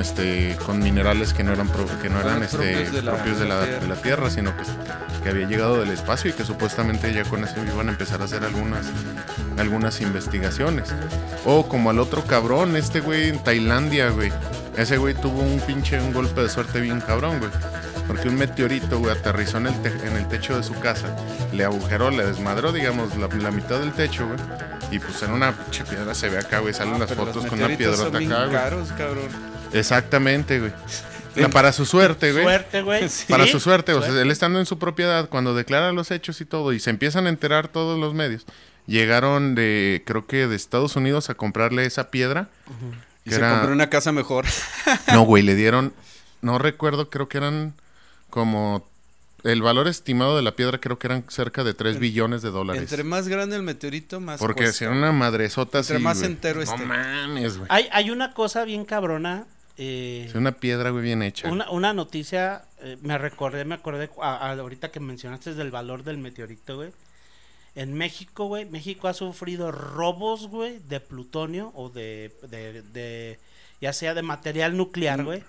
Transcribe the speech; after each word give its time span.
con 0.00 0.06
este 0.06 0.56
con 0.64 0.78
minerales 0.78 1.34
que 1.34 1.44
no 1.44 1.52
eran 1.52 1.68
pro- 1.68 1.86
que 2.00 2.08
no 2.08 2.20
eran 2.20 2.42
este 2.42 2.56
propios 2.56 2.92
de 2.92 3.02
la- 3.02 3.12
propios 3.12 3.38
de 3.38 3.46
la, 3.46 3.60
de 3.60 3.86
la 3.86 3.94
tierra, 3.96 4.30
sino 4.30 4.56
que, 4.56 4.62
que 5.22 5.28
había 5.28 5.46
llegado 5.46 5.78
del 5.80 5.90
espacio 5.90 6.30
y 6.30 6.32
que 6.32 6.42
supuestamente 6.44 7.12
ya 7.12 7.24
con 7.24 7.44
eso 7.44 7.54
iban 7.70 7.88
a 7.88 7.92
empezar 7.92 8.22
a 8.22 8.24
hacer 8.24 8.42
algunas 8.44 8.86
algunas 9.58 10.00
investigaciones. 10.00 10.88
O 11.44 11.68
como 11.68 11.90
al 11.90 11.98
otro 11.98 12.24
cabrón, 12.24 12.76
este 12.76 13.00
güey 13.00 13.28
en 13.28 13.38
Tailandia, 13.42 14.08
güey. 14.10 14.32
Ese 14.76 14.96
güey 14.96 15.12
tuvo 15.14 15.40
un 15.40 15.60
pinche 15.60 16.00
un 16.00 16.12
golpe 16.14 16.40
de 16.42 16.48
suerte 16.48 16.80
bien 16.80 17.00
cabrón, 17.02 17.38
güey. 17.38 17.50
Porque 18.06 18.28
un 18.28 18.36
meteorito, 18.36 18.98
güey, 18.98 19.12
aterrizó 19.14 19.58
en 19.58 19.66
el, 19.66 19.74
en 20.04 20.16
el 20.16 20.26
techo 20.28 20.56
de 20.56 20.62
su 20.64 20.74
casa, 20.80 21.14
le 21.52 21.64
agujeró, 21.64 22.10
le 22.10 22.24
desmadró, 22.24 22.72
digamos, 22.72 23.16
la, 23.18 23.28
la 23.28 23.50
mitad 23.50 23.78
del 23.80 23.92
techo, 23.92 24.26
güey. 24.26 24.38
Y 24.90 24.98
pues 24.98 25.22
en 25.22 25.32
una 25.32 25.52
pinche 25.52 25.84
piedra 25.84 26.14
se 26.14 26.28
ve 26.30 26.38
acá, 26.38 26.58
güey, 26.60 26.72
salen 26.74 26.98
las 26.98 27.08
Pero 27.10 27.26
fotos 27.26 27.46
con 27.46 27.58
una 27.62 27.76
piedrota 27.76 28.16
acá, 28.18 28.44
güey. 28.46 28.50
caros, 28.52 28.88
cabrón. 28.96 29.28
Exactamente, 29.72 30.58
güey. 30.60 30.72
La- 31.36 31.48
para 31.48 31.72
su 31.72 31.86
suerte, 31.86 32.32
güey. 32.32 32.44
Suerte, 32.44 32.82
güey. 32.82 33.08
Para 33.28 33.46
su 33.46 33.60
suerte, 33.60 33.92
o 33.94 34.02
sea, 34.02 34.20
él 34.20 34.30
estando 34.30 34.58
en 34.58 34.66
su 34.66 34.78
propiedad, 34.78 35.28
cuando 35.28 35.54
declara 35.54 35.92
los 35.92 36.10
hechos 36.10 36.40
y 36.40 36.44
todo, 36.44 36.72
y 36.72 36.80
se 36.80 36.90
empiezan 36.90 37.26
a 37.26 37.28
enterar 37.28 37.68
todos 37.68 37.98
los 37.98 38.14
medios, 38.14 38.44
llegaron 38.86 39.54
de, 39.54 40.02
creo 40.06 40.26
que 40.26 40.48
de 40.48 40.56
Estados 40.56 40.96
Unidos 40.96 41.30
a 41.30 41.34
comprarle 41.34 41.84
esa 41.86 42.10
piedra. 42.10 42.48
Y 43.24 43.30
se 43.30 43.36
era- 43.36 43.52
compró 43.52 43.72
una 43.72 43.88
casa 43.90 44.10
mejor. 44.12 44.44
No, 45.12 45.22
güey, 45.22 45.42
le 45.44 45.54
dieron, 45.54 45.92
no 46.42 46.58
recuerdo, 46.58 47.10
creo 47.10 47.28
que 47.28 47.38
eran 47.38 47.74
como, 48.28 48.88
el 49.44 49.62
valor 49.62 49.86
estimado 49.88 50.36
de 50.36 50.42
la 50.42 50.56
piedra 50.56 50.78
creo 50.78 50.98
que 50.98 51.06
eran 51.06 51.24
cerca 51.28 51.62
de 51.64 51.74
3 51.74 51.98
billones 52.00 52.42
de 52.42 52.50
dólares. 52.50 52.82
Entre 52.82 53.04
más 53.04 53.28
grande 53.28 53.54
el 53.56 53.62
meteorito, 53.62 54.18
más 54.20 54.40
Porque 54.40 54.72
si 54.72 54.84
era 54.84 54.92
una 54.92 55.12
madresota 55.12 55.78
así, 55.78 55.92
Entre 55.92 56.02
más 56.04 56.18
güey. 56.18 56.30
entero 56.32 56.56
No 56.56 56.62
esté. 56.64 56.84
mames, 56.84 57.56
güey. 57.56 57.68
Hay, 57.70 57.88
hay 57.92 58.10
una 58.10 58.34
cosa 58.34 58.64
bien 58.64 58.84
cabrona. 58.84 59.46
Eh, 59.82 60.24
Es 60.28 60.34
una 60.34 60.52
piedra, 60.52 60.90
güey, 60.90 61.02
bien 61.02 61.22
hecha. 61.22 61.50
Una, 61.50 61.70
una 61.70 61.94
noticia, 61.94 62.64
eh, 62.82 62.98
me 63.00 63.16
recordé, 63.16 63.64
me 63.64 63.74
acordé 63.76 64.08
cu- 64.08 64.22
a- 64.22 64.36
a- 64.36 64.52
ahorita 64.52 64.90
que 64.90 65.00
mencionaste 65.00 65.54
del 65.54 65.70
valor 65.70 66.04
del 66.04 66.18
meteorito, 66.18 66.76
güey. 66.76 66.90
En 67.74 67.94
México, 67.94 68.44
güey, 68.46 68.66
México 68.66 69.08
ha 69.08 69.14
sufrido 69.14 69.72
robos, 69.72 70.48
güey, 70.48 70.80
de 70.88 71.00
plutonio 71.00 71.72
o 71.74 71.88
de, 71.88 72.30
de, 72.50 72.82
de- 72.82 73.38
ya 73.80 73.92
sea 73.94 74.12
de 74.12 74.22
material 74.22 74.76
nuclear, 74.76 75.24
güey, 75.24 75.42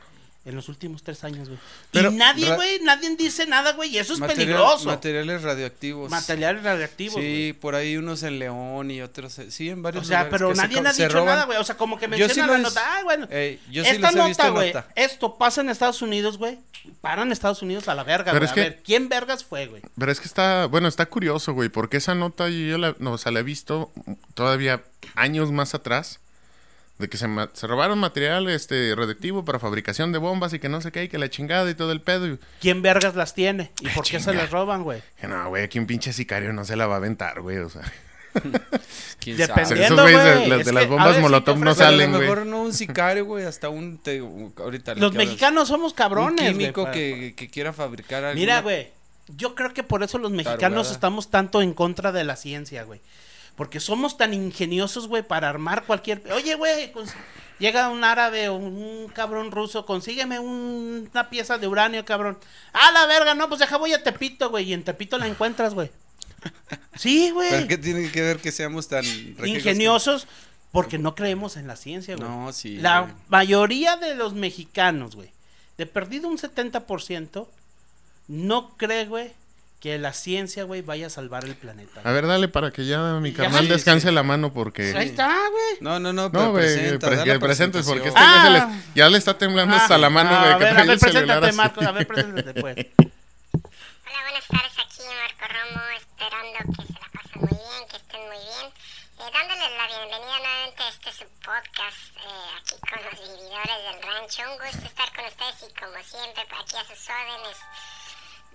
en 0.43 0.55
los 0.55 0.69
últimos 0.69 1.03
tres 1.03 1.23
años, 1.23 1.47
güey. 1.49 1.59
Pero, 1.91 2.11
Y 2.11 2.15
nadie, 2.15 2.55
güey, 2.55 2.79
nadie 2.81 3.15
dice 3.15 3.45
nada, 3.45 3.73
güey, 3.73 3.91
y 3.91 3.99
eso 3.99 4.13
es 4.13 4.19
Material- 4.19 4.37
peligroso. 4.47 4.85
Materiales 4.85 5.41
radioactivos. 5.43 6.09
Materiales 6.09 6.63
radioactivos, 6.63 7.21
Sí, 7.21 7.55
por 7.61 7.75
ahí 7.75 7.95
unos 7.97 8.23
en 8.23 8.39
León 8.39 8.89
y 8.89 9.01
otros. 9.01 9.37
eh, 9.39 9.51
Sí, 9.51 9.69
en 9.69 9.83
varios 9.83 10.05
O 10.05 10.07
sea, 10.07 10.23
lugares 10.23 10.31
pero 10.39 10.55
se 10.55 10.61
nadie 10.63 10.79
ha 10.79 10.93
se 10.93 11.03
dicho 11.03 11.13
roban. 11.13 11.27
nada, 11.35 11.45
güey. 11.45 11.57
O 11.59 11.63
sea, 11.63 11.77
como 11.77 11.99
que 11.99 12.07
menciona 12.07 12.33
sí 12.33 12.39
la 12.39 12.57
nota. 12.57 12.81
Ah, 12.83 13.03
bueno. 13.03 13.27
Ey, 13.29 13.59
yo 13.69 13.83
sí 13.83 13.89
Esta 13.91 14.11
nota, 14.11 14.49
güey. 14.49 14.73
Esto 14.95 15.37
pasa 15.37 15.61
en 15.61 15.69
Estados 15.69 16.01
Unidos, 16.01 16.37
güey. 16.39 16.57
Paran 17.01 17.31
Estados 17.31 17.61
Unidos 17.61 17.87
a 17.87 17.93
la 17.93 18.03
verga, 18.03 18.31
Pero 18.31 18.39
güey. 18.39 18.45
es 18.45 18.51
A 18.51 18.55
que- 18.55 18.61
ver, 18.61 18.81
¿quién 18.83 19.09
vergas 19.09 19.43
fue, 19.43 19.67
güey? 19.67 19.83
Pero 19.95 20.11
es 20.11 20.19
que 20.19 20.25
está, 20.25 20.65
bueno, 20.65 20.87
está 20.87 21.05
curioso, 21.05 21.53
güey, 21.53 21.69
porque 21.69 21.97
esa 21.97 22.15
nota 22.15 22.49
yo, 22.49 22.57
yo 22.57 22.77
la, 22.79 22.95
no, 22.97 23.11
o 23.11 23.17
sea, 23.19 23.31
la 23.31 23.41
he 23.41 23.43
visto 23.43 23.91
todavía 24.33 24.81
años 25.13 25.51
más 25.51 25.75
atrás, 25.75 26.19
de 27.01 27.09
que 27.09 27.17
se, 27.17 27.27
robaron 27.67 27.99
material 27.99 28.47
este, 28.49 28.93
radioactivo 28.95 29.43
para 29.43 29.59
fabricación 29.59 30.11
de 30.13 30.19
bombas 30.19 30.53
y 30.53 30.59
que 30.59 30.69
no 30.69 30.79
sé 30.79 30.91
qué, 30.91 31.03
y 31.03 31.07
que 31.09 31.17
la 31.17 31.29
chingada 31.29 31.69
y 31.69 31.73
todo 31.75 31.91
el 31.91 31.99
pedo. 32.01 32.27
Y, 32.27 32.39
¿Quién 32.61 32.81
vergas 32.81 33.15
las 33.15 33.33
tiene? 33.33 33.71
¿Y 33.81 33.89
por 33.89 34.05
qué 34.05 34.19
se 34.19 34.33
les 34.33 34.49
roban, 34.49 34.83
güey? 34.83 35.01
que 35.19 35.27
no, 35.27 35.49
güey, 35.49 35.63
aquí 35.63 35.79
un 35.79 35.87
pinche 35.87 36.13
sicario 36.13 36.53
no 36.53 36.63
se 36.63 36.75
la 36.77 36.87
va 36.87 36.93
a 36.93 36.97
aventar, 36.97 37.41
güey, 37.41 37.57
o 37.57 37.69
sea. 37.69 37.81
¿Quién 39.19 39.37
Dependiendo, 39.37 39.47
sabe? 39.67 39.83
Esos 39.85 40.01
güeyes 40.01 40.23
de, 40.23 40.35
güey, 40.37 40.49
las- 40.49 40.65
de 40.65 40.71
las 40.73 40.87
bombas 40.87 41.11
ver, 41.13 41.21
molotov 41.21 41.57
no 41.59 41.75
salen, 41.75 42.11
lo 42.11 42.17
güey. 42.17 42.29
mejor 42.29 42.45
no 42.45 42.61
un 42.61 42.73
sicario, 42.73 43.25
güey, 43.25 43.45
hasta 43.45 43.69
un... 43.69 43.97
te- 43.97 44.19
ahorita 44.19 44.95
Los 44.95 45.13
mexicanos 45.13 45.67
somos 45.67 45.93
cabrones, 45.93 46.39
Un 46.39 46.45
güey, 46.53 46.57
químico 46.57 46.83
para- 46.83 46.93
que, 46.93 47.33
que 47.35 47.49
quiera 47.49 47.73
fabricar 47.73 48.23
algo. 48.23 48.39
Mira, 48.39 48.61
güey. 48.61 48.89
Yo 49.37 49.55
creo 49.55 49.73
que 49.73 49.83
por 49.83 50.03
eso 50.03 50.17
los 50.17 50.31
mexicanos 50.31 50.59
Tarugada. 50.59 50.91
estamos 50.93 51.29
tanto 51.29 51.61
en 51.61 51.73
contra 51.73 52.11
de 52.11 52.23
la 52.23 52.35
ciencia, 52.35 52.83
güey. 52.83 52.99
Porque 53.55 53.79
somos 53.79 54.17
tan 54.17 54.33
ingeniosos, 54.33 55.07
güey, 55.07 55.23
para 55.23 55.49
armar 55.49 55.85
cualquier... 55.85 56.23
Oye, 56.33 56.55
güey, 56.55 56.91
cons- 56.93 57.13
llega 57.59 57.89
un 57.89 58.03
árabe 58.03 58.49
o 58.49 58.55
un 58.55 59.07
cabrón 59.13 59.51
ruso, 59.51 59.85
consígueme 59.85 60.39
un- 60.39 61.09
una 61.11 61.29
pieza 61.29 61.57
de 61.57 61.67
uranio, 61.67 62.03
cabrón. 62.05 62.37
Ah, 62.73 62.91
la 62.91 63.05
verga, 63.05 63.35
no, 63.35 63.47
pues 63.49 63.59
deja 63.59 63.77
voy 63.77 63.93
a 63.93 64.01
Tepito, 64.03 64.49
güey, 64.49 64.69
y 64.69 64.73
en 64.73 64.83
Tepito 64.83 65.17
la 65.17 65.27
encuentras, 65.27 65.73
güey. 65.73 65.91
Sí, 66.95 67.29
güey. 67.31 67.49
¿Pero 67.51 67.67
qué 67.67 67.77
tiene 67.77 68.09
que 68.11 68.21
ver 68.21 68.39
que 68.39 68.51
seamos 68.51 68.87
tan... 68.87 69.05
Ingeniosos 69.45 70.27
porque 70.71 70.97
no 70.97 71.13
creemos 71.13 71.57
en 71.57 71.67
la 71.67 71.75
ciencia, 71.75 72.15
güey. 72.15 72.27
No, 72.27 72.51
sí. 72.53 72.77
La 72.77 73.01
güey. 73.01 73.13
mayoría 73.27 73.97
de 73.97 74.15
los 74.15 74.33
mexicanos, 74.33 75.15
güey, 75.15 75.29
de 75.77 75.85
perdido 75.85 76.29
un 76.29 76.37
70%, 76.37 77.47
no 78.27 78.69
cree, 78.77 79.05
güey, 79.05 79.31
que 79.81 79.97
la 79.97 80.13
ciencia, 80.13 80.63
güey, 80.63 80.81
vaya 80.83 81.07
a 81.07 81.09
salvar 81.09 81.43
el 81.43 81.55
planeta. 81.55 82.01
A 82.03 82.11
ver, 82.11 82.27
dale 82.27 82.47
para 82.47 82.69
que 82.71 82.85
ya 82.85 82.99
mi 83.19 83.31
Ya, 83.31 83.37
carnal 83.37 83.63
sí, 83.63 83.67
descanse 83.67 84.09
sí. 84.09 84.13
la 84.13 84.21
mano 84.23 84.53
porque... 84.53 84.93
Ahí 84.95 85.09
está, 85.09 85.27
güey. 85.49 85.77
No, 85.81 85.99
no, 85.99 86.13
no, 86.13 86.31
pero 86.31 86.43
No, 86.45 86.51
güey, 86.51 86.63
presenta, 86.65 87.07
pre- 87.09 87.23
que 87.23 87.39
presentes 87.39 87.85
porque 87.87 88.07
este 88.09 88.19
güey 88.19 88.31
Ah. 88.31 88.79
se 88.93 88.99
ya 88.99 89.09
le 89.09 89.17
está 89.17 89.37
temblando 89.39 89.75
hasta 89.75 89.97
la 89.97 90.09
mano, 90.11 90.29
Ah, 90.31 90.39
güey, 90.39 90.53
a 90.53 90.57
ver, 90.57 90.67
a 90.79 90.83
ver, 90.85 90.99
preséntate. 90.99 91.51
Marcos, 91.53 91.83
a 91.83 91.91
ver, 91.91 92.05
preséntate, 92.07 92.53
pues. 92.61 92.75
Hola, 93.01 94.21
buenas 94.21 94.47
tardes, 94.47 94.71
aquí 94.85 95.01
Marco 95.01 95.45
Romo, 95.49 95.81
esperando 95.97 96.57
que 96.77 96.85
se 96.85 96.93
la 96.93 97.09
pasen 97.11 97.41
muy 97.41 97.49
bien, 97.57 97.81
que 97.89 97.97
estén 97.97 98.21
muy 98.21 98.37
bien. 98.37 98.65
Eh, 99.17 99.29
dándoles 99.33 99.71
la 99.81 99.85
bienvenida 99.87 100.37
nuevamente 100.39 100.83
a 100.83 100.89
este 100.89 101.09
su 101.11 101.25
podcast, 101.41 102.01
eh, 102.21 102.49
aquí 102.61 102.75
con 102.85 102.99
los 103.01 103.17
vividores 103.17 103.79
del 103.81 103.97
rancho. 104.05 104.41
Un 104.45 104.57
gusto 104.61 104.85
estar 104.85 105.09
con 105.15 105.25
ustedes 105.25 105.57
y 105.65 105.73
como 105.73 105.97
siempre, 106.05 106.41
aquí 106.45 106.75
a 106.77 106.83
sus 106.85 107.01
órdenes, 107.09 107.57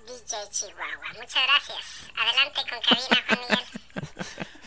DJ 0.07 0.37
Chihuahua. 0.51 1.09
Muchas 1.15 1.43
gracias. 1.47 1.79
Adelante 2.17 2.61
con 2.71 2.81
cabina, 2.81 3.25
Juan 3.27 3.41
Miguel. 3.43 3.65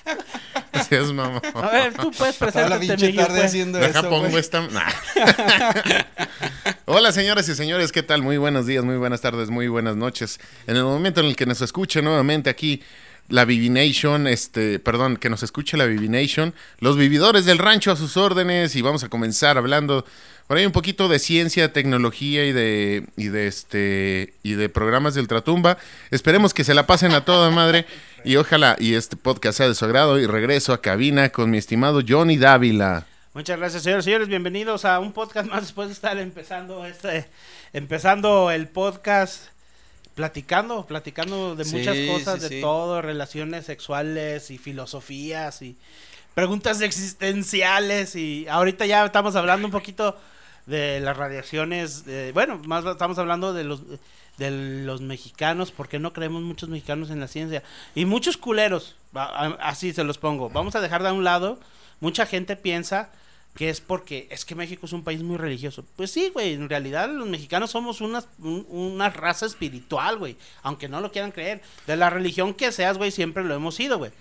Así 0.74 0.96
es, 0.96 1.14
mamá. 1.14 1.42
A 1.56 1.70
ver, 1.72 1.94
tú 1.94 2.12
puedes 2.12 2.38
Toda 2.38 2.52
presentarte, 2.52 2.88
la 2.88 2.96
pinche 2.98 3.14
tarde 3.14 3.36
pues. 3.36 3.46
haciendo 3.46 3.78
Deja 3.80 4.00
eso, 4.00 4.10
pongo 4.10 4.38
esta. 4.38 4.62
Nah. 4.68 4.92
Hola, 6.86 7.12
señoras 7.14 7.48
y 7.48 7.56
señores, 7.56 7.92
¿qué 7.92 8.04
tal? 8.04 8.22
Muy 8.22 8.38
buenos 8.38 8.66
días, 8.66 8.84
muy 8.84 8.98
buenas 8.98 9.22
tardes, 9.22 9.50
muy 9.50 9.68
buenas 9.70 9.96
noches. 9.96 10.40
En 10.68 10.76
el 10.76 10.84
momento 10.84 11.22
en 11.22 11.28
el 11.28 11.36
que 11.36 11.46
nos 11.46 11.62
escuche 11.62 12.02
nuevamente 12.02 12.50
aquí 12.50 12.84
la 13.30 13.46
Vivination, 13.46 14.28
este, 14.28 14.80
perdón, 14.80 15.18
que 15.18 15.30
nos 15.30 15.44
escuche 15.44 15.78
la 15.78 15.86
Vivination, 15.86 16.54
los 16.80 16.98
vividores 16.98 17.46
del 17.46 17.58
rancho 17.58 17.92
a 17.92 17.96
sus 17.96 18.18
órdenes 18.18 18.76
y 18.76 18.82
vamos 18.82 19.04
a 19.04 19.10
comenzar 19.10 19.58
hablando 19.58 20.06
por 20.48 20.58
ahí 20.58 20.66
un 20.66 20.72
poquito 20.72 21.08
de 21.08 21.20
ciencia, 21.20 21.72
tecnología 21.74 22.44
y 22.46 22.52
de 22.52 23.06
y 23.18 23.28
de 23.28 23.46
este 23.46 24.34
y 24.42 24.54
de 24.54 24.68
programas 24.68 25.14
de 25.14 25.22
ultratumba. 25.22 25.78
Esperemos 26.10 26.56
que 26.56 26.64
se 26.64 26.74
la 26.74 26.88
pasen 26.88 27.14
a 27.14 27.24
toda 27.24 27.52
madre 27.52 27.86
y 28.26 28.36
ojalá 28.36 28.76
y 28.80 28.96
este 28.96 29.16
podcast 29.16 29.60
sea 29.60 29.68
de 29.68 29.76
su 29.76 29.86
agrado 29.86 30.20
y 30.20 30.26
regreso 30.26 30.74
a 30.74 30.82
cabina 30.82 31.30
con 31.30 31.52
mi 31.52 31.60
estimado 31.60 32.02
Johnny 32.08 32.38
Dávila. 32.38 33.06
Muchas 33.36 33.60
gracias, 33.60 33.84
señores. 33.84 34.06
Señores, 34.06 34.28
bienvenidos 34.28 34.86
a 34.86 35.00
un 35.00 35.14
podcast 35.14 35.48
más 35.48 35.62
después 35.62 35.88
de 35.88 35.94
estar 35.94 36.18
empezando 36.18 36.84
este, 36.84 37.28
empezando 37.74 38.50
el 38.50 38.68
podcast 38.68 39.50
platicando, 40.20 40.86
platicando 40.86 41.56
de 41.56 41.64
Sí, 41.64 41.78
muchas 41.78 41.98
cosas, 42.02 42.36
sí, 42.36 42.42
de 42.42 42.50
sí. 42.50 42.62
todo, 42.62 43.02
relaciones 43.02 43.66
sexuales 43.66 44.52
y 44.52 44.58
filosofías 44.58 45.62
y 45.62 45.78
preguntas 46.36 46.82
existenciales 46.82 48.18
y 48.18 48.46
ahorita 48.50 48.86
ya 48.86 49.06
estamos 49.06 49.38
hablando 49.38 49.66
un 49.66 49.72
poquito 49.72 50.18
de 50.66 51.00
las 51.00 51.16
radiaciones, 51.16 52.04
de- 52.04 52.34
bueno, 52.34 52.60
más 52.66 52.84
estamos 52.86 53.18
hablando 53.18 53.54
de 53.54 53.64
los 53.64 53.82
de 54.38 54.52
los 54.86 55.00
mexicanos, 55.00 55.72
porque 55.72 56.00
no 56.00 56.12
creemos 56.12 56.42
muchos 56.42 56.68
mexicanos 56.68 57.10
en 57.12 57.22
la 57.22 57.30
ciencia 57.30 57.64
y 57.96 58.04
muchos 58.04 58.36
culeros, 58.36 58.98
así 59.60 59.94
se 59.94 60.04
los 60.04 60.18
pongo. 60.18 60.50
Vamos 60.50 60.76
a 60.76 60.82
dejar 60.82 61.02
de 61.02 61.12
un 61.14 61.24
lado, 61.24 61.60
mucha 62.02 62.26
gente 62.26 62.58
piensa 62.58 63.10
que 63.56 63.70
es 63.70 63.82
porque 63.82 64.28
es 64.32 64.46
que 64.46 64.56
México 64.56 64.86
es 64.86 64.94
un 64.94 65.04
país 65.04 65.22
muy 65.24 65.38
religioso. 65.38 65.84
Pues 65.96 66.12
sí, 66.12 66.30
güey, 66.30 66.54
en 66.54 66.70
realidad 66.70 67.10
los 67.10 67.28
mexicanos 67.28 67.72
somos 67.72 68.00
una, 68.00 68.24
un- 68.38 68.66
una 68.70 69.10
raza 69.10 69.46
espiritual, 69.46 70.18
güey, 70.18 70.38
aunque 70.62 70.88
no 70.88 71.02
lo 71.02 71.12
quieran 71.12 71.32
creer. 71.32 71.62
De 71.88 71.98
la 71.98 72.10
religión 72.10 72.54
que 72.54 72.72
seas, 72.72 72.98
güey, 72.98 73.12
siempre 73.12 73.44
lo 73.44 73.54
hemos 73.56 73.76
sido, 73.76 73.98
güey. 73.98 74.12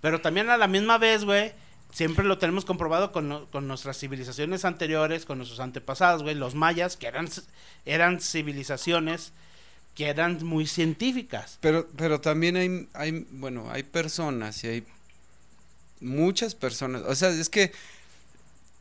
Pero 0.00 0.20
también 0.20 0.50
a 0.50 0.56
la 0.58 0.68
misma 0.68 0.98
vez, 0.98 1.24
güey, 1.24 1.52
siempre 1.90 2.24
lo 2.24 2.38
tenemos 2.38 2.64
comprobado 2.64 3.10
con, 3.10 3.46
con 3.46 3.66
nuestras 3.66 3.98
civilizaciones 3.98 4.64
anteriores, 4.64 5.24
con 5.24 5.38
nuestros 5.38 5.60
antepasados, 5.60 6.22
güey, 6.22 6.34
los 6.34 6.54
mayas, 6.54 6.96
que 6.96 7.06
eran, 7.06 7.28
eran 7.86 8.20
civilizaciones 8.20 9.32
que 9.94 10.08
eran 10.08 10.44
muy 10.44 10.66
científicas. 10.66 11.58
Pero, 11.60 11.88
pero 11.96 12.20
también 12.20 12.56
hay, 12.56 12.88
hay, 12.94 13.26
bueno, 13.30 13.70
hay 13.70 13.82
personas 13.84 14.62
y 14.64 14.66
hay 14.68 14.84
muchas 16.00 16.54
personas. 16.54 17.02
O 17.06 17.14
sea, 17.14 17.30
es 17.30 17.48
que, 17.48 17.72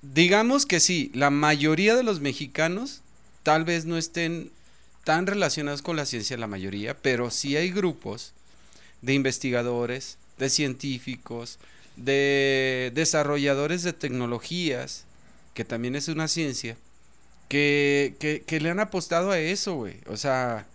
digamos 0.03 0.65
que 0.65 0.79
sí, 0.79 1.09
la 1.13 1.29
mayoría 1.29 1.95
de 1.95 2.03
los 2.03 2.19
mexicanos 2.19 3.01
tal 3.41 3.63
vez 3.63 3.85
no 3.85 3.97
estén 3.97 4.51
tan 5.03 5.27
relacionados 5.27 5.81
con 5.81 5.95
la 5.95 6.05
ciencia, 6.05 6.37
la 6.37 6.47
mayoría, 6.47 6.95
pero 6.97 7.31
sí 7.31 7.55
hay 7.55 7.71
grupos 7.71 8.33
de 9.01 9.13
investigadores, 9.13 10.17
de 10.37 10.49
científicos, 10.49 11.59
de 11.95 12.91
desarrolladores 12.93 13.83
de 13.83 13.93
tecnologías 13.93 15.05
que 15.53 15.65
también 15.65 15.95
es 15.95 16.07
una 16.07 16.27
ciencia, 16.27 16.77
que, 17.47 18.15
que, 18.47 18.59
le 18.59 18.69
han 18.71 18.79
apostado 18.79 19.31
a 19.31 19.39
eso, 19.39 19.75
güey. 19.75 19.97
O 20.07 20.17
sea, 20.17 20.65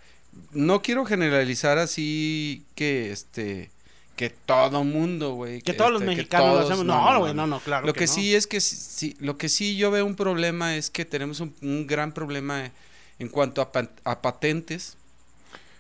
no 0.53 0.83
quiero 0.83 1.05
generalizar 1.05 1.79
así 1.79 2.63
que 2.77 3.11
este 3.11 3.71
que 4.19 4.31
todo 4.31 4.83
mundo, 4.83 5.35
güey. 5.35 5.63
Que 5.63 5.73
todos 5.73 5.93
los 5.93 6.03
este, 6.03 6.15
mexicanos 6.17 6.55
lo 6.55 6.59
hacemos. 6.67 6.85
No, 6.85 7.21
güey, 7.21 7.33
no, 7.35 7.47
no, 7.47 7.61
claro. 7.61 7.87
Lo 7.87 7.93
que, 7.95 8.07
no. 8.07 8.13
sí 8.13 8.35
es 8.35 8.49
que 8.49 8.61
sí, 8.61 9.17
lo 9.21 9.39
que 9.39 9.49
sí 9.49 9.77
yo 9.77 9.93
veo 9.93 10.05
un 10.05 10.17
problema 10.17 10.77
es 10.77 10.91
que 10.91 11.05
tenemos 11.05 11.39
un, 11.39 11.55
un 11.63 11.87
gran 11.87 12.11
problema 12.13 12.71
en 13.21 13.29
cuanto 13.29 13.63
a, 13.63 14.21
patentes, 14.21 14.97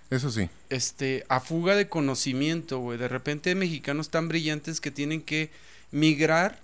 Eso 0.08 0.30
sí. 0.30 0.48
este, 0.70 1.24
a 1.28 1.40
fuga 1.40 1.74
de 1.74 1.88
conocimiento, 1.88 2.78
güey. 2.78 2.96
De 2.96 3.08
repente 3.08 3.50
hay 3.50 3.56
mexicanos 3.56 4.08
tan 4.08 4.28
brillantes 4.28 4.80
que 4.80 4.92
tienen 4.92 5.20
que 5.20 5.50
migrar 5.90 6.60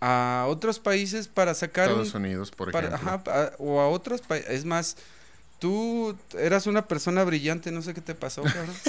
a 0.00 0.46
otros 0.48 0.78
países 0.78 1.28
para 1.28 1.52
sacar 1.54 1.88
un, 1.92 2.00
Estados 2.02 2.14
Unidos, 2.14 2.50
por 2.50 2.72
para- 2.72 2.88
ejemplo. 2.88 3.10
ajá, 3.32 3.42
a- 3.44 3.52
o 3.58 3.80
a 3.80 3.88
otros 3.88 4.22
países. 4.22 4.50
Es 4.50 4.64
más, 4.64 4.96
tú 5.58 6.16
eras 6.38 6.66
una 6.66 6.88
persona 6.88 7.24
brillante, 7.24 7.70
no 7.70 7.82
sé 7.82 7.92
qué 7.92 8.00
te 8.00 8.14
pasó, 8.14 8.42
cabrón. 8.42 8.74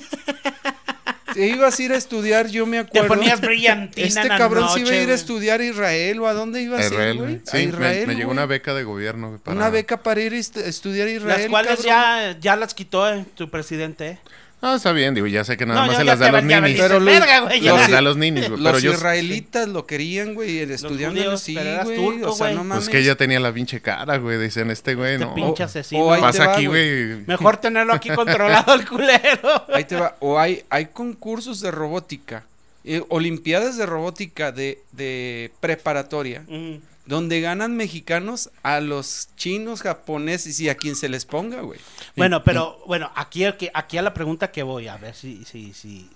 Te 1.36 1.48
ibas 1.48 1.78
a 1.78 1.84
ir 1.84 1.92
a 1.92 1.98
estudiar, 1.98 2.48
yo 2.48 2.66
me 2.66 2.82
Te 2.86 2.98
acuerdo. 3.00 3.08
ponías 3.10 3.42
brillantina 3.42 4.08
Este 4.08 4.22
en 4.22 4.28
la 4.30 4.38
cabrón 4.38 4.70
se 4.70 4.80
iba 4.80 4.88
a 4.90 4.92
noche, 4.94 5.04
ir 5.04 5.10
a 5.12 5.14
estudiar 5.16 5.60
a 5.60 5.66
Israel 5.66 6.20
o 6.22 6.28
a 6.28 6.34
dónde 6.34 6.62
iba 6.62 6.78
a, 6.78 6.80
A 6.80 6.86
ir, 6.86 6.92
Israel, 6.94 7.18
güey? 7.18 7.42
Sí, 7.44 7.58
a 7.58 7.60
Israel, 7.62 8.08
me, 8.08 8.14
me 8.14 8.16
llegó 8.20 8.32
una 8.32 8.46
beca 8.46 8.74
de 8.74 8.84
gobierno. 8.86 9.38
para- 9.44 9.58
Una 9.58 9.70
beca 9.70 10.02
para 10.02 10.22
ir 10.22 10.32
a 10.34 10.38
est- 10.38 10.56
estudiar 10.58 11.10
a 11.10 11.12
Israel. 11.12 11.42
Las 11.42 11.50
cuales 11.50 11.70
cabrón. 11.76 11.86
ya, 11.86 12.38
ya 12.40 12.56
las 12.56 12.74
quitó 12.74 13.08
eh, 13.14 13.26
tu 13.36 13.50
presidente. 13.50 14.08
eh. 14.08 14.20
Ah, 14.68 14.76
está 14.78 14.92
bien, 14.94 15.14
digo, 15.14 15.28
ya 15.28 15.44
sé 15.44 15.58
que 15.58 15.66
nada 15.68 15.82
No, 15.82 15.86
más 15.88 15.96
yo 15.96 16.00
se 16.00 16.06
las 16.06 16.18
da 16.18 16.30
a 16.30 16.32
los 16.32 16.44
ninis. 16.44 16.80
Pero 16.82 17.00
los- 17.00 17.06
verga, 17.14 17.40
güey, 17.42 17.62
los- 17.62 17.78
las 17.80 17.92
da 17.92 17.98
a 18.00 18.02
los 18.02 18.18
ninis, 18.18 18.48
güey. 18.50 18.60
Pero 18.64 18.72
Los 18.74 18.82
yo... 18.82 18.94
israelitas 18.94 19.68
lo 19.68 19.86
querían, 19.86 20.34
güey, 20.34 20.58
estudiándolo 20.60 21.26
judíos, 21.26 21.42
sí, 21.42 21.54
pero 21.54 21.70
eras 21.70 21.86
güey. 21.86 21.98
turco, 21.98 22.32
o 22.32 22.36
sea, 22.36 22.48
güey. 22.48 22.56
no 22.58 22.64
mames. 22.64 22.86
Pues 22.86 22.90
que 22.90 23.00
ella 23.00 23.16
tenía 23.16 23.40
la 23.40 23.54
pinche 23.54 23.80
cara, 23.82 24.18
güey. 24.18 24.40
Dicen, 24.40 24.72
este 24.72 24.96
güey, 24.96 25.14
Este 25.14 25.26
no. 25.26 25.36
pinche 25.36 25.62
O- 25.62 25.66
asesino. 25.68 26.04
o 26.06 26.16
te 26.16 26.22
Pasa 26.22 26.48
va, 26.48 26.54
aquí, 26.54 26.66
güey. 26.66 27.14
güey. 27.14 27.24
Mejor 27.28 27.58
tenerlo 27.58 27.94
aquí 27.94 28.10
controlado 28.10 28.74
el 28.74 28.88
culero. 28.88 29.66
Ahí 29.72 29.84
te 29.84 29.98
va. 29.98 30.16
O 30.20 30.40
hay, 30.40 30.64
hay 30.72 30.88
concursos 30.88 31.62
de 31.62 31.70
robótica, 31.70 32.44
eh, 32.84 33.04
olimpiadas 33.10 33.78
de 33.78 33.86
robótica 33.86 34.52
de, 34.52 34.80
de 34.94 35.52
preparatoria, 35.60 36.44
Mm. 36.48 36.76
Donde 37.06 37.40
ganan 37.42 37.76
mexicanos 37.76 38.50
a 38.64 38.80
los 38.80 39.30
chinos, 39.36 39.82
japoneses 39.82 40.60
y 40.60 40.70
a 40.70 40.76
quien 40.76 40.96
se 40.96 41.08
les 41.10 41.26
ponga, 41.26 41.62
güey. 41.62 41.80
Bueno, 42.16 42.44
pero 42.44 42.82
bueno, 42.88 43.12
aquí, 43.16 43.44
el 43.44 43.58
que- 43.58 43.72
aquí 43.74 43.98
a 43.98 44.02
la 44.02 44.14
pregunta 44.14 44.52
que 44.52 44.64
voy, 44.64 44.88
a 44.88 44.98
ver 44.98 45.14
si, 45.16 45.46
si, 45.46 45.74
si, 45.74 46.10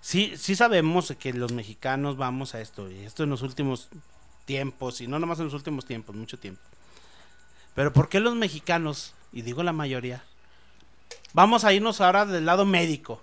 sí, 0.00 0.34
sí 0.36 0.56
sabemos 0.56 1.12
que 1.18 1.32
los 1.32 1.52
mexicanos 1.52 2.16
vamos 2.16 2.54
a 2.54 2.60
esto, 2.60 2.90
y 2.90 3.04
esto 3.04 3.22
en 3.22 3.30
los 3.30 3.42
últimos 3.42 3.88
tiempos, 4.44 5.00
y 5.00 5.06
no 5.06 5.18
nomás 5.18 5.38
en 5.38 5.44
los 5.44 5.54
últimos 5.54 5.84
tiempos, 5.86 6.16
mucho 6.16 6.38
tiempo. 6.38 6.62
Pero 7.74 7.92
¿por 7.92 8.08
qué 8.08 8.18
los 8.18 8.34
mexicanos, 8.34 9.14
y 9.32 9.42
digo 9.42 9.62
la 9.62 9.72
mayoría, 9.72 10.24
vamos 11.32 11.64
a 11.64 11.72
irnos 11.72 12.00
ahora 12.00 12.26
del 12.26 12.44
lado 12.46 12.64
médico? 12.64 13.22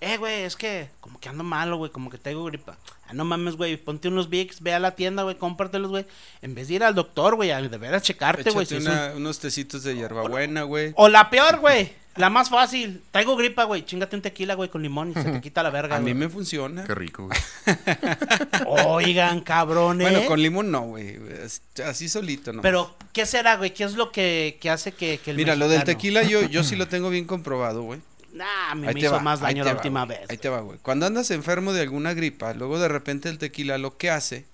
Eh, 0.00 0.16
güey, 0.16 0.42
es 0.42 0.54
que 0.54 0.88
como 1.00 1.18
que 1.18 1.28
ando 1.28 1.42
malo, 1.42 1.76
güey, 1.76 1.90
como 1.90 2.08
que 2.08 2.18
tengo 2.18 2.44
gripa. 2.44 2.76
Ah, 3.08 3.14
no 3.14 3.24
mames, 3.24 3.56
güey, 3.56 3.76
ponte 3.76 4.06
unos 4.08 4.28
Vicks, 4.28 4.60
ve 4.60 4.72
a 4.72 4.78
la 4.78 4.92
tienda, 4.94 5.24
güey, 5.24 5.36
cómpratelos, 5.36 5.90
güey. 5.90 6.06
En 6.40 6.54
vez 6.54 6.68
de 6.68 6.74
ir 6.74 6.84
al 6.84 6.94
doctor, 6.94 7.34
güey, 7.34 7.50
a 7.50 7.60
de 7.60 7.78
veras 7.78 8.02
checarte, 8.02 8.50
güey. 8.50 8.64
Si 8.66 8.76
un- 8.76 8.88
unos 9.16 9.40
tecitos 9.40 9.82
de 9.82 9.96
hierbabuena, 9.96 10.62
güey. 10.62 10.92
o 10.96 11.08
la 11.08 11.30
peor, 11.30 11.58
güey. 11.58 11.92
La 12.14 12.30
más 12.30 12.50
fácil. 12.50 13.00
Traigo 13.12 13.36
gripa, 13.36 13.62
güey. 13.62 13.84
Chingate 13.84 14.16
un 14.16 14.22
tequila, 14.22 14.54
güey, 14.54 14.68
con 14.68 14.82
limón 14.82 15.12
y 15.12 15.14
se 15.14 15.22
te 15.22 15.40
quita 15.40 15.62
la 15.62 15.70
verga. 15.70 15.96
A 15.96 16.00
mí 16.00 16.14
me 16.14 16.28
funciona. 16.28 16.84
Qué 16.84 16.92
rico, 16.94 17.26
güey. 17.28 17.38
Oigan, 18.66 19.40
cabrones. 19.40 20.10
Bueno, 20.10 20.26
con 20.26 20.40
limón 20.42 20.70
no, 20.70 20.82
güey. 20.82 21.16
Así 21.84 22.08
solito, 22.08 22.52
¿no? 22.52 22.62
Pero, 22.62 22.96
¿qué 23.12 23.24
será, 23.24 23.56
güey? 23.56 23.72
¿Qué 23.72 23.84
es 23.84 23.94
lo 23.94 24.10
que, 24.10 24.58
que 24.60 24.68
hace 24.68 24.92
que, 24.92 25.18
que 25.18 25.30
el 25.30 25.36
Mira, 25.36 25.54
lo 25.54 25.68
del 25.68 25.84
tequila 25.84 26.22
yo, 26.24 26.42
yo 26.42 26.64
sí 26.64 26.74
lo 26.76 26.88
tengo 26.88 27.08
bien 27.10 27.24
comprobado, 27.24 27.82
güey. 27.82 28.00
Nah, 28.38 28.74
me, 28.74 28.92
me 28.94 29.00
hizo 29.00 29.12
va, 29.12 29.20
más 29.20 29.40
daño 29.40 29.64
la 29.64 29.72
va, 29.72 29.76
última 29.76 30.04
vez. 30.06 30.20
Ahí 30.30 30.38
te 30.38 30.48
va, 30.48 30.60
güey. 30.60 30.78
Cuando 30.80 31.06
andas 31.06 31.30
enfermo 31.30 31.72
de 31.72 31.82
alguna 31.82 32.14
gripa, 32.14 32.54
luego 32.54 32.78
de 32.78 32.88
repente 32.88 33.28
el 33.28 33.38
tequila 33.38 33.76
lo 33.78 33.96
que 33.98 34.10
hace 34.10 34.44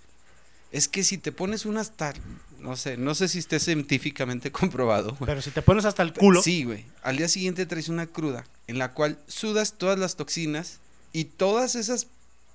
es 0.73 0.89
que 0.89 1.05
si 1.05 1.19
te 1.19 1.31
pones 1.33 1.67
una 1.67 1.81
hasta, 1.83 2.13
no 2.59 2.77
sé, 2.77 2.97
no 2.97 3.15
sé 3.15 3.29
si 3.29 3.39
esté 3.39 3.61
científicamente 3.61 4.51
comprobado, 4.53 5.11
güey. 5.19 5.27
Pero 5.27 5.43
si 5.43 5.51
te 5.51 5.63
pones 5.63 5.85
hasta 5.85 6.03
el 6.03 6.13
culo. 6.13 6.43
Sí, 6.43 6.65
güey. 6.65 6.85
Al 7.03 7.17
día 7.17 7.29
siguiente 7.29 7.67
traes 7.67 7.89
una 7.89 8.07
cruda 8.07 8.45
en 8.67 8.79
la 8.79 8.93
cual 8.93 9.19
sudas 9.29 9.75
todas 9.79 9.99
las 9.99 10.17
toxinas 10.17 10.81
y 11.13 11.25
todas 11.27 11.75
esas 11.77 12.09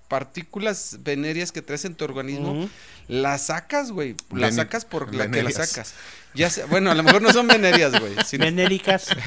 partículas 0.10 0.98
venéreas 1.02 1.52
que 1.52 1.62
traes 1.62 1.86
en 1.86 1.94
tu 1.96 2.04
organismo 2.04 2.54
Ujú. 2.54 2.70
las 3.08 3.46
sacas, 3.46 3.92
güey. 3.92 4.16
Las 4.32 4.52
Vene- 4.52 4.56
sacas 4.56 4.84
por 4.84 5.14
la 5.14 5.30
que 5.30 5.44
las 5.44 5.54
sacas. 5.54 5.94
Ya 6.36 6.50
sé, 6.52 6.64
bueno, 6.66 6.92
a 6.92 6.96
lo 6.96 7.02
mejor 7.02 7.24
no 7.24 7.34
son 7.34 7.48
venerias, 7.48 8.00
güey. 8.00 8.14
sino- 8.26 8.46
Venéricas. 8.46 9.08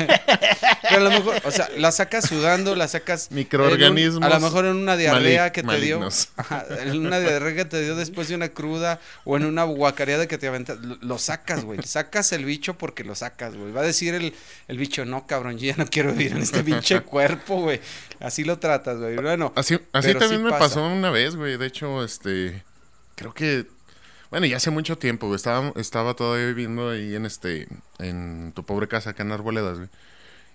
pero 0.88 0.96
a 0.96 1.00
lo 1.00 1.10
mejor, 1.10 1.34
o 1.44 1.50
sea, 1.50 1.68
la 1.76 1.90
sacas 1.90 2.28
sudando, 2.28 2.76
la 2.76 2.86
sacas. 2.86 3.26
un- 3.30 3.36
Microorganismos 3.38 4.22
a 4.22 4.28
lo 4.28 4.38
mejor 4.40 4.66
en 4.66 4.76
una 4.76 4.96
diarrea 4.96 5.50
que 5.50 5.62
te 5.62 5.66
malignos. 5.66 6.28
dio. 6.28 6.32
Ajá, 6.44 6.64
en 6.80 7.04
una 7.04 7.18
diarrea 7.18 7.54
que 7.56 7.64
te 7.64 7.82
dio 7.82 7.96
después 7.96 8.28
de 8.28 8.36
una 8.36 8.50
cruda 8.50 9.00
o 9.24 9.36
en 9.36 9.44
una 9.46 9.64
guacareada 9.64 10.28
que 10.28 10.38
te 10.38 10.46
aventas. 10.46 10.78
Lo, 10.78 10.96
lo 11.00 11.18
sacas, 11.18 11.64
güey. 11.64 11.80
Sacas 11.82 12.32
el 12.32 12.44
bicho 12.44 12.78
porque 12.78 13.02
lo 13.02 13.14
sacas, 13.16 13.56
güey. 13.56 13.72
Va 13.72 13.80
a 13.80 13.84
decir 13.84 14.14
el, 14.14 14.32
el 14.68 14.78
bicho, 14.78 15.04
no, 15.04 15.26
cabrón, 15.26 15.58
yo 15.58 15.66
ya 15.66 15.76
no 15.76 15.86
quiero 15.86 16.12
vivir 16.12 16.32
en 16.32 16.42
este 16.42 16.62
pinche 16.64 17.00
cuerpo, 17.00 17.60
güey. 17.62 17.80
Así 18.20 18.44
lo 18.44 18.58
tratas, 18.60 18.98
güey. 18.98 19.16
Bueno, 19.16 19.52
Así, 19.56 19.76
también 19.90 20.20
sí 20.20 20.38
me 20.38 20.50
pasa. 20.50 20.58
pasó 20.66 20.86
una 20.86 21.10
vez, 21.10 21.34
güey. 21.34 21.56
De 21.58 21.66
hecho, 21.66 22.04
este. 22.04 22.62
Creo 23.16 23.34
que. 23.34 23.66
Bueno, 24.32 24.46
ya 24.46 24.56
hace 24.56 24.70
mucho 24.70 24.96
tiempo, 24.96 25.26
güey. 25.26 25.36
Estaba, 25.36 25.74
estaba 25.76 26.14
todavía 26.14 26.46
viviendo 26.46 26.88
ahí 26.88 27.14
en 27.14 27.26
este. 27.26 27.68
En 27.98 28.52
tu 28.54 28.64
pobre 28.64 28.88
casa 28.88 29.10
acá 29.10 29.24
en 29.24 29.30
Arboledas, 29.30 29.76
güey. 29.76 29.90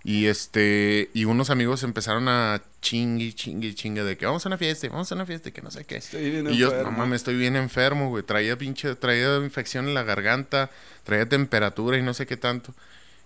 Y 0.04 0.26
este. 0.26 1.12
Y 1.14 1.26
unos 1.26 1.52
amigos 1.52 1.84
empezaron 1.84 2.28
a 2.28 2.64
chingue, 2.82 3.34
chingue, 3.34 3.76
chingue 3.76 4.04
de 4.04 4.18
que 4.18 4.26
vamos 4.26 4.44
a 4.48 4.50
una 4.50 4.58
fiesta, 4.58 4.90
vamos 4.90 5.12
a 5.12 5.16
una 5.16 5.28
fiesta, 5.28 5.50
y 5.50 5.52
que 5.52 5.62
no 5.62 5.70
sé 5.70 5.86
qué. 5.86 5.98
estoy 5.98 6.32
bien 6.32 6.50
Y 6.50 6.58
yo, 6.58 6.72
no 6.82 6.90
mames, 6.90 7.18
estoy 7.18 7.36
bien 7.36 7.56
enfermo, 7.56 8.10
güey. 8.10 8.24
Traía 8.24 8.58
pinche, 8.58 8.96
traía 8.96 9.38
infección 9.38 9.88
en 9.88 9.94
la 9.94 10.02
garganta, 10.02 10.72
traía 11.04 11.30
temperatura 11.30 12.00
y 12.00 12.02
no 12.02 12.16
sé 12.16 12.26
qué 12.26 12.36
tanto. 12.36 12.74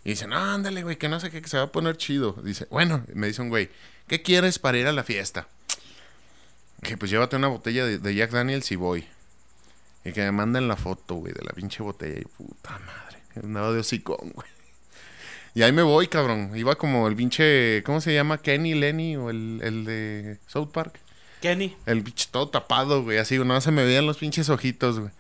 Y 0.04 0.10
dice, 0.10 0.28
no, 0.28 0.36
ándale, 0.36 0.84
güey, 0.84 0.98
que 0.98 1.08
no 1.08 1.22
sé 1.22 1.32
qué, 1.32 1.42
que 1.42 1.48
se 1.48 1.56
va 1.56 1.64
a 1.64 1.72
poner 1.72 1.96
chido. 1.96 2.36
Dice, 2.44 2.68
bueno, 2.70 3.06
me 3.14 3.28
dice 3.28 3.42
un 3.42 3.48
güey, 3.48 3.70
¿qué 4.08 4.22
quieres 4.22 4.60
para 4.60 4.78
ir 4.78 4.88
a 4.88 4.92
la 4.92 5.06
fiesta? 5.06 5.48
Que 6.84 6.98
pues 6.98 7.10
llévate 7.10 7.38
una 7.38 7.48
botella 7.48 7.86
de, 7.86 8.00
de 8.00 8.16
Jack 8.16 8.32
Daniels 8.32 8.70
y 8.74 8.76
voy. 8.76 9.08
Y 10.04 10.12
que 10.14 10.22
me 10.22 10.32
manden 10.32 10.68
la 10.68 10.76
foto, 10.76 11.16
güey, 11.16 11.34
de 11.34 11.44
la 11.44 11.54
pinche 11.54 11.84
botella. 11.84 12.20
Y 12.20 12.26
puta 12.26 12.80
madre, 12.80 13.20
andaba 13.44 13.72
de 13.72 13.80
hocicón, 13.80 14.32
güey. 14.34 14.48
Y 15.54 15.64
ahí 15.64 15.72
me 15.72 15.84
voy, 15.84 16.08
cabrón. 16.08 16.52
Iba 16.56 16.76
como 16.76 17.08
el 17.08 17.16
pinche, 17.16 17.84
¿cómo 17.84 18.02
se 18.02 18.14
llama? 18.14 18.38
Kenny, 18.40 18.74
Lenny 18.74 19.18
o 19.18 19.30
el, 19.30 19.60
el 19.64 19.86
de 19.86 20.40
South 20.48 20.70
Park. 20.72 21.00
Kenny. 21.42 21.76
El 21.86 22.04
pinche 22.04 22.28
todo 22.32 22.50
tapado, 22.50 23.04
güey, 23.04 23.18
así, 23.18 23.38
no 23.38 23.60
se 23.62 23.72
me 23.72 23.84
veían 23.84 24.06
los 24.06 24.18
pinches 24.18 24.50
ojitos, 24.50 25.00
güey. 25.00 25.12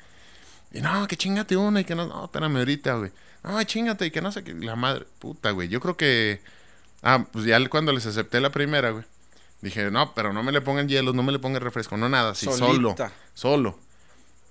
Y 0.71 0.81
no, 0.81 1.07
que 1.07 1.17
chingate 1.17 1.57
una 1.57 1.81
y 1.81 1.83
que 1.83 1.95
no, 1.95 2.07
no, 2.07 2.25
espérame 2.25 2.57
ahorita, 2.57 2.95
güey. 2.95 3.11
No, 3.43 3.61
chingate 3.63 4.05
y 4.05 4.11
que 4.11 4.21
no 4.21 4.31
sé 4.31 4.43
qué, 4.43 4.53
la 4.53 4.75
madre, 4.75 5.05
puta, 5.19 5.51
güey. 5.51 5.67
Yo 5.67 5.81
creo 5.81 5.97
que, 5.97 6.41
ah, 7.01 7.25
pues 7.31 7.45
ya 7.45 7.57
cuando 7.69 7.91
les 7.91 8.05
acepté 8.05 8.39
la 8.39 8.51
primera, 8.51 8.91
güey. 8.91 9.03
Dije, 9.61 9.91
no, 9.91 10.13
pero 10.13 10.31
no 10.31 10.43
me 10.43 10.51
le 10.51 10.61
pongan 10.61 10.88
hielos, 10.88 11.13
no 11.13 11.23
me 11.23 11.31
le 11.31 11.39
pongan 11.39 11.61
refresco, 11.61 11.97
no 11.97 12.07
nada, 12.07 12.31
así, 12.31 12.45
solo, 12.45 12.89
Solita. 12.89 13.11
solo. 13.33 13.77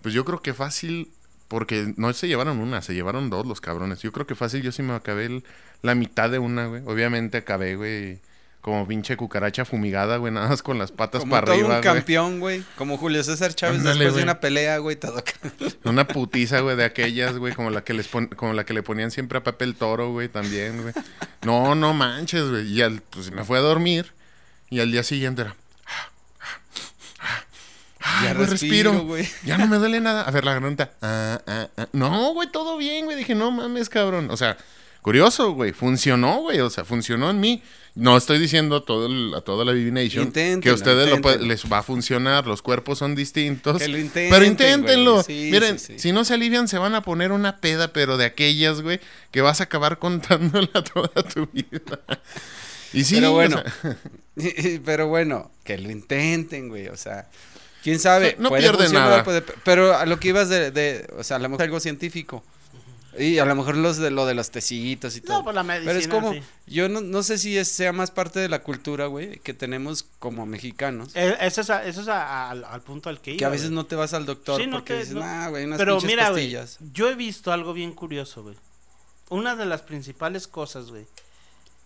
Pues 0.03 0.15
yo 0.15 0.25
creo 0.25 0.41
que 0.43 0.55
fácil, 0.55 1.11
porque 1.49 1.93
no 1.97 2.13
se 2.13 2.29
llevaron 2.29 2.59
una, 2.61 2.83
se 2.83 2.95
llevaron 2.95 3.31
dos 3.31 3.47
los 3.47 3.61
cabrones. 3.61 4.01
Yo 4.01 4.13
creo 4.13 4.27
que 4.27 4.35
fácil 4.35 4.63
yo 4.63 4.73
sí 4.73 4.83
me 4.83 4.95
acabé 4.95 5.27
el- 5.27 5.45
la 5.83 5.95
mitad 5.95 6.31
de 6.31 6.39
una, 6.39 6.67
güey. 6.67 6.83
Obviamente 6.87 7.39
acabé, 7.39 7.75
güey, 7.77 8.19
como 8.61 8.87
pinche 8.87 9.17
cucaracha 9.17 9.65
fumigada, 9.65 10.19
güey, 10.19 10.33
nada 10.33 10.49
más 10.49 10.63
con 10.63 10.79
las 10.79 10.93
patas 10.93 11.21
Como 11.21 11.31
para 11.33 11.47
todo 11.47 11.55
arriba, 11.55 11.69
un 11.69 11.75
güey. 11.75 11.83
campeón, 11.83 12.41
güey. 12.41 12.63
Como 12.77 12.99
Julio 12.99 13.23
César 13.25 13.55
Chávez 13.55 13.79
Ándale, 13.79 13.95
después 14.01 14.13
güey. 14.13 14.21
de 14.21 14.31
una 14.31 14.41
pelea, 14.41 14.79
güey. 14.79 14.97
Todo 14.97 15.23
Una 15.85 16.07
putiza, 16.07 16.61
güey, 16.61 16.77
de 16.77 16.85
aquellas, 16.85 17.37
güey, 17.39 17.55
como 17.55 17.71
la 17.71 17.83
que 17.85 17.95
les 17.95 18.09
pon- 18.09 18.29
como 18.29 18.53
la 18.53 18.65
que 18.65 18.75
le 18.75 18.83
ponían 18.83 19.11
siempre 19.11 19.39
a 19.39 19.43
Pepe 19.43 19.65
el 19.65 19.75
Toro, 19.77 20.13
güey, 20.13 20.29
también, 20.29 20.83
güey. 20.83 20.93
No, 21.43 21.75
no 21.75 21.95
manches, 21.95 22.49
güey. 22.51 22.67
Y 22.71 22.83
al, 22.83 23.01
pues 23.01 23.31
me 23.33 23.45
fue 23.45 23.57
a 23.59 23.63
dormir 23.63 24.13
y 24.69 24.81
al 24.81 24.93
día 24.93 25.03
siguiente 25.03 25.43
era. 25.43 25.57
Ay, 28.19 28.25
Ya 28.29 28.35
güey, 28.35 28.47
respiro, 28.49 28.93
güey. 29.05 29.29
Ya 29.45 29.59
no 29.59 29.67
me 29.67 29.77
duele 29.79 30.01
nada. 30.01 30.23
A 30.23 30.31
ver, 30.31 30.45
la 30.45 30.53
garganta. 30.55 30.91
Ah, 31.03 31.41
ah, 31.47 31.69
ah. 31.77 31.89
No, 31.93 32.33
güey, 32.35 32.51
todo 32.51 32.77
bien, 32.77 33.05
güey. 33.07 33.17
Dije, 33.17 33.35
no 33.35 33.51
mames, 33.51 33.89
cabrón. 33.89 34.31
O 34.31 34.37
sea, 34.37 34.57
curioso, 35.03 35.53
güey. 35.53 35.73
Funcionó, 35.73 36.41
güey. 36.43 36.61
O 36.61 36.71
sea, 36.71 36.85
funcionó 36.85 37.31
en 37.31 37.41
mí. 37.41 37.63
No 37.97 38.17
estoy 38.17 38.39
diciendo 38.39 38.77
a, 38.77 38.85
todo 38.85 39.07
el- 39.07 39.35
a 39.35 39.41
toda 39.41 39.65
la 39.65 39.73
Divination 39.73 40.27
Inténtenlo, 40.27 40.63
que 40.63 40.71
a 40.71 40.75
ustedes 40.75 41.11
lo 41.11 41.21
puede- 41.21 41.45
les 41.45 41.65
va 41.71 41.79
a 41.79 41.83
funcionar. 41.83 42.47
Los 42.47 42.63
cuerpos 42.63 42.99
son 42.99 43.17
distintos. 43.17 43.79
Que 43.83 43.89
lo 43.89 43.99
intenten, 43.99 44.31
Pero 44.31 44.45
inténtenlo. 44.45 45.23
Sí, 45.25 45.49
Miren, 45.51 45.77
sí, 45.79 45.95
sí. 45.95 45.99
si 45.99 46.13
no 46.13 46.25
se 46.25 46.35
alivian, 46.35 46.69
se 46.69 46.79
van 46.79 46.95
a 46.95 47.03
poner 47.03 47.33
una 47.33 47.57
peda, 47.59 47.93
pero 47.93 48.17
de 48.17 48.27
aquellas, 48.27 48.81
güey, 48.81 49.01
que 49.33 49.41
vas 49.41 49.61
a 49.61 49.65
acabar 49.65 49.99
contándola 49.99 50.69
toda 50.95 51.23
tu 51.25 51.49
vida. 51.53 51.99
Y 52.93 53.03
sí, 53.05 53.17
Pero 53.17 53.31
o 53.31 53.35
bueno, 53.35 53.63
sea, 53.83 53.97
pero 54.85 55.09
bueno, 55.09 55.51
que 55.65 55.77
lo 55.77 55.91
intenten, 55.91 56.69
güey. 56.69 56.89
O 56.89 56.97
sea, 56.97 57.29
quién 57.83 57.99
sabe. 57.99 58.37
No 58.39 58.49
puede 58.49 58.63
pierde 58.63 58.89
nada. 58.93 59.25
puede- 59.25 59.43
pero 59.65 59.97
a 59.97 60.07
lo 60.07 60.19
que 60.21 60.29
ibas 60.29 60.49
de, 60.49 60.71
de, 60.71 61.09
o 61.17 61.25
sea, 61.25 61.37
a 61.37 61.41
lo 61.41 61.49
mejor 61.49 61.65
algo 61.65 61.81
científico. 61.81 62.43
Y 63.19 63.39
a 63.39 63.45
lo 63.45 63.57
mejor 63.57 63.77
los 63.77 63.97
de 63.97 64.13
lo 64.13 64.25
de 64.25 64.35
los 64.35 64.53
tecitos 64.53 65.17
y 65.17 65.21
todo. 65.21 65.39
No, 65.39 65.45
pues 65.45 65.55
la 65.57 65.65
medicina. 65.65 65.91
Pero 65.93 65.99
es 66.01 66.07
como, 66.09 66.33
sí. 66.33 66.43
yo 66.69 66.89
no, 66.89 67.01
no 67.01 67.25
sé 67.25 67.39
si 67.39 67.59
es- 67.59 67.67
sea 67.69 67.93
más 67.93 68.13
parte 68.13 68.39
de 68.39 68.49
la 68.49 68.63
cultura, 68.63 69.07
güey, 69.07 69.41
que 69.41 69.53
tenemos 69.53 70.05
como 70.21 70.47
mexicanos. 70.47 71.11
Eh, 71.17 71.37
Eso 71.41 71.61
es, 71.63 71.71
a- 71.71 71.85
eso 71.85 72.03
es 72.03 72.09
a- 72.09 72.23
a- 72.25 72.51
al, 72.51 72.81
punto 72.83 73.09
al 73.11 73.21
que 73.21 73.33
iba. 73.33 73.39
que 73.39 73.45
a 73.45 73.49
veces 73.49 73.67
güey. 73.71 73.75
no 73.75 73.87
te 73.87 73.97
vas 73.97 74.15
al 74.15 74.27
doctor 74.27 74.61
Sí, 74.61 74.69
no 74.69 74.77
porque 74.77 74.95
te- 74.95 74.99
dices, 75.01 75.15
no. 75.15 75.21
nah, 75.23 75.49
güey, 75.49 75.65
unas 75.65 75.79
Pero 75.79 75.95
pinches 75.95 76.07
mira, 76.09 76.31
güey, 76.31 76.45
pastillas. 76.55 76.79
yo 76.93 77.11
he 77.11 77.17
visto 77.17 77.53
algo 77.53 77.73
bien 77.73 77.93
curioso, 77.95 78.45
güey. 78.45 78.55
Una 79.29 79.57
de 79.57 79.67
las 79.67 79.83
principales 79.83 80.47
cosas, 80.47 80.91
güey. 80.91 81.05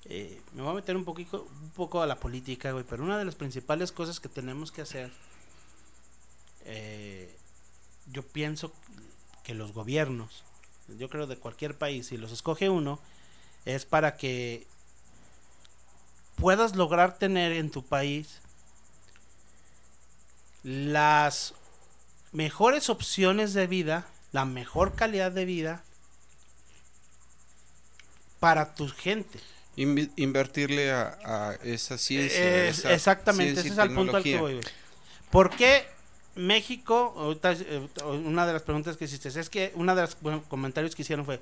eh, 0.07 0.39
me 0.53 0.61
voy 0.61 0.73
a 0.73 0.75
meter 0.75 0.95
un 0.97 1.05
poquito, 1.07 1.49
un 1.63 1.71
poco 1.71 2.03
a 2.03 2.07
la 2.07 2.17
política, 2.17 2.71
güey, 2.73 2.85
pero 2.89 3.03
una 3.03 3.17
de 3.17 3.25
las 3.25 3.35
principales 3.37 3.91
cosas 3.91 4.21
que 4.21 4.29
tenemos 4.29 4.71
que 4.71 4.83
hacer, 4.83 5.11
eh, 6.65 7.37
yo 8.13 8.23
pienso 8.23 8.73
que 9.43 9.55
los 9.55 9.73
gobiernos, 9.73 10.43
yo 10.99 11.09
creo 11.09 11.27
de 11.27 11.37
cualquier 11.37 11.77
país, 11.77 12.07
si 12.09 12.17
los 12.17 12.33
escoge 12.33 12.69
uno, 12.69 12.99
es 13.65 13.85
para 13.87 14.17
que 14.17 14.67
puedas 16.37 16.77
lograr 16.77 17.19
tener 17.19 17.53
en 17.53 17.71
tu 17.71 17.83
país 17.85 18.41
las 20.63 21.55
mejores 22.33 22.89
opciones 22.91 23.55
de 23.55 23.67
vida, 23.67 24.07
la 24.33 24.45
mejor 24.45 24.95
calidad 24.95 25.31
de 25.33 25.45
vida 25.45 25.85
para 28.41 28.75
tu 28.75 28.89
gente. 28.89 29.39
Invertirle 29.77 30.93
a, 30.93 31.19
a 31.25 31.55
esa 31.65 31.99
ciencia. 31.99 32.67
Es- 32.69 32.79
esa 32.79 32.95
exactamente, 32.95 33.63
ciencia 33.63 33.73
ese 33.73 33.73
es 33.75 33.79
al 33.79 33.95
punto 33.95 34.17
al 34.17 34.23
que 34.23 34.39
voy. 34.39 34.61
¿Por 35.31 35.51
qué 35.51 35.87
México, 36.37 37.15
ahorita, 37.17 37.53
eh, 37.53 37.89
una 38.25 38.47
de 38.47 38.53
las 38.53 38.63
preguntas 38.63 38.97
que 38.97 39.05
hiciste, 39.05 39.29
es 39.29 39.51
que 39.51 39.73
una 39.75 39.95
de 39.95 40.03
los 40.03 40.17
bueno, 40.21 40.43
comentarios 40.49 40.95
que 40.95 41.03
hicieron 41.03 41.25
fue, 41.25 41.41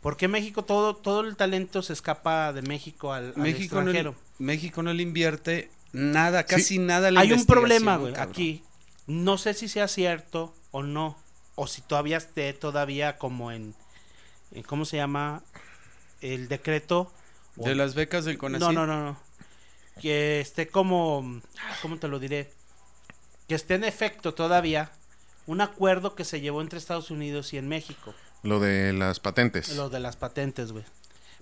¿por 0.00 0.16
qué 0.16 0.28
México 0.28 0.64
todo, 0.64 0.96
todo 0.96 1.20
el 1.20 1.36
talento 1.36 1.82
se 1.82 1.92
escapa 1.92 2.52
de 2.52 2.62
México 2.62 3.12
al, 3.12 3.34
México, 3.36 3.76
extranjero? 3.76 4.14
México 4.38 4.82
no 4.82 4.92
le 4.94 5.02
invierte 5.02 5.70
nada, 5.92 6.44
casi 6.44 6.78
nada 6.78 7.08
a 7.08 7.10
la 7.10 7.20
Hay 7.20 7.32
un 7.32 7.44
problema, 7.46 7.96
güey, 7.96 8.14
aquí. 8.16 8.62
No 9.06 9.38
sé 9.38 9.54
si 9.54 9.68
sea 9.68 9.88
cierto 9.88 10.54
o 10.70 10.82
no, 10.82 11.18
o 11.54 11.66
si 11.66 11.82
todavía 11.82 12.16
esté 12.16 12.52
todavía 12.52 13.18
como 13.18 13.52
en, 13.52 13.74
en 14.52 14.62
¿cómo 14.62 14.84
se 14.84 14.96
llama? 14.96 15.42
El 16.20 16.48
decreto. 16.48 17.12
o- 17.56 17.64
De 17.66 17.74
las 17.74 17.94
becas 17.94 18.24
del 18.24 18.38
CONACYT. 18.38 18.72
no, 18.72 18.72
no, 18.72 18.86
no, 18.86 19.04
no. 19.04 19.30
Que 20.00 20.40
esté 20.40 20.68
como, 20.68 21.40
¿cómo 21.82 21.98
te 21.98 22.08
lo 22.08 22.18
diré? 22.18 22.52
Que 23.50 23.56
esté 23.56 23.74
en 23.74 23.82
efecto 23.82 24.32
todavía 24.32 24.92
un 25.48 25.60
acuerdo 25.60 26.14
que 26.14 26.24
se 26.24 26.40
llevó 26.40 26.60
entre 26.60 26.78
Estados 26.78 27.10
Unidos 27.10 27.52
y 27.52 27.58
en 27.58 27.66
México, 27.66 28.14
Lo 28.44 28.60
de 28.60 28.92
las 28.92 29.18
patentes. 29.18 29.74
lo 29.74 29.88
de 29.90 29.98
las 29.98 30.14
patentes, 30.14 30.70
güey. 30.70 30.84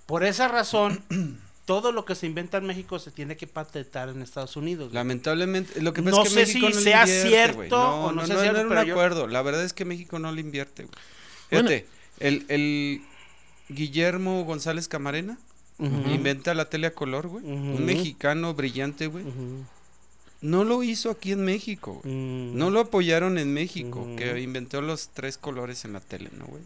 Por 0.07 0.23
esa 0.23 0.47
razón, 0.47 1.03
todo 1.65 1.91
lo 1.91 2.05
que 2.05 2.15
se 2.15 2.25
inventa 2.25 2.57
en 2.57 2.65
México 2.65 2.97
se 2.97 3.11
tiene 3.11 3.37
que 3.37 3.45
patentar 3.45 4.09
en 4.09 4.23
Estados 4.23 4.55
Unidos. 4.57 4.85
güey. 4.87 4.95
Lamentablemente, 4.95 5.79
lo 5.83 5.93
que 5.93 6.01
pasa 6.01 6.15
No 6.17 6.23
es 6.23 6.29
que 6.29 6.33
sé 6.33 6.39
México 6.47 6.67
si 6.71 6.73
no 6.77 6.81
sea 6.81 7.01
invierte, 7.03 7.27
cierto 7.29 7.53
güey. 7.77 8.09
o 8.09 8.11
no 8.11 8.25
sea 8.25 8.39
cierto, 8.39 8.55
era 8.57 8.61
un 8.63 8.69
pero 8.69 8.83
yo- 8.85 8.93
acuerdo. 8.95 9.27
La 9.27 9.43
verdad 9.43 9.63
es 9.63 9.73
que 9.73 9.85
México 9.85 10.17
no 10.17 10.31
le 10.31 10.41
invierte, 10.41 10.85
güey. 10.85 10.95
Bueno. 11.51 11.69
El, 12.19 12.45
el 12.49 13.03
Guillermo 13.69 14.43
González 14.45 14.87
Camarena 14.87 15.37
inventa 15.77 16.55
la 16.55 16.65
tele 16.71 16.87
a 16.87 16.93
color, 16.95 17.27
güey. 17.27 17.45
Un 17.45 17.85
mexicano 17.85 18.55
brillante, 18.55 19.05
güey. 19.05 19.23
No 20.41 20.63
lo 20.63 20.83
hizo 20.83 21.09
aquí 21.11 21.31
en 21.33 21.43
México, 21.43 21.99
güey. 22.03 22.13
Mm. 22.15 22.57
No 22.57 22.69
lo 22.69 22.79
apoyaron 22.79 23.37
en 23.37 23.53
México, 23.53 24.07
que 24.17 24.39
inventó 24.39 24.81
los 24.81 25.09
tres 25.09 25.37
colores 25.37 25.83
en 25.85 25.93
la 25.93 25.99
tele, 25.99 26.29
¿no, 26.37 26.45
güey? 26.45 26.63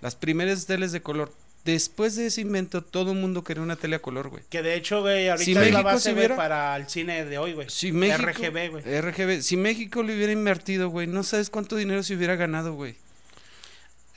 Las 0.00 0.16
primeras 0.16 0.66
teles 0.66 0.92
de 0.92 1.00
color. 1.02 1.32
Después 1.64 2.14
de 2.14 2.26
ese 2.26 2.42
invento, 2.42 2.82
todo 2.82 3.10
el 3.12 3.18
mundo 3.18 3.42
quería 3.42 3.62
una 3.62 3.74
tele 3.76 3.96
a 3.96 3.98
color, 4.00 4.28
güey. 4.28 4.42
Que 4.50 4.62
de 4.62 4.74
hecho, 4.76 5.00
güey, 5.00 5.28
ahorita 5.28 5.44
Si 5.44 5.50
es 5.52 5.56
la 5.56 5.62
México 5.62 5.82
base 5.82 6.00
se 6.00 6.10
güey, 6.12 6.18
hubiera- 6.20 6.36
para 6.36 6.76
el 6.76 6.88
cine 6.88 7.24
de 7.24 7.38
hoy, 7.38 7.54
güey. 7.54 7.68
Si 7.70 7.90
México, 7.92 8.22
RGB, 8.30 8.70
güey. 8.70 8.82
RGB. 9.00 9.42
Si 9.42 9.56
México 9.56 10.02
le 10.04 10.14
hubiera 10.14 10.32
invertido, 10.32 10.90
güey, 10.90 11.06
no 11.08 11.22
sabes 11.24 11.50
cuánto 11.50 11.74
dinero 11.76 12.02
se 12.04 12.14
hubiera 12.14 12.36
ganado, 12.36 12.74
güey. 12.74 12.94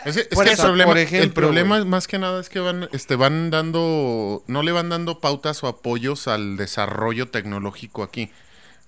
Es, 0.05 0.15
que- 0.15 0.21
es 0.21 0.27
Por 0.29 0.45
que 0.45 0.51
eso, 0.53 0.61
el 0.63 0.67
problema, 0.69 0.91
por 0.91 0.97
ejemplo, 0.97 1.23
el 1.25 1.33
problema 1.33 1.77
güey. 1.79 1.89
más 1.89 2.07
que 2.07 2.19
nada 2.19 2.39
es 2.39 2.49
que 2.49 2.59
van, 2.59 2.87
este, 2.93 3.15
van 3.15 3.49
dando, 3.49 4.43
no 4.47 4.63
le 4.63 4.71
van 4.71 4.89
dando 4.89 5.19
pautas 5.19 5.63
o 5.63 5.67
apoyos 5.67 6.27
al 6.27 6.55
desarrollo 6.55 7.29
tecnológico 7.29 8.03
aquí. 8.03 8.29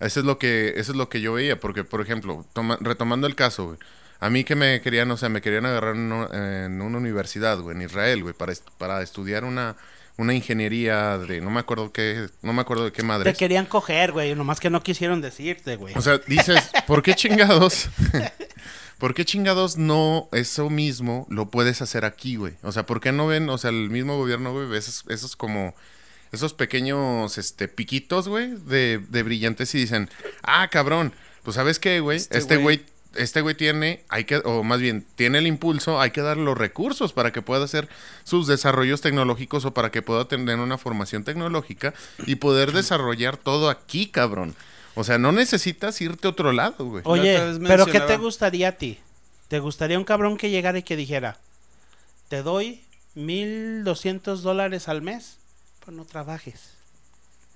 Eso 0.02 0.20
es 0.20 0.26
lo 0.26 0.38
que, 0.38 0.74
eso 0.76 0.92
es 0.92 0.98
lo 0.98 1.08
que 1.10 1.22
yo 1.22 1.34
veía, 1.34 1.60
porque, 1.60 1.84
por 1.84 2.02
ejemplo, 2.02 2.46
toma- 2.54 2.78
retomando 2.82 3.28
el 3.28 3.36
caso, 3.36 3.66
güey, 3.68 3.78
a 4.20 4.30
mí 4.30 4.44
que 4.44 4.56
me 4.56 4.82
querían, 4.82 5.10
o 5.12 5.18
sea, 5.18 5.30
me 5.30 5.42
querían 5.42 5.66
agarrar 5.66 5.96
en 5.96 6.12
una, 6.12 6.66
en 6.66 6.82
una 6.82 6.98
universidad, 6.98 7.60
güey, 7.60 7.76
en 7.76 7.84
Israel, 7.84 8.22
güey, 8.24 8.34
para, 8.34 8.54
para 8.78 9.02
estudiar 9.02 9.44
una, 9.46 9.76
una 10.18 10.34
ingeniería 10.34 11.18
de, 11.18 11.42
no 11.42 11.50
me 11.50 11.60
acuerdo 11.60 11.92
qué, 11.92 12.28
no 12.42 12.52
me 12.54 12.62
acuerdo 12.62 12.86
de 12.86 12.92
qué 12.92 13.04
madre. 13.04 13.32
Te 13.32 13.38
querían 13.38 13.66
coger, 13.66 14.12
güey, 14.12 14.36
nomás 14.36 14.60
que 14.60 14.70
no 14.70 14.84
quisieron 14.84 15.22
decirte, 15.22 15.76
güey. 15.76 15.94
O 15.98 16.02
sea, 16.02 16.20
dices, 16.28 16.70
¿por 16.88 17.02
qué 17.02 17.14
chingados? 17.16 17.90
¿Por 18.98 19.16
qué 19.16 19.26
chingados 19.26 19.78
no 19.78 20.30
eso 20.32 20.70
mismo 20.70 21.26
lo 21.32 21.50
puedes 21.50 21.82
hacer 21.82 22.06
aquí, 22.06 22.36
güey? 22.36 22.54
O 22.62 22.72
sea, 22.72 22.86
¿por 22.86 23.02
qué 23.02 23.12
no 23.12 23.26
ven, 23.26 23.50
o 23.50 23.58
sea, 23.58 23.72
el 23.72 23.90
mismo 23.90 24.16
gobierno, 24.18 24.54
güey, 24.54 24.68
ve 24.68 24.78
esos, 24.78 25.04
esos 25.10 25.36
como, 25.36 25.74
esos 26.32 26.54
pequeños, 26.54 27.38
este, 27.38 27.68
piquitos, 27.68 28.28
güey, 28.28 28.52
de, 28.66 29.02
de 29.10 29.24
brillantes 29.24 29.74
y 29.76 29.80
dicen, 29.80 30.10
ah, 30.44 30.68
cabrón, 30.70 31.14
pues 31.44 31.56
¿sabes 31.56 31.80
qué, 31.80 32.00
güey? 32.00 32.18
Este 32.18 32.38
Este 32.38 32.58
güey- 32.60 32.82
este 33.16 33.42
güey 33.42 33.56
tiene, 33.56 34.06
hay 34.08 34.24
que, 34.24 34.38
o 34.38 34.64
más 34.64 34.80
bien, 34.80 35.06
tiene 35.16 35.40
el 35.40 35.48
impulso, 35.48 36.00
hay 36.00 36.12
que 36.12 36.22
darle 36.22 36.46
los 36.46 36.58
recursos 36.58 37.12
para 37.12 37.34
que 37.34 37.42
pueda 37.42 37.66
hacer 37.66 37.90
sus 38.24 38.48
desarrollos 38.48 39.02
tecnológicos 39.02 39.66
o 39.66 39.74
para 39.74 39.92
que 39.92 40.02
pueda 40.02 40.30
tener 40.30 40.58
una 40.60 40.78
formación 40.78 41.26
tecnológica 41.26 41.94
y 42.26 42.36
poder 42.36 42.72
desarrollar 42.72 43.36
todo 43.36 43.70
aquí, 43.70 44.08
cabrón. 44.08 44.56
O 44.96 45.04
sea, 45.04 45.18
no 45.18 45.34
necesitas 45.34 46.00
irte 46.00 46.28
a 46.28 46.32
otro 46.32 46.54
lado, 46.54 46.86
güey. 46.86 47.02
Oye, 47.06 47.38
pero 47.68 47.86
¿qué 47.86 48.00
te 48.00 48.16
gustaría 48.16 48.70
a 48.70 48.72
ti? 48.74 48.98
¿Te 49.50 49.60
gustaría 49.60 49.98
un 49.98 50.06
cabrón 50.06 50.38
que 50.38 50.50
llegara 50.50 50.78
y 50.78 50.84
que 50.84 50.96
dijera, 50.96 51.38
te 52.30 52.44
doy 52.44 52.82
mil 53.14 53.84
doscientos 53.84 54.42
dólares 54.42 54.88
al 54.88 55.02
mes? 55.02 55.38
Pues 55.84 55.96
no 55.96 56.06
trabajes. 56.06 56.82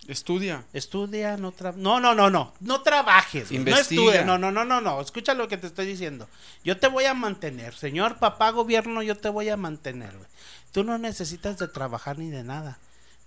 Estudia. 0.08 0.64
Estudia, 0.74 1.36
no 1.38 1.52
trabajes. 1.52 1.82
No, 1.82 2.00
no, 2.00 2.14
no, 2.14 2.30
no. 2.30 2.54
No 2.60 2.82
trabajes. 2.82 3.52
No 3.52 3.78
estudia. 3.78 4.24
No, 4.24 4.38
no, 4.38 4.52
no, 4.52 4.64
no, 4.66 4.82
no. 4.82 5.02
Escucha 5.02 5.34
lo 5.34 5.48
que 5.48 5.58
te 5.58 5.68
estoy 5.68 5.88
diciendo. 5.88 6.28
Yo 6.64 6.78
te 6.78 6.88
voy 6.88 7.06
a 7.06 7.14
mantener. 7.14 7.74
Señor 7.74 8.20
papá 8.20 8.52
gobierno, 8.52 9.02
yo 9.02 9.16
te 9.16 9.30
voy 9.30 9.50
a 9.50 9.58
mantener, 9.58 10.16
güey. 10.16 10.30
Tú 10.72 10.84
no 10.84 10.98
necesitas 10.98 11.58
de 11.58 11.68
trabajar 11.68 12.20
ni 12.20 12.30
de 12.30 12.44
nada. 12.44 12.78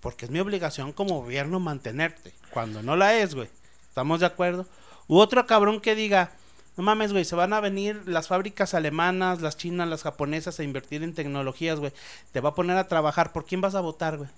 Porque 0.01 0.27
es 0.27 0.31
mi 0.31 0.39
obligación 0.39 0.93
como 0.93 1.21
gobierno 1.21 1.59
mantenerte. 1.59 2.33
Cuando 2.53 2.83
no 2.83 2.95
la 2.95 3.15
es, 3.15 3.35
güey. 3.35 3.49
¿Estamos 3.89 4.21
de 4.21 4.27
acuerdo? 4.27 4.67
U 5.09 5.19
otro 5.19 5.47
cabrón 5.47 5.81
que 5.81 5.97
diga, 5.97 6.31
no 6.77 6.85
mames, 6.85 7.13
güey, 7.13 7.25
se 7.25 7.35
van 7.35 7.53
a 7.53 7.61
venir 7.61 8.03
las 8.07 8.29
fábricas 8.29 8.75
alemanas, 8.75 9.41
las 9.41 9.57
chinas, 9.57 9.89
las 9.89 10.05
japonesas 10.05 10.61
a 10.61 10.63
invertir 10.63 11.03
en 11.03 11.15
tecnologías, 11.15 11.81
güey. 11.81 11.93
Te 12.31 12.41
va 12.41 12.51
a 12.51 12.55
poner 12.55 12.77
a 12.77 12.87
trabajar. 12.87 13.33
¿Por 13.33 13.47
quién 13.47 13.61
vas 13.61 13.75
a 13.75 13.81
votar, 13.81 14.19
güey? 14.19 14.31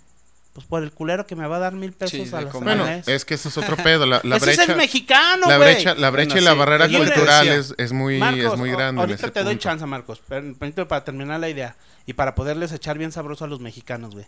Pues 0.52 0.66
por 0.66 0.82
el 0.82 0.90
culero 0.90 1.26
que 1.28 1.36
me 1.36 1.46
va 1.46 1.56
a 1.56 1.58
dar 1.60 1.74
mil 1.74 1.92
pesos 1.92 2.28
Sí, 2.28 2.34
a 2.34 2.40
la 2.40 2.50
comer. 2.50 2.76
Bueno, 2.76 2.84
mes. 2.90 3.06
es 3.06 3.24
que 3.24 3.34
eso 3.34 3.48
es 3.48 3.56
otro 3.56 3.76
pedo. 3.76 4.04
La, 4.04 4.20
la 4.24 4.36
Ese 4.36 4.46
brecha, 4.46 4.62
es 4.64 4.68
el 4.70 4.76
mexicano, 4.76 5.46
la 5.48 5.56
güey. 5.58 5.74
brecha, 5.74 5.94
la 5.94 6.10
brecha 6.10 6.34
Bueno, 6.34 6.40
y 6.40 6.44
la 6.44 6.52
sí, 6.52 6.58
barrera 6.58 6.88
cultural 6.88 7.48
es, 7.48 7.74
es 7.78 7.92
muy, 7.92 8.18
Marcos, 8.18 8.52
es 8.54 8.58
muy 8.58 8.70
o- 8.70 8.76
grande. 8.76 8.98
en 8.98 8.98
ahorita 9.10 9.26
ese 9.26 9.30
te 9.30 9.44
doy 9.44 9.58
chance, 9.58 9.86
Marcos. 9.86 10.18
per- 10.18 10.54
Permíteme 10.54 10.86
para 10.86 11.04
terminar 11.04 11.38
la 11.38 11.48
idea 11.48 11.76
y 12.04 12.14
para 12.14 12.34
poderles 12.34 12.72
echar 12.72 12.98
bien 12.98 13.12
sabroso 13.12 13.44
a 13.44 13.48
los 13.48 13.60
mexicanos, 13.60 14.12
güey. 14.14 14.26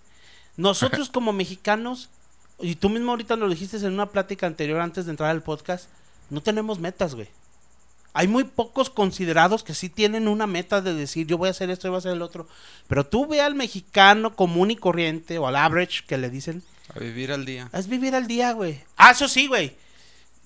Nosotros 0.56 1.08
como 1.12 1.32
mexicanos, 1.32 2.08
y 2.60 2.76
tú 2.76 2.88
mismo 2.88 3.10
ahorita 3.10 3.34
lo 3.34 3.48
dijiste 3.48 3.76
en 3.78 3.92
una 3.92 4.06
plática 4.10 4.46
anterior 4.46 4.80
antes 4.80 5.06
de 5.06 5.10
entrar 5.10 5.30
al 5.30 5.42
podcast, 5.42 5.88
no 6.30 6.40
tenemos 6.40 6.78
metas, 6.78 7.16
güey. 7.16 7.28
Hay 8.14 8.28
muy 8.28 8.44
pocos 8.44 8.90
considerados 8.90 9.62
que 9.64 9.74
sí 9.74 9.88
tienen 9.88 10.28
una 10.28 10.46
meta 10.46 10.80
de 10.82 10.92
decir 10.94 11.26
yo 11.26 11.38
voy 11.38 11.48
a 11.48 11.52
hacer 11.52 11.70
esto 11.70 11.86
y 11.86 11.90
voy 11.90 11.96
a 11.96 11.98
hacer 11.98 12.12
el 12.12 12.22
otro. 12.22 12.46
Pero 12.88 13.06
tú 13.06 13.26
ve 13.26 13.40
al 13.40 13.54
mexicano 13.54 14.34
común 14.36 14.70
y 14.70 14.76
corriente 14.76 15.38
o 15.38 15.46
al 15.46 15.56
average 15.56 16.04
que 16.06 16.18
le 16.18 16.28
dicen, 16.28 16.62
A 16.94 16.98
vivir 16.98 17.32
al 17.32 17.46
día. 17.46 17.70
es 17.72 17.88
vivir 17.88 18.14
al 18.14 18.26
día, 18.26 18.52
güey. 18.52 18.80
Ah, 18.96 19.12
eso 19.12 19.28
sí, 19.28 19.46
güey. 19.46 19.72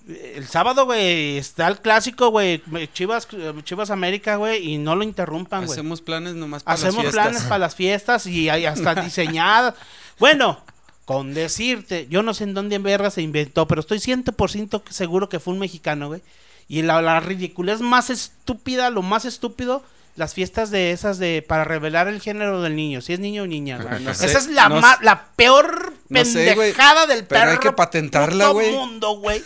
El 0.07 0.47
sábado, 0.47 0.85
güey, 0.85 1.37
está 1.37 1.67
el 1.67 1.81
clásico, 1.81 2.29
güey. 2.29 2.63
Chivas, 2.93 3.27
Chivas 3.65 3.89
América, 3.89 4.37
güey, 4.37 4.65
y 4.71 4.77
no 4.77 4.95
lo 4.95 5.03
interrumpan, 5.03 5.65
güey. 5.65 5.73
Hacemos 5.73 5.99
planes 6.01 6.35
nomás 6.35 6.63
para 6.63 6.75
Hacemos 6.75 6.95
las 6.95 7.03
fiestas. 7.03 7.23
planes 7.25 7.43
para 7.43 7.59
las 7.59 7.75
fiestas 7.75 8.25
y 8.27 8.47
hay 8.47 8.65
hasta 8.65 8.95
diseñadas. 9.03 9.73
Bueno, 10.17 10.61
con 11.03 11.33
decirte, 11.33 12.07
yo 12.09 12.23
no 12.23 12.33
sé 12.33 12.45
en 12.45 12.53
dónde 12.53 12.77
en 12.77 12.83
verga 12.83 13.09
se 13.11 13.21
inventó, 13.21 13.67
pero 13.67 13.81
estoy 13.81 13.97
100% 13.99 14.81
seguro 14.89 15.27
que 15.27 15.41
fue 15.41 15.53
un 15.53 15.59
mexicano, 15.59 16.07
güey. 16.07 16.21
Y 16.67 16.81
la, 16.81 17.01
la 17.01 17.19
ridiculez 17.19 17.79
más 17.81 18.09
estúpida, 18.09 18.89
lo 18.89 19.01
más 19.01 19.25
estúpido, 19.25 19.83
las 20.15 20.33
fiestas 20.33 20.69
de 20.71 20.91
esas 20.91 21.17
de 21.19 21.45
para 21.47 21.63
revelar 21.63 22.07
el 22.07 22.19
género 22.21 22.61
del 22.61 22.75
niño, 22.75 23.01
si 23.01 23.13
es 23.13 23.19
niño 23.19 23.43
o 23.43 23.47
niña, 23.47 23.77
güey. 23.81 24.03
No 24.03 24.13
sé, 24.13 24.25
Esa 24.25 24.37
es 24.39 24.47
la, 24.49 24.67
no 24.67 24.81
ma- 24.81 24.97
la 25.01 25.27
peor 25.35 25.93
No 26.09 26.25
sé, 26.25 26.55
güey, 26.55 26.71
pendejada 26.73 27.05
del 27.07 27.23
pero 27.25 27.41
hay 27.41 27.47
perro 27.49 27.59
que 27.61 27.71
patentarla, 27.71 28.45
puto 28.47 28.53
güey. 28.55 28.71
mundo, 28.73 29.11
güey. 29.19 29.43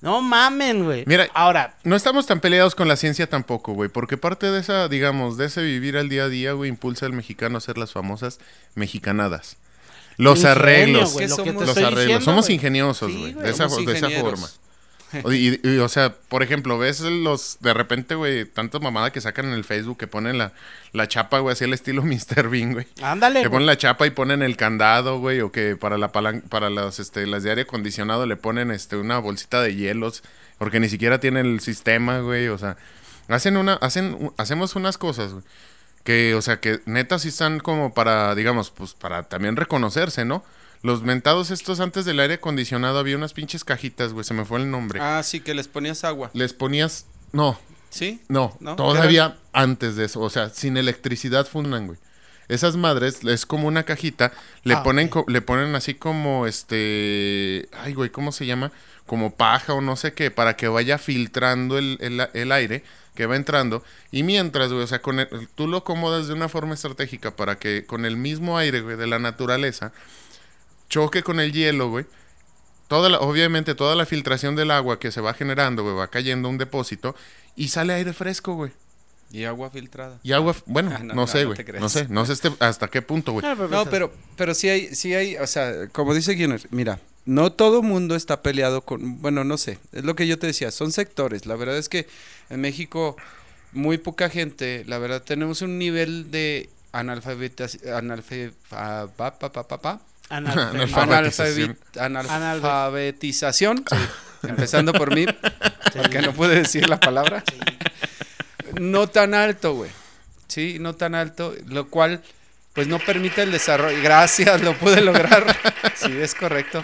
No 0.00 0.22
mamen, 0.22 0.84
güey. 0.84 1.04
Mira, 1.06 1.28
ahora, 1.34 1.76
No 1.84 1.94
estamos 1.94 2.26
tan 2.26 2.40
peleados 2.40 2.74
con 2.74 2.88
la 2.88 2.96
ciencia 2.96 3.28
tampoco, 3.28 3.74
güey, 3.74 3.90
porque 3.90 4.16
parte 4.16 4.50
de 4.50 4.58
esa, 4.58 4.88
digamos, 4.88 5.36
de 5.36 5.44
ese 5.44 5.62
vivir 5.62 5.98
al 5.98 6.08
día 6.08 6.24
a 6.24 6.28
día, 6.30 6.52
güey, 6.52 6.70
impulsa 6.70 7.04
al 7.04 7.12
mexicano 7.12 7.56
a 7.56 7.58
hacer 7.58 7.76
las 7.76 7.92
famosas 7.92 8.38
mexicanadas. 8.74 9.58
Los 10.16 10.38
Ingenio, 10.38 10.52
arreglos, 10.52 11.12
güey, 11.12 11.28
lo 11.28 11.36
que 11.36 11.52
te 11.52 11.66
los 11.66 11.76
arreglos. 11.76 12.00
diciendo, 12.00 12.24
Somos 12.24 12.46
güey. 12.46 12.54
ingeniosos, 12.56 13.12
Sí, 13.12 13.18
güey, 13.18 13.32
de, 13.34 13.50
esa, 13.50 13.68
somos 13.68 13.84
de 13.86 13.92
esa 13.96 14.08
forma. 14.10 14.48
Y, 15.30 15.68
y, 15.68 15.78
o 15.78 15.88
sea, 15.88 16.14
por 16.28 16.42
ejemplo, 16.42 16.78
ves 16.78 17.00
los, 17.00 17.58
de 17.60 17.74
repente, 17.74 18.14
güey, 18.14 18.44
tanta 18.44 18.78
mamada 18.78 19.10
que 19.12 19.20
sacan 19.20 19.46
en 19.46 19.52
el 19.52 19.64
Facebook 19.64 19.98
que 19.98 20.06
ponen 20.06 20.38
la, 20.38 20.52
la 20.92 21.08
chapa, 21.08 21.38
güey, 21.40 21.52
así 21.52 21.64
al 21.64 21.72
estilo 21.72 22.02
Mr. 22.04 22.48
Bean, 22.48 22.72
güey. 22.72 22.86
ándale. 23.02 23.40
Que 23.40 23.48
güey. 23.48 23.56
ponen 23.56 23.66
la 23.66 23.76
chapa 23.76 24.06
y 24.06 24.10
ponen 24.10 24.42
el 24.42 24.56
candado, 24.56 25.18
güey, 25.18 25.40
o 25.40 25.52
que 25.52 25.76
para 25.76 25.98
la 25.98 26.12
palan 26.12 26.42
para 26.42 26.70
las, 26.70 27.00
este, 27.00 27.26
las 27.26 27.42
de 27.42 27.50
aire 27.50 27.62
acondicionado 27.62 28.26
le 28.26 28.36
ponen, 28.36 28.70
este, 28.70 28.96
una 28.96 29.18
bolsita 29.18 29.60
de 29.62 29.74
hielos, 29.74 30.22
porque 30.58 30.80
ni 30.80 30.88
siquiera 30.88 31.20
tiene 31.20 31.40
el 31.40 31.60
sistema, 31.60 32.20
güey, 32.20 32.48
o 32.48 32.58
sea, 32.58 32.76
hacen 33.28 33.56
una, 33.56 33.74
hacen, 33.74 34.32
hacemos 34.36 34.76
unas 34.76 34.98
cosas, 34.98 35.32
güey, 35.32 35.44
que, 36.04 36.34
o 36.34 36.42
sea, 36.42 36.60
que 36.60 36.80
neta 36.86 37.18
sí 37.18 37.28
están 37.28 37.60
como 37.60 37.92
para, 37.94 38.34
digamos, 38.34 38.70
pues, 38.70 38.94
para 38.94 39.24
también 39.24 39.56
reconocerse, 39.56 40.24
¿no? 40.24 40.44
Los 40.82 41.02
mentados 41.02 41.50
estos 41.50 41.80
antes 41.80 42.04
del 42.04 42.20
aire 42.20 42.34
acondicionado 42.34 42.98
había 42.98 43.16
unas 43.16 43.32
pinches 43.34 43.64
cajitas, 43.64 44.12
güey, 44.12 44.24
se 44.24 44.32
me 44.34 44.44
fue 44.44 44.58
el 44.60 44.70
nombre. 44.70 44.98
Ah, 45.02 45.22
sí, 45.22 45.40
que 45.40 45.52
les 45.54 45.68
ponías 45.68 46.04
agua. 46.04 46.30
Les 46.32 46.54
ponías, 46.54 47.06
no, 47.32 47.58
¿Sí? 47.90 48.20
no, 48.28 48.56
¿No? 48.60 48.76
todavía 48.76 49.36
antes 49.52 49.96
de 49.96 50.06
eso, 50.06 50.20
o 50.20 50.30
sea, 50.30 50.48
sin 50.48 50.76
electricidad 50.78 51.46
fundan, 51.46 51.86
güey. 51.86 51.98
Esas 52.48 52.76
madres 52.76 53.22
es 53.24 53.46
como 53.46 53.68
una 53.68 53.84
cajita, 53.84 54.32
le 54.64 54.74
Ah, 54.74 54.82
ponen 54.82 55.08
le 55.28 55.40
ponen 55.42 55.74
así 55.76 55.94
como 55.94 56.46
este, 56.48 57.68
ay 57.72 57.92
güey, 57.94 58.10
¿cómo 58.10 58.32
se 58.32 58.46
llama? 58.46 58.72
Como 59.06 59.34
paja 59.36 59.74
o 59.74 59.80
no 59.80 59.94
sé 59.96 60.14
qué, 60.14 60.30
para 60.32 60.56
que 60.56 60.66
vaya 60.68 60.98
filtrando 60.98 61.78
el, 61.78 61.96
el- 62.00 62.28
el 62.32 62.52
aire 62.52 62.82
que 63.14 63.26
va 63.26 63.36
entrando. 63.36 63.84
Y 64.10 64.22
mientras, 64.22 64.72
güey, 64.72 64.82
o 64.82 64.86
sea, 64.86 65.00
con 65.02 65.20
el- 65.20 65.28
tú 65.54 65.68
lo 65.68 65.78
acomodas 65.78 66.26
de 66.26 66.34
una 66.34 66.48
forma 66.48 66.74
estratégica 66.74 67.36
para 67.36 67.56
que 67.58 67.84
con 67.86 68.04
el 68.04 68.16
mismo 68.16 68.56
aire, 68.58 68.80
güey, 68.80 68.96
de 68.96 69.06
la 69.06 69.18
naturaleza, 69.20 69.92
choque 70.90 71.22
con 71.22 71.40
el 71.40 71.52
hielo, 71.52 71.88
güey. 71.88 72.04
Toda 72.88 73.08
la- 73.08 73.20
obviamente 73.20 73.74
toda 73.74 73.94
la 73.94 74.04
filtración 74.04 74.56
del 74.56 74.70
agua 74.72 74.98
que 74.98 75.10
se 75.12 75.20
va 75.22 75.32
generando, 75.32 75.82
güey, 75.84 75.94
va 75.94 76.08
cayendo 76.08 76.48
a 76.48 76.50
un 76.50 76.58
depósito 76.58 77.14
y 77.56 77.68
sale 77.68 77.94
aire 77.94 78.12
fresco, 78.12 78.54
güey. 78.54 78.72
Y 79.32 79.44
agua 79.44 79.70
filtrada. 79.70 80.18
Y 80.24 80.32
agua, 80.32 80.56
bueno, 80.66 80.90
Ah, 80.98 81.02
no, 81.04 81.26
sé, 81.28 81.44
güey. 81.44 81.56
No, 81.78 81.88
sé, 81.88 82.08
no 82.08 82.26
sé 82.26 82.32
este- 82.32 82.52
hasta 82.58 82.88
qué 82.88 83.00
punto, 83.00 83.32
güey. 83.32 83.46
Ah, 83.46 83.54
No, 83.70 83.86
pero, 83.86 84.12
pero 84.36 84.54
sí 84.54 84.68
hay, 84.68 84.94
sí 84.94 85.14
hay, 85.14 85.36
o 85.36 85.46
sea, 85.46 85.86
como 85.92 86.12
dice 86.14 86.32
Guinness, 86.32 86.66
mira, 86.72 86.98
no 87.26 87.52
todo 87.52 87.80
mundo 87.82 88.16
está 88.16 88.42
peleado 88.42 88.80
con, 88.82 89.22
bueno, 89.22 89.44
no 89.44 89.56
sé, 89.56 89.78
es 89.92 90.02
lo 90.04 90.16
que 90.16 90.26
yo 90.26 90.36
te 90.40 90.48
decía, 90.48 90.72
son 90.72 90.90
sectores. 90.90 91.46
La 91.46 91.54
verdad 91.54 91.78
es 91.78 91.88
que 91.88 92.08
en 92.48 92.60
México 92.60 93.16
muy 93.70 93.98
poca 93.98 94.28
gente, 94.30 94.82
la 94.88 94.98
verdad 94.98 95.22
tenemos 95.22 95.62
un 95.62 95.78
nivel 95.78 96.32
de 96.32 96.68
analfabetización, 96.90 97.94
analfe, 97.94 98.52
ah, 98.72 99.06
pa, 99.16 99.38
pa, 99.38 99.52
pa, 99.52 100.00
pa, 100.30 100.36
pa, 100.36 100.36
Analfabeto. 100.36 100.82
Alfabetización. 100.82 101.78
analfabi- 101.96 102.30
analfabetización, 102.30 103.84
empezando 104.42 104.92
por 104.92 105.14
mí, 105.14 105.26
porque 105.94 106.20
no 106.22 106.32
pude 106.32 106.56
decir 106.56 106.88
la 106.88 106.98
palabra. 107.00 107.42
No 108.80 109.08
tan 109.08 109.34
alto, 109.34 109.74
güey. 109.74 109.90
Sí, 110.48 110.78
no 110.80 110.94
tan 110.94 111.14
alto, 111.14 111.54
lo 111.66 111.88
cual 111.88 112.22
pues 112.72 112.86
no 112.86 112.98
permite 113.00 113.42
el 113.42 113.50
desarrollo. 113.52 114.00
Gracias, 114.02 114.60
lo 114.62 114.76
pude 114.78 115.00
lograr. 115.00 115.44
Sí, 115.96 116.12
es 116.18 116.34
correcto. 116.34 116.82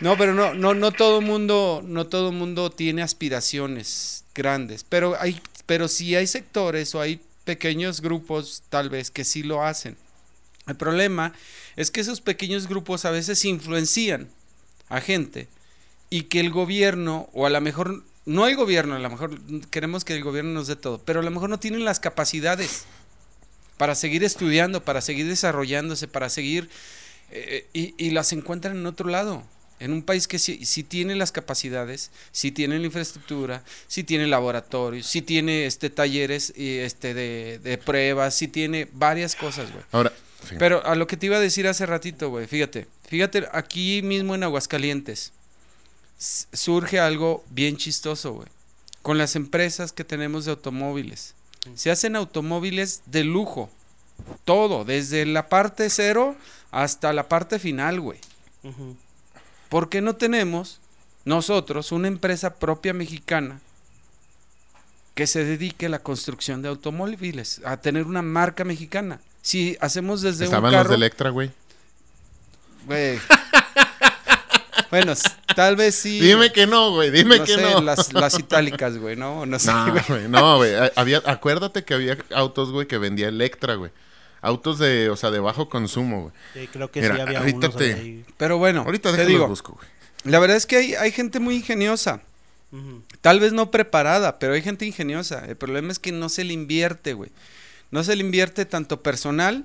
No, 0.00 0.16
pero 0.16 0.34
no, 0.34 0.52
no, 0.54 0.74
no 0.74 0.90
todo 0.90 1.20
mundo, 1.20 1.80
no 1.84 2.06
todo 2.06 2.32
mundo 2.32 2.70
tiene 2.70 3.02
aspiraciones 3.02 4.24
grandes, 4.34 4.84
pero 4.88 5.16
hay, 5.20 5.40
pero 5.66 5.86
sí 5.86 6.16
hay 6.16 6.26
sectores 6.26 6.92
o 6.96 7.00
hay 7.00 7.20
pequeños 7.44 8.00
grupos 8.00 8.62
tal 8.68 8.90
vez 8.90 9.10
que 9.12 9.24
sí 9.24 9.42
lo 9.44 9.64
hacen. 9.64 9.96
El 10.68 10.76
problema 10.76 11.32
es 11.76 11.90
que 11.90 12.00
esos 12.00 12.20
pequeños 12.20 12.68
grupos 12.68 13.04
a 13.04 13.10
veces 13.10 13.44
influencian 13.44 14.28
a 14.88 15.00
gente 15.00 15.48
y 16.10 16.24
que 16.24 16.40
el 16.40 16.50
gobierno, 16.50 17.28
o 17.32 17.46
a 17.46 17.50
lo 17.50 17.60
mejor, 17.60 18.02
no 18.26 18.46
el 18.46 18.56
gobierno, 18.56 18.94
a 18.94 18.98
lo 18.98 19.10
mejor 19.10 19.38
queremos 19.70 20.04
que 20.04 20.14
el 20.14 20.22
gobierno 20.22 20.52
nos 20.52 20.66
dé 20.66 20.76
todo, 20.76 20.98
pero 20.98 21.20
a 21.20 21.22
lo 21.22 21.30
mejor 21.30 21.50
no 21.50 21.58
tienen 21.58 21.84
las 21.84 22.00
capacidades 22.00 22.84
para 23.78 23.94
seguir 23.94 24.24
estudiando, 24.24 24.84
para 24.84 25.00
seguir 25.00 25.26
desarrollándose, 25.26 26.08
para 26.08 26.28
seguir, 26.28 26.68
eh, 27.30 27.66
y, 27.72 28.10
las 28.10 28.32
encuentran 28.32 28.76
en 28.76 28.86
otro 28.86 29.08
lado. 29.08 29.44
En 29.80 29.92
un 29.92 30.02
país 30.02 30.26
que 30.26 30.40
sí, 30.40 30.64
sí 30.66 30.82
tiene 30.82 31.14
las 31.14 31.30
capacidades, 31.30 32.10
sí 32.32 32.50
tiene 32.50 32.80
la 32.80 32.86
infraestructura, 32.86 33.62
sí 33.86 34.02
tiene 34.02 34.26
laboratorios, 34.26 35.06
sí 35.06 35.22
tiene 35.22 35.66
este 35.66 35.88
talleres 35.88 36.52
y 36.56 36.78
este 36.78 37.14
de, 37.14 37.60
de 37.62 37.78
pruebas, 37.78 38.34
sí 38.34 38.48
tiene 38.48 38.88
varias 38.92 39.36
cosas, 39.36 39.70
güey. 39.70 39.84
Ahora, 39.92 40.12
Pero 40.58 40.84
a 40.86 40.94
lo 40.94 41.06
que 41.06 41.16
te 41.16 41.26
iba 41.26 41.36
a 41.36 41.40
decir 41.40 41.66
hace 41.68 41.84
ratito, 41.84 42.30
güey, 42.30 42.46
fíjate, 42.46 42.86
fíjate, 43.06 43.48
aquí 43.52 44.02
mismo 44.02 44.34
en 44.34 44.44
Aguascalientes 44.44 45.32
surge 46.18 46.98
algo 47.00 47.44
bien 47.50 47.76
chistoso, 47.76 48.32
güey. 48.32 48.48
Con 49.02 49.18
las 49.18 49.36
empresas 49.36 49.92
que 49.92 50.04
tenemos 50.04 50.44
de 50.44 50.52
automóviles. 50.52 51.34
Se 51.74 51.90
hacen 51.90 52.16
automóviles 52.16 53.02
de 53.06 53.24
lujo. 53.24 53.70
Todo, 54.44 54.84
desde 54.84 55.26
la 55.26 55.48
parte 55.48 55.90
cero 55.90 56.36
hasta 56.70 57.12
la 57.12 57.28
parte 57.28 57.58
final, 57.58 58.00
güey. 58.00 58.18
Ujú. 58.64 58.96
¿Por 59.68 59.88
qué 59.88 60.00
no 60.00 60.16
tenemos 60.16 60.80
nosotros 61.24 61.92
una 61.92 62.08
empresa 62.08 62.54
propia 62.56 62.92
mexicana 62.94 63.60
que 65.14 65.26
se 65.26 65.44
dedique 65.44 65.86
a 65.86 65.90
la 65.90 65.98
construcción 65.98 66.62
de 66.62 66.68
automóviles, 66.68 67.60
a 67.64 67.76
tener 67.76 68.06
una 68.06 68.22
marca 68.22 68.64
mexicana? 68.64 69.20
Si 69.48 69.78
hacemos 69.80 70.20
desde 70.20 70.44
estaban 70.44 70.66
un 70.66 70.72
los 70.72 70.78
carro, 70.82 70.90
de 70.90 70.96
Electra, 70.96 71.30
güey. 71.30 71.50
güey. 72.84 73.18
bueno, 74.90 75.14
tal 75.56 75.74
vez 75.76 75.94
sí. 75.94 76.20
Dime 76.20 76.52
que 76.52 76.66
no, 76.66 76.90
güey, 76.92 77.10
dime 77.10 77.38
no 77.38 77.44
que 77.44 77.54
sé, 77.54 77.62
no. 77.62 77.80
Las, 77.80 78.12
las 78.12 78.38
itálicas, 78.38 78.98
güey, 78.98 79.16
no, 79.16 79.46
no 79.46 79.58
sé, 79.58 79.70
No, 79.72 79.94
güey. 80.06 80.28
no, 80.28 80.56
güey. 80.58 80.72
Había, 80.96 81.22
acuérdate 81.24 81.82
que 81.84 81.94
había 81.94 82.18
autos, 82.34 82.70
güey, 82.72 82.86
que 82.86 82.98
vendía 82.98 83.28
Electra, 83.28 83.74
güey. 83.76 83.90
Autos 84.42 84.78
de, 84.78 85.08
o 85.08 85.16
sea, 85.16 85.30
de 85.30 85.40
bajo 85.40 85.70
consumo, 85.70 86.24
güey. 86.24 86.34
Sí, 86.52 86.68
creo 86.70 86.90
que 86.90 87.00
Mira, 87.00 87.14
sí 87.16 87.20
había 87.22 87.38
ahorita 87.38 87.58
unos 87.68 87.76
te- 87.76 87.94
ahí. 87.94 88.24
Pero 88.36 88.58
bueno, 88.58 88.82
Ahorita 88.82 89.10
te 89.12 89.16
déjalo 89.16 89.28
digo, 89.30 89.48
busco, 89.48 89.72
güey. 89.72 89.86
la 90.24 90.38
verdad 90.40 90.58
es 90.58 90.66
que 90.66 90.76
hay, 90.76 90.94
hay 90.94 91.10
gente 91.10 91.40
muy 91.40 91.56
ingeniosa. 91.56 92.20
Tal 93.22 93.40
vez 93.40 93.54
no 93.54 93.70
preparada, 93.70 94.38
pero 94.38 94.52
hay 94.52 94.60
gente 94.60 94.84
ingeniosa. 94.84 95.42
El 95.46 95.56
problema 95.56 95.90
es 95.90 95.98
que 95.98 96.12
no 96.12 96.28
se 96.28 96.44
le 96.44 96.52
invierte, 96.52 97.14
güey. 97.14 97.30
No 97.90 98.04
se 98.04 98.16
le 98.16 98.22
invierte 98.22 98.66
tanto 98.66 99.02
personal, 99.02 99.64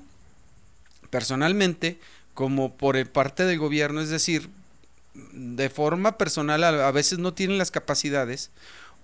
personalmente, 1.09 1.99
como 2.33 2.75
por 2.75 3.05
parte 3.12 3.45
del 3.45 3.59
gobierno. 3.59 4.01
Es 4.01 4.09
decir, 4.09 4.49
de 5.13 5.69
forma 5.69 6.17
personal 6.17 6.63
a, 6.63 6.91
veces 6.91 7.19
no 7.19 7.33
tienen 7.33 7.57
las 7.57 7.71
capacidades 7.71 8.49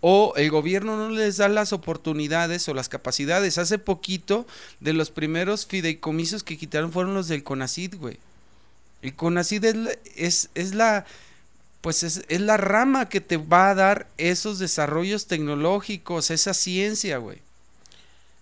o 0.01 0.33
el 0.37 0.49
gobierno 0.49 0.97
no 0.97 1.09
les 1.09 1.37
da 1.37 1.49
las 1.49 1.73
oportunidades 1.73 2.67
o 2.69 2.73
las 2.73 2.89
capacidades. 2.89 3.57
Hace 3.57 3.77
poquito 3.77 4.47
de 4.79 4.93
los 4.93 5.11
primeros 5.11 5.65
fideicomisos 5.65 6.43
que 6.43 6.57
quitaron 6.57 6.91
fueron 6.91 7.13
los 7.13 7.27
del 7.27 7.43
CONACID, 7.43 7.95
güey. 7.97 8.17
El 9.01 9.15
CONACID 9.15 9.65
es, 9.65 9.99
es, 10.15 10.49
es 10.55 10.73
la 10.73 11.05
pues 11.81 12.03
es, 12.03 12.23
es 12.27 12.41
la 12.41 12.57
rama 12.57 13.07
que 13.07 13.21
te 13.21 13.37
va 13.37 13.69
a 13.69 13.75
dar 13.75 14.07
esos 14.17 14.59
desarrollos 14.59 15.27
tecnológicos, 15.27 16.29
esa 16.29 16.53
ciencia, 16.53 17.17
güey. 17.17 17.39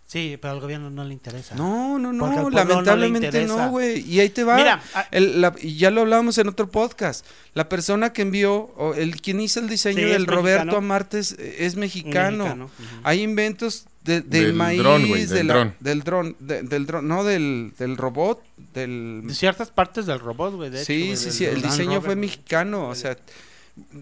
Sí, 0.07 0.37
pero 0.41 0.53
al 0.53 0.61
gobierno 0.61 0.89
no 0.89 1.03
le 1.03 1.11
interesa. 1.11 1.53
No, 1.55 1.99
no, 1.99 2.13
no, 2.13 2.49
lamentablemente 2.49 3.45
no, 3.45 3.69
güey. 3.71 3.99
Y 4.09 4.21
ahí 4.21 4.29
te 4.29 4.45
va. 4.45 4.55
Mira, 4.55 4.81
ah, 4.93 5.05
El- 5.11 5.41
la- 5.41 5.53
y 5.61 5.75
ya 5.75 5.91
lo 5.91 5.99
hablábamos 6.01 6.37
en 6.37 6.47
otro 6.47 6.71
podcast. 6.71 7.25
La 7.53 7.67
persona 7.67 8.13
que 8.13 8.21
envió, 8.21 8.53
o 8.77 8.93
el 8.93 9.19
quien 9.19 9.41
hizo 9.41 9.59
el 9.59 9.67
diseño 9.67 9.97
Sí, 9.97 10.03
del 10.05 10.25
Roberto 10.25 10.63
mexicano. 10.65 10.77
Amartes 10.77 11.35
eh, 11.37 11.57
es 11.59 11.75
mexicano. 11.75 12.69
Hay 13.03 13.21
inventos 13.21 13.85
de- 14.05 14.21
del, 14.21 14.29
Del 14.29 14.53
maíz, 14.53 14.79
dron, 14.79 15.05
güey, 15.09 15.25
de 15.25 15.35
del 15.35 15.47
la- 15.47 15.53
dron. 15.53 15.75
del 15.81 15.99
dron, 16.03 16.35
de- 16.39 16.63
del 16.63 16.85
dron, 16.85 17.05
no 17.05 17.25
del, 17.25 17.73
del 17.77 17.97
robot, 17.97 18.41
del 18.73 19.23
De 19.25 19.33
ciertas 19.33 19.71
partes 19.71 20.05
del 20.05 20.21
robot, 20.21 20.53
güey. 20.55 20.69
de 20.69 20.77
hecho, 20.77 20.85
Sí, 20.85 21.17
sí, 21.17 21.25
del- 21.25 21.33
sí, 21.33 21.45
el 21.45 21.61
diseño 21.61 22.01
fue 22.01 22.15
mexicano, 22.15 22.87
o 22.87 22.95
sea, 22.95 23.17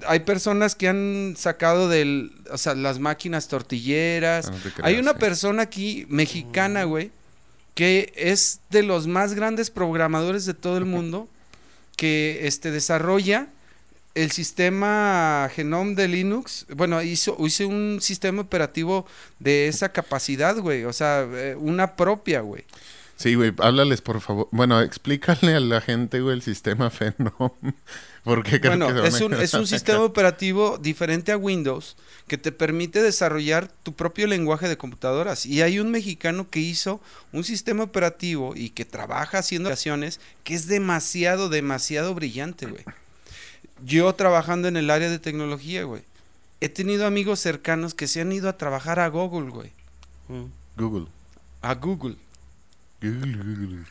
hay 0.07 0.21
personas 0.21 0.75
que 0.75 0.87
han 0.87 1.35
sacado 1.37 1.89
del, 1.89 2.31
o 2.51 2.57
sea, 2.57 2.75
las 2.75 2.99
máquinas 2.99 3.47
tortilleras. 3.47 4.47
Ah, 4.47 4.51
no 4.51 4.57
te 4.57 4.71
creas, 4.71 4.87
hay 4.87 4.97
una 4.97 5.13
sí. 5.13 5.19
persona 5.19 5.63
aquí 5.63 6.05
mexicana, 6.09 6.83
güey, 6.83 7.11
que 7.73 8.13
es 8.15 8.61
de 8.69 8.83
los 8.83 9.07
más 9.07 9.33
grandes 9.33 9.69
programadores 9.69 10.45
de 10.45 10.53
todo 10.53 10.77
el 10.77 10.85
mundo, 10.85 11.29
que 11.97 12.39
este 12.43 12.71
desarrolla 12.71 13.49
el 14.15 14.31
sistema 14.31 15.49
Genome 15.53 15.93
de 15.93 16.07
Linux, 16.07 16.65
bueno, 16.73 17.01
hizo, 17.01 17.35
hizo 17.45 17.67
un 17.67 17.99
sistema 18.01 18.41
operativo 18.41 19.05
de 19.39 19.67
esa 19.67 19.89
capacidad, 19.89 20.57
güey, 20.57 20.85
o 20.85 20.93
sea, 20.93 21.27
eh, 21.33 21.55
una 21.59 21.97
propia, 21.97 22.39
güey. 22.39 22.63
Sí, 23.17 23.35
güey, 23.35 23.53
háblales, 23.59 24.01
por 24.01 24.21
favor. 24.21 24.47
Bueno, 24.51 24.81
explícale 24.81 25.55
a 25.55 25.59
la 25.59 25.81
gente, 25.81 26.21
güey, 26.21 26.35
el 26.35 26.41
sistema 26.41 26.89
Phenom. 26.91 27.51
Porque 28.25 28.59
creo 28.59 28.75
Bueno, 28.75 29.03
que 29.03 29.07
es 29.07 29.21
un, 29.21 29.33
es 29.35 29.53
un 29.53 29.67
sistema 29.67 30.01
operativo 30.01 30.79
diferente 30.79 31.31
a 31.31 31.37
Windows 31.37 31.95
que 32.27 32.39
te 32.39 32.51
permite 32.51 33.03
desarrollar 33.03 33.67
tu 33.83 33.93
propio 33.93 34.25
lenguaje 34.25 34.67
de 34.67 34.77
computadoras. 34.77 35.45
Y 35.45 35.61
hay 35.61 35.77
un 35.77 35.91
mexicano 35.91 36.49
que 36.49 36.59
hizo 36.59 36.99
un 37.31 37.43
sistema 37.43 37.83
operativo 37.83 38.53
y 38.55 38.71
que 38.71 38.83
trabaja 38.83 39.37
haciendo 39.37 39.69
aplicaciones 39.69 40.19
que 40.43 40.55
es 40.55 40.65
demasiado, 40.65 41.49
demasiado 41.49 42.15
brillante, 42.15 42.65
güey. 42.65 42.83
Yo 43.85 44.11
trabajando 44.15 44.67
en 44.67 44.77
el 44.77 44.89
área 44.89 45.11
de 45.11 45.19
tecnología, 45.19 45.83
güey. 45.83 46.01
He 46.61 46.69
tenido 46.69 47.05
amigos 47.05 47.39
cercanos 47.39 47.93
que 47.93 48.07
se 48.07 48.21
han 48.21 48.31
ido 48.31 48.49
a 48.49 48.57
trabajar 48.57 48.99
a 48.99 49.07
Google, 49.07 49.51
güey. 49.51 49.71
Mm. 50.29 50.45
Google. 50.77 51.05
A 51.61 51.75
Google. 51.75 52.17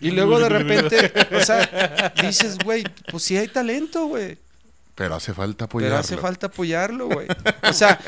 Y 0.01 0.11
luego 0.11 0.39
de 0.39 0.49
repente, 0.49 1.13
o 1.35 1.41
sea, 1.41 2.13
dices, 2.21 2.59
güey, 2.65 2.85
pues 3.11 3.23
sí 3.23 3.37
hay 3.37 3.49
talento, 3.49 4.07
güey. 4.07 4.39
Pero 4.95 5.17
hace 5.17 5.35
falta 5.35 5.65
apoyarlo. 5.65 5.93
Pero 5.97 6.01
hace 6.01 6.17
falta 6.17 6.47
apoyarlo, 6.47 7.09
güey. 7.09 7.27
O 7.69 7.73
sea, 7.73 7.99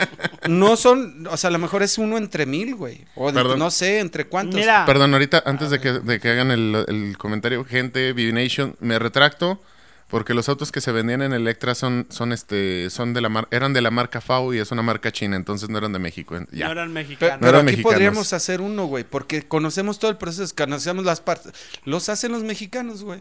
no 0.48 0.76
son, 0.76 1.26
o 1.26 1.36
sea, 1.36 1.48
a 1.48 1.50
lo 1.50 1.58
mejor 1.58 1.82
es 1.82 1.98
uno 1.98 2.16
entre 2.16 2.46
mil, 2.46 2.76
güey. 2.76 3.04
O 3.16 3.32
de- 3.32 3.56
no 3.56 3.70
sé, 3.72 3.98
entre 3.98 4.26
cuántos. 4.26 4.54
Mira, 4.60 4.84
Perdón, 4.86 5.12
ahorita, 5.12 5.42
antes 5.46 5.70
de 5.70 5.80
que, 5.80 5.92
de 5.94 6.20
que 6.20 6.28
hagan 6.30 6.52
el, 6.52 6.84
el 6.86 7.18
comentario, 7.18 7.64
gente, 7.64 8.14
Nation, 8.32 8.76
me 8.78 9.00
retracto 9.00 9.60
porque 10.08 10.34
los 10.34 10.48
autos 10.48 10.70
que 10.70 10.80
se 10.80 10.92
vendían 10.92 11.22
en 11.22 11.32
Electra 11.32 11.74
son, 11.74 12.06
son 12.10 12.32
este, 12.32 12.90
son 12.90 13.12
de 13.12 13.20
la 13.20 13.28
mar- 13.28 13.48
eran 13.50 13.72
de 13.72 13.80
la 13.80 13.90
marca 13.90 14.20
FAU 14.20 14.54
y 14.54 14.58
es 14.58 14.70
una 14.70 14.82
marca 14.82 15.10
china, 15.10 15.36
entonces 15.36 15.68
no 15.68 15.78
eran 15.78 15.92
de 15.92 15.98
México. 15.98 16.38
Ya. 16.52 16.66
no 16.66 16.72
eran 16.72 16.92
mexicanos. 16.92 17.38
pero 17.40 17.48
eran 17.50 17.62
aquí 17.62 17.72
mexicanos. 17.72 17.92
podríamos 17.94 18.32
hacer 18.32 18.60
uno, 18.60 18.86
güey, 18.86 19.04
porque 19.04 19.46
conocemos 19.48 19.98
todo 19.98 20.10
el 20.10 20.16
proceso, 20.16 20.54
conocemos 20.56 21.04
las 21.04 21.20
partes. 21.20 21.52
Los 21.84 22.08
hacen 22.08 22.30
los 22.32 22.42
mexicanos, 22.44 23.02
güey. 23.02 23.20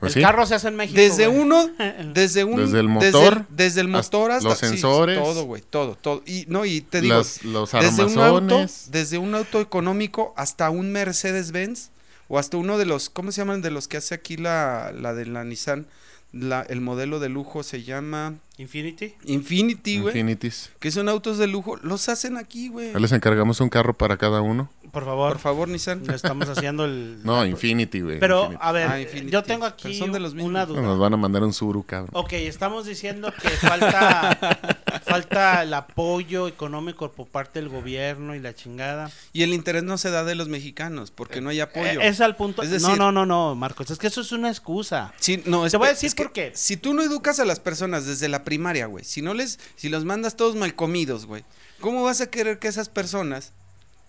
Pues 0.00 0.16
el 0.16 0.22
sí. 0.22 0.26
carro 0.26 0.44
se 0.46 0.56
hace 0.56 0.66
en 0.66 0.74
México. 0.74 0.96
Desde 0.98 1.28
güey. 1.28 1.38
uno, 1.42 1.70
desde 2.14 2.42
un, 2.42 2.56
Desde 2.56 2.80
el 2.80 2.88
motor 2.88 3.46
desde 3.50 3.82
el 3.82 3.94
hasta 3.94 4.16
motor 4.18 4.30
hasta, 4.32 4.48
los 4.48 4.58
sí, 4.58 4.66
sensores. 4.66 5.16
todo, 5.22 5.44
güey, 5.44 5.62
todo, 5.62 5.94
todo. 5.94 6.22
Y 6.26 6.44
no, 6.48 6.64
y 6.64 6.80
te 6.80 7.00
digo, 7.02 7.18
Las- 7.18 7.44
los 7.44 7.70
desde 7.70 8.04
un 8.06 8.18
auto, 8.18 8.66
desde 8.88 9.18
un 9.18 9.34
auto 9.36 9.60
económico 9.60 10.34
hasta 10.36 10.70
un 10.70 10.90
Mercedes 10.90 11.52
Benz 11.52 11.90
o 12.26 12.38
hasta 12.40 12.56
uno 12.56 12.78
de 12.78 12.86
los, 12.86 13.10
¿cómo 13.10 13.30
se 13.30 13.42
llaman? 13.42 13.62
De 13.62 13.70
los 13.70 13.86
que 13.86 13.98
hace 13.98 14.14
aquí 14.14 14.36
la, 14.36 14.92
la 14.98 15.14
de 15.14 15.26
la 15.26 15.44
Nissan, 15.44 15.86
la, 16.32 16.62
el 16.62 16.80
modelo 16.80 17.20
de 17.20 17.28
lujo 17.28 17.62
se 17.62 17.82
llama 17.82 18.34
Infinity. 18.56 19.14
Infinity, 19.24 20.00
güey. 20.00 20.18
Infinitis. 20.18 20.70
Que 20.80 20.90
son 20.90 21.08
autos 21.08 21.38
de 21.38 21.46
lujo, 21.46 21.76
los 21.76 22.08
hacen 22.08 22.36
aquí, 22.36 22.68
güey. 22.68 22.92
Les 22.98 23.12
encargamos 23.12 23.60
un 23.60 23.68
carro 23.68 23.96
para 23.96 24.16
cada 24.16 24.40
uno. 24.40 24.70
Por 24.92 25.04
favor. 25.06 25.32
Por 25.32 25.40
favor, 25.40 25.68
Nissan. 25.68 26.06
Le 26.06 26.14
estamos 26.14 26.48
haciendo 26.48 26.84
el. 26.84 27.18
No, 27.24 27.44
Infinity, 27.44 28.00
güey. 28.02 28.20
Pero, 28.20 28.42
Infinity. 28.42 28.62
a 28.62 28.72
ver, 28.72 28.88
Ah, 28.90 29.00
yo 29.30 29.42
tengo 29.42 29.64
aquí 29.66 29.98
son 29.98 30.12
de 30.12 30.20
los 30.20 30.34
mismos. 30.34 30.50
una 30.50 30.66
Nos 30.66 30.68
duda. 30.76 30.94
van 30.96 31.14
a 31.14 31.16
mandar 31.16 31.42
un 31.42 31.52
Suru, 31.54 31.82
cabrón. 31.84 32.10
Ok, 32.12 32.34
estamos 32.34 32.84
diciendo 32.86 33.32
que 33.40 33.48
falta, 33.48 34.38
falta 35.04 35.62
el 35.62 35.72
apoyo 35.74 36.46
económico 36.48 37.10
por 37.12 37.26
parte 37.26 37.58
del 37.60 37.68
gobierno 37.68 38.34
y 38.34 38.40
la 38.40 38.54
chingada. 38.54 39.10
Y 39.32 39.42
el 39.42 39.54
interés 39.54 39.82
no 39.82 39.96
se 39.98 40.10
da 40.10 40.24
de 40.24 40.34
los 40.34 40.48
mexicanos 40.48 41.10
porque 41.10 41.40
no 41.40 41.48
hay 41.50 41.60
apoyo. 41.60 42.00
Eh, 42.00 42.08
Es 42.08 42.20
al 42.20 42.36
punto. 42.36 42.62
Es 42.62 42.68
no, 42.68 42.74
decir- 42.74 42.98
no, 42.98 43.12
no, 43.12 43.24
no, 43.26 43.54
Marcos. 43.54 43.90
Es 43.90 43.98
que 43.98 44.08
eso 44.08 44.20
es 44.20 44.32
una 44.32 44.48
excusa. 44.50 45.12
Sí, 45.18 45.42
no, 45.46 45.68
Te 45.68 45.76
voy 45.76 45.86
a 45.88 45.90
decir 45.90 46.08
es 46.08 46.14
que 46.14 46.22
por 46.24 46.32
qué. 46.32 46.52
Si 46.54 46.76
tú 46.76 46.92
no 46.94 47.02
educas 47.02 47.40
a 47.40 47.44
las 47.44 47.60
personas 47.60 48.04
desde 48.06 48.28
la 48.28 48.44
primaria, 48.44 48.86
güey, 48.86 49.04
si 49.04 49.22
no 49.22 49.32
les, 49.34 49.58
si 49.76 49.88
los 49.88 50.04
mandas 50.04 50.36
todos 50.36 50.54
mal 50.54 50.74
comidos, 50.74 51.24
güey, 51.26 51.44
¿cómo 51.80 52.02
vas 52.04 52.20
a 52.20 52.28
querer 52.30 52.58
que 52.58 52.68
esas 52.68 52.88
personas 52.90 53.52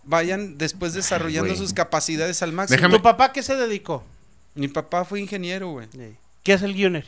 vayan 0.03 0.57
después 0.57 0.93
desarrollando 0.93 1.55
sus 1.55 1.73
capacidades 1.73 2.41
al 2.41 2.51
máximo? 2.53 2.77
Déjame- 2.77 2.97
¿Tu 2.97 3.03
papá 3.03 3.31
qué 3.31 3.43
se 3.43 3.55
dedicó? 3.55 4.03
Mi 4.55 4.67
papá 4.67 5.05
fue 5.05 5.19
ingeniero, 5.19 5.69
güey. 5.71 5.87
¿Qué 6.43 6.53
es 6.53 6.61
el 6.61 6.73
Guioner? 6.73 7.05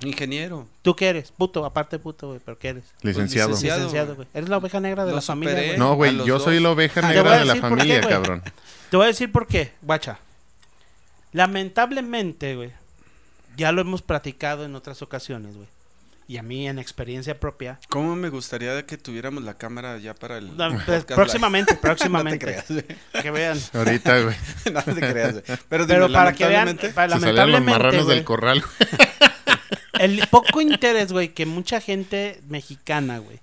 Ingeniero. 0.00 0.66
¿Tú 0.82 0.94
qué 0.96 1.08
eres? 1.08 1.32
Puto, 1.32 1.64
aparte 1.64 1.98
puto, 1.98 2.28
güey, 2.28 2.40
pero 2.44 2.58
¿qué 2.58 2.68
eres? 2.68 2.84
Licenciado. 3.02 3.50
Pues, 3.50 3.62
licenciado. 3.62 3.78
Licenciado, 3.78 4.14
güey. 4.16 4.28
Eres 4.34 4.48
la 4.48 4.58
oveja 4.58 4.80
negra 4.80 5.04
de 5.04 5.10
Lo 5.10 5.16
la 5.16 5.22
familia, 5.22 5.54
güey. 5.54 5.78
No, 5.78 5.94
güey, 5.94 6.16
yo 6.24 6.34
dos. 6.34 6.44
soy 6.44 6.60
la 6.60 6.70
oveja 6.70 7.00
negra 7.00 7.38
de 7.38 7.44
la 7.44 7.54
qué, 7.54 7.60
familia, 7.60 8.00
cabrón. 8.00 8.42
Te 8.90 8.96
voy 8.96 9.04
a 9.04 9.08
decir 9.08 9.30
por 9.32 9.46
qué, 9.46 9.72
guacha. 9.82 10.18
Lamentablemente, 11.32 12.54
güey, 12.56 12.72
ya 13.56 13.72
lo 13.72 13.80
hemos 13.80 14.02
platicado 14.02 14.64
en 14.64 14.74
otras 14.74 15.00
ocasiones, 15.02 15.56
güey. 15.56 15.68
Y 16.26 16.38
a 16.38 16.42
mí, 16.42 16.66
en 16.66 16.78
experiencia 16.78 17.38
propia, 17.38 17.78
¿Cómo 17.90 18.16
me 18.16 18.30
gustaría 18.30 18.86
que 18.86 18.96
tuviéramos 18.96 19.44
la 19.44 19.58
cámara 19.58 19.98
ya 19.98 20.14
para 20.14 20.38
el 20.38 20.56
no, 20.56 20.78
pues, 20.86 21.04
próximamente, 21.04 21.72
live? 21.72 21.80
próximamente, 21.82 22.46
No 22.46 22.62
te 22.62 22.64
creas, 22.64 22.86
güey. 23.12 23.22
que 23.22 23.30
vean. 23.30 23.58
Ahorita, 23.74 24.20
güey. 24.22 24.36
No 24.72 24.82
te 24.82 24.94
creas, 25.00 25.32
güey. 25.32 25.44
Pero, 25.68 25.86
Pero 25.86 26.06
dime, 26.06 26.08
para 26.18 26.32
que 26.32 26.46
vean, 26.46 26.66
lamentablemente, 26.66 26.88
para- 26.94 27.14
Se 27.14 27.20
salían 27.20 27.52
los 27.52 27.62
marranos 27.62 28.04
güey, 28.04 28.16
del 28.16 28.24
corral, 28.24 28.62
güey. 28.62 29.00
el 30.00 30.26
poco 30.28 30.60
interés, 30.62 31.12
güey, 31.12 31.34
que 31.34 31.44
mucha 31.46 31.80
gente 31.80 32.40
mexicana, 32.48 33.18
güey, 33.18 33.40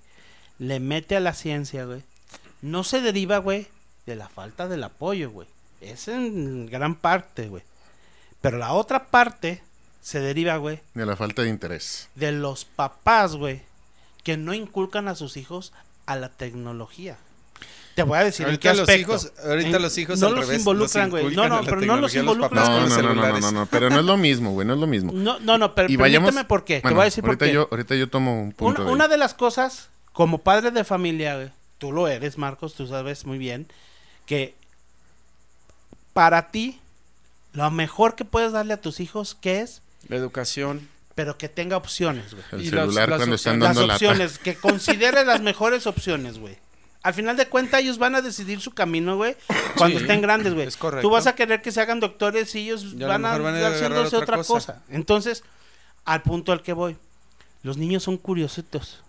le 0.58 0.80
mete 0.80 1.16
a 1.16 1.20
la 1.20 1.34
ciencia, 1.34 1.84
güey, 1.84 2.02
no 2.62 2.82
se 2.84 3.00
deriva, 3.00 3.38
güey, 3.38 3.68
de 4.06 4.16
la 4.16 4.28
falta 4.28 4.66
del 4.68 4.82
apoyo, 4.84 5.30
güey. 5.30 5.46
Es 5.80 6.08
en 6.08 6.66
gran 6.66 6.96
parte, 6.96 7.48
güey. 7.48 7.62
Pero 8.40 8.58
la 8.58 8.72
otra 8.72 9.06
parte 9.06 9.62
se 10.02 10.20
deriva, 10.20 10.56
güey, 10.58 10.80
De 10.94 11.06
la 11.06 11.16
falta 11.16 11.42
de 11.42 11.48
interés. 11.48 12.08
de 12.16 12.32
los 12.32 12.64
papás, 12.66 13.36
güey, 13.36 13.62
que 14.24 14.36
no 14.36 14.52
inculcan 14.52 15.08
a 15.08 15.14
sus 15.14 15.36
hijos 15.38 15.72
a 16.06 16.16
la 16.16 16.28
tecnología. 16.28 17.16
Te 17.94 18.02
voy 18.04 18.18
a 18.18 18.24
decir 18.24 18.48
en 18.48 18.56
qué 18.56 18.68
ahorita 18.68 18.80
los 18.82 18.88
aspecto. 18.88 19.12
hijos, 19.12 19.32
ahorita 19.46 19.76
En- 19.76 19.82
los 19.82 19.98
hijos 19.98 20.18
no 20.18 20.26
al 20.28 20.34
los 20.34 20.46
revés, 20.46 20.58
involucran, 20.60 21.10
güey. 21.10 21.34
No, 21.36 21.46
no, 21.48 21.62
pero 21.62 21.80
no 21.82 21.96
los 21.98 22.14
involucran. 22.14 22.50
papás 22.50 22.68
No, 22.70 22.74
con 22.74 22.88
no, 22.88 22.88
los 22.88 23.16
no, 23.16 23.22
no, 23.32 23.40
no, 23.40 23.52
no, 23.52 23.66
pero 23.66 23.90
no 23.90 24.00
es 24.00 24.04
lo 24.06 24.16
mismo, 24.16 24.52
güey, 24.52 24.66
no 24.66 24.74
es 24.74 24.80
lo 24.80 24.86
mismo. 24.86 25.12
No, 25.14 25.38
no, 25.40 25.58
no, 25.58 25.74
pero 25.74 25.90
Y 25.90 25.96
vayamos- 25.96 26.28
permíteme 26.28 26.48
por 26.48 26.64
qué. 26.64 26.80
Te 26.80 26.88
voy 26.90 27.02
a 27.02 27.04
decir 27.04 27.22
por 27.22 27.30
ahorita 27.30 27.46
qué. 27.46 27.52
Yo, 27.52 27.68
ahorita 27.70 27.94
yo 27.94 28.08
tomo 28.08 28.40
un 28.42 28.52
punto 28.52 28.80
Una, 28.82 28.88
de 28.88 28.94
una 28.94 29.08
de 29.08 29.18
las 29.18 29.34
cosas, 29.34 29.90
como 30.12 30.38
padre 30.38 30.70
de 30.70 30.84
familia, 30.84 31.34
güey, 31.36 31.50
tú 31.78 31.92
lo 31.92 32.08
eres, 32.08 32.38
Marcos, 32.38 32.74
tú 32.74 32.86
sabes 32.86 33.26
muy 33.26 33.36
bien, 33.38 33.66
que 34.24 34.54
para 36.12 36.50
ti, 36.50 36.80
lo 37.52 37.70
mejor 37.70 38.14
que 38.14 38.24
puedes 38.24 38.52
darle 38.52 38.74
a 38.74 38.80
tus 38.80 39.00
hijos, 39.00 39.36
¿qué 39.40 39.60
es? 39.60 39.82
La 40.08 40.16
educación. 40.16 40.88
Pero 41.14 41.36
que 41.36 41.48
tenga 41.48 41.76
opciones, 41.76 42.32
güey. 42.32 42.44
El 42.52 42.60
Y 42.62 42.70
las- 42.70 42.84
celular 42.86 43.08
las 43.10 43.18
cuando 43.18 43.36
están 43.36 43.60
Las 43.60 43.68
dando 43.76 43.86
la 43.86 43.94
opciones, 43.94 44.38
que 44.38 44.54
considere 44.60 45.24
las 45.24 45.40
mejores 45.42 45.86
opciones, 45.86 46.38
güey. 46.38 46.56
Al 47.02 47.14
final 47.14 47.36
de 47.36 47.46
cuentas, 47.48 47.80
ellos 47.80 47.98
van 47.98 48.14
a 48.14 48.22
decidir 48.22 48.60
su 48.60 48.70
camino, 48.70 49.16
güey, 49.16 49.36
cuando 49.76 49.98
Sí, 49.98 50.04
estén 50.04 50.22
grandes, 50.22 50.54
güey. 50.54 50.68
es 50.68 50.76
correcto. 50.76 51.02
Tú 51.06 51.10
vas 51.12 51.26
a 51.26 51.34
querer 51.34 51.60
que 51.60 51.72
se 51.72 51.80
hagan 51.80 51.98
doctores 52.00 52.54
y 52.54 52.60
ellos 52.60 52.94
Y 52.96 53.02
a 53.02 53.08
van 53.08 53.24
a, 53.24 53.36
van 53.38 53.54
a 53.54 53.58
agarrar 53.58 53.72
haciéndose 53.74 54.16
otra 54.16 54.18
otra, 54.18 54.36
cosa. 54.38 54.52
cosa. 54.74 54.82
Entonces, 54.88 55.42
al 56.04 56.22
punto 56.22 56.52
al 56.52 56.62
que 56.62 56.72
voy, 56.72 56.96
los 57.64 57.76
niños 57.76 58.04
son 58.04 58.16
curiositos. 58.18 59.00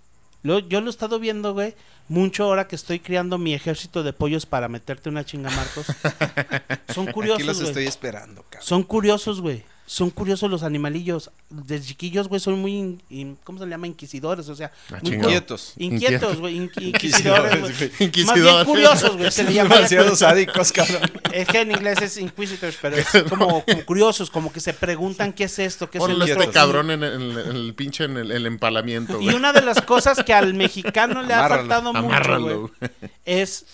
Lo- 0.41 0.59
yo 0.59 0.81
lo 0.81 0.87
he 0.87 0.89
estado 0.89 1.19
viendo, 1.19 1.53
güey, 1.53 1.75
mucho 2.09 2.43
ahora 2.45 2.67
que 2.67 2.75
estoy 2.75 2.99
criando 2.99 3.37
mi 3.37 3.53
ejército 3.53 4.01
de 4.03 4.11
pollos 4.11 4.45
para 4.47 4.67
meterte 4.67 5.07
una 5.09 5.23
chinga, 5.23 5.51
Marcos. 5.51 5.85
Son 6.93 7.03
Aquí 7.03 7.05
los 7.05 7.13
curiosos, 7.13 7.57
güey. 7.57 7.67
estoy 7.67 7.85
esperando, 7.87 8.41
cabrón. 8.49 8.67
Son 8.67 8.83
curiosos, 8.83 9.39
güey. 9.39 9.63
Son 9.85 10.09
curiosos 10.11 10.49
los 10.49 10.63
animalillos. 10.63 11.29
Desde 11.49 11.85
chiquillos, 11.87 12.29
güey, 12.29 12.39
son 12.39 12.59
muy, 12.61 12.71
in- 12.77 13.01
in- 13.09 13.37
¿cómo 13.43 13.59
se 13.59 13.65
le 13.65 13.71
llama? 13.71 13.85
Inquisidores, 13.85 14.47
o 14.47 14.55
sea, 14.55 14.71
Ah, 14.91 14.99
muy 15.03 15.15
Inquietos. 15.15 15.73
Inquietos, 15.77 16.37
güey, 16.39 16.57
inqui- 16.57 16.87
inquisidores, 16.87 17.59
güey. 17.59 17.71
Más 17.71 17.79
bien 17.79 17.91
Inquisidores. 17.99 18.65
curiosos, 18.65 19.17
güey, 19.17 19.29
se 19.29 19.43
le 19.43 19.53
llama. 19.53 19.75
Demasiado 19.75 20.15
sádicos, 20.15 20.71
cabrón. 20.71 21.01
Es 21.33 21.47
que 21.49 21.61
en 21.61 21.71
inglés 21.71 22.01
es 22.01 22.17
inquisitors, 22.17 22.77
pero 22.81 22.95
es 22.95 23.07
como, 23.29 23.63
como 23.65 23.85
curiosos, 23.85 24.29
como 24.29 24.53
que 24.53 24.61
se 24.61 24.73
preguntan 24.73 25.33
qué 25.33 25.43
es 25.43 25.59
esto, 25.59 25.89
qué 25.89 25.97
es 25.97 26.03
Ponle 26.03 26.25
esto. 26.25 26.39
este 26.39 26.53
cabrón 26.53 26.89
en 26.89 27.03
el, 27.03 27.37
en 27.37 27.55
el 27.55 27.73
pinche 27.75 28.05
en 28.05 28.15
el, 28.17 28.31
el 28.31 28.45
empalamiento, 28.45 29.19
Y 29.19 29.25
güey. 29.25 29.35
una 29.35 29.51
de 29.51 29.61
las 29.63 29.81
cosas 29.81 30.23
que 30.23 30.33
al 30.33 30.53
mexicano 30.53 31.21
le 31.23 31.33
ha 31.33 31.49
faltado 31.49 31.93
mucho, 31.93 32.39
güey. 32.41 32.89
es 33.25 33.65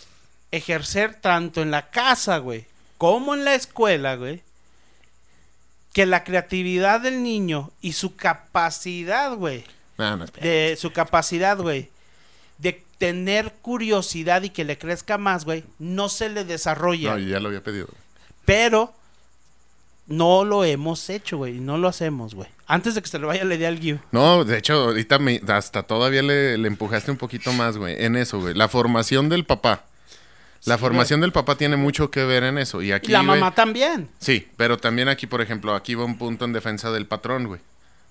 ejercer 0.52 1.16
tanto 1.22 1.62
en 1.62 1.70
la 1.70 1.92
casa, 1.92 2.40
güey, 2.40 2.66
como 2.98 3.36
en 3.36 3.46
la 3.46 3.54
escuela, 3.54 4.16
güey, 4.16 4.42
que 5.94 6.06
la 6.06 6.24
creatividad 6.24 7.02
del 7.02 7.24
niño 7.24 7.72
y 7.82 7.94
su 7.94 8.16
capacidad, 8.16 9.36
güey, 9.36 9.64
No, 9.98 10.18
no, 10.18 10.26
de 10.26 10.78
su 10.80 10.92
capacidad, 10.92 11.58
güey, 11.58 11.90
de 12.58 12.84
tener 12.98 13.54
curiosidad 13.62 14.44
y 14.44 14.50
que 14.50 14.66
le 14.66 14.78
crezca 14.78 15.18
más, 15.18 15.46
güey, 15.46 15.64
no 15.80 16.10
se 16.10 16.30
le 16.30 16.44
desarrolla. 16.44 17.12
No, 17.12 17.20
yo 17.20 17.28
ya 17.30 17.40
lo 17.40 17.48
había 17.48 17.64
pedido. 17.64 17.88
Pero 18.46 18.94
no 20.08 20.44
lo 20.44 20.64
hemos 20.64 21.10
hecho, 21.10 21.38
güey, 21.38 21.58
y 21.58 21.60
no 21.60 21.78
lo 21.78 21.88
hacemos, 21.88 22.36
güey. 22.36 22.50
Antes 22.68 22.96
de 22.96 23.02
que 23.02 23.08
se 23.08 23.20
le 23.20 23.26
vaya 23.26 23.44
la 23.46 23.56
idea 23.56 23.70
al 23.70 23.80
Gui. 23.80 24.00
No, 24.12 24.44
de 24.44 24.58
hecho, 24.58 24.74
ahorita 24.74 25.20
me, 25.20 25.42
hasta 25.48 25.84
todavía 25.84 26.22
le, 26.22 26.58
le 26.58 26.68
empujaste 26.68 27.12
un 27.12 27.18
poquito 27.18 27.54
más, 27.54 27.78
güey, 27.78 28.04
en 28.04 28.16
eso, 28.16 28.40
güey. 28.40 28.54
La 28.54 28.68
formación 28.68 29.30
del 29.30 29.46
papá. 29.46 29.86
La 30.66 30.76
Sí, 30.76 30.82
formación 30.82 31.22
del 31.22 31.32
papá 31.32 31.56
tiene 31.56 31.78
mucho 31.78 32.12
que 32.12 32.24
ver 32.26 32.44
en 32.44 32.58
eso. 32.58 32.82
Y 32.82 32.92
aquí, 32.92 33.10
Y 33.10 33.14
la 33.14 33.24
mamá 33.24 33.54
también. 33.56 34.10
Sí, 34.20 34.48
pero 34.58 34.78
también 34.78 35.08
aquí, 35.08 35.26
por 35.28 35.42
ejemplo, 35.42 35.74
aquí 35.76 35.96
va 35.96 36.04
un 36.06 36.18
punto 36.18 36.46
en 36.46 36.54
defensa 36.54 36.92
del 36.92 37.06
patrón, 37.06 37.48
güey. 37.48 37.62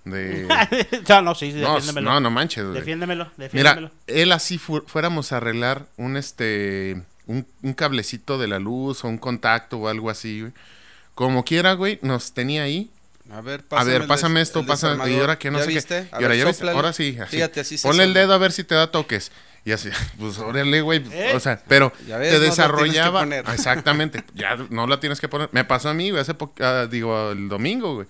De... 0.04 0.46
no, 1.08 1.22
no, 1.22 1.34
sí, 1.34 1.52
sí, 1.52 1.58
no, 1.60 1.74
defiéndemelo. 1.74 2.10
no, 2.12 2.20
no 2.20 2.30
manches, 2.30 2.64
güey. 2.64 2.74
Defiéndemelo, 2.78 3.30
defiéndemelo. 3.36 3.90
Mira, 4.06 4.20
él 4.22 4.32
así 4.32 4.56
fu- 4.56 4.82
fuéramos 4.86 5.32
a 5.32 5.36
arreglar 5.38 5.86
un 5.98 6.16
este 6.16 7.02
un, 7.26 7.46
un 7.62 7.74
cablecito 7.74 8.38
de 8.38 8.48
la 8.48 8.58
luz 8.58 9.04
o 9.04 9.08
un 9.08 9.18
contacto 9.18 9.76
o 9.78 9.88
algo 9.88 10.08
así, 10.08 10.40
güey. 10.40 10.52
como 11.14 11.44
quiera, 11.44 11.74
güey, 11.74 11.98
nos 12.00 12.32
tenía 12.32 12.62
ahí. 12.62 12.90
A 13.30 13.40
ver, 13.42 13.62
A 13.70 13.84
ver, 13.84 14.06
pásame 14.06 14.40
esto, 14.40 14.60
el 14.60 14.66
pásame. 14.66 15.10
Y 15.10 15.18
ahora 15.20 15.38
que 15.38 15.50
no 15.50 15.58
¿Ya 15.58 15.64
sé 15.64 15.70
viste? 15.70 16.02
qué. 16.02 16.08
Y 16.12 16.14
ahora 16.14 16.28
ver, 16.28 16.38
ya 16.38 16.52
sóplale. 16.52 16.76
ahora 16.76 16.92
sí, 16.92 17.16
así. 17.20 17.36
Fíjate, 17.36 17.60
así 17.60 17.76
Ponle 17.78 18.04
el 18.04 18.14
dedo 18.14 18.32
a 18.32 18.38
ver 18.38 18.52
si 18.52 18.64
te 18.64 18.74
da 18.74 18.90
toques. 18.90 19.30
Y 19.64 19.72
así, 19.72 19.90
pues 20.18 20.38
órale, 20.38 20.80
güey. 20.80 21.02
¿Eh? 21.12 21.32
O 21.34 21.40
sea, 21.40 21.62
pero 21.68 21.92
Ya 22.06 22.16
ves, 22.16 22.30
te 22.30 22.38
no 22.38 22.38
la 22.38 22.40
tienes 22.40 22.40
que 22.40 22.50
desarrollaba. 22.62 23.20
poner. 23.20 23.44
Exactamente. 23.52 24.24
Ya 24.34 24.56
no 24.70 24.86
la 24.86 24.98
tienes 25.00 25.20
que 25.20 25.28
poner. 25.28 25.50
Me 25.52 25.64
pasó 25.64 25.90
a 25.90 25.94
mí, 25.94 26.10
güey, 26.10 26.22
hace 26.22 26.32
poco, 26.34 26.54
ah, 26.64 26.86
digo, 26.90 27.32
el 27.32 27.48
domingo, 27.48 27.96
güey. 27.96 28.06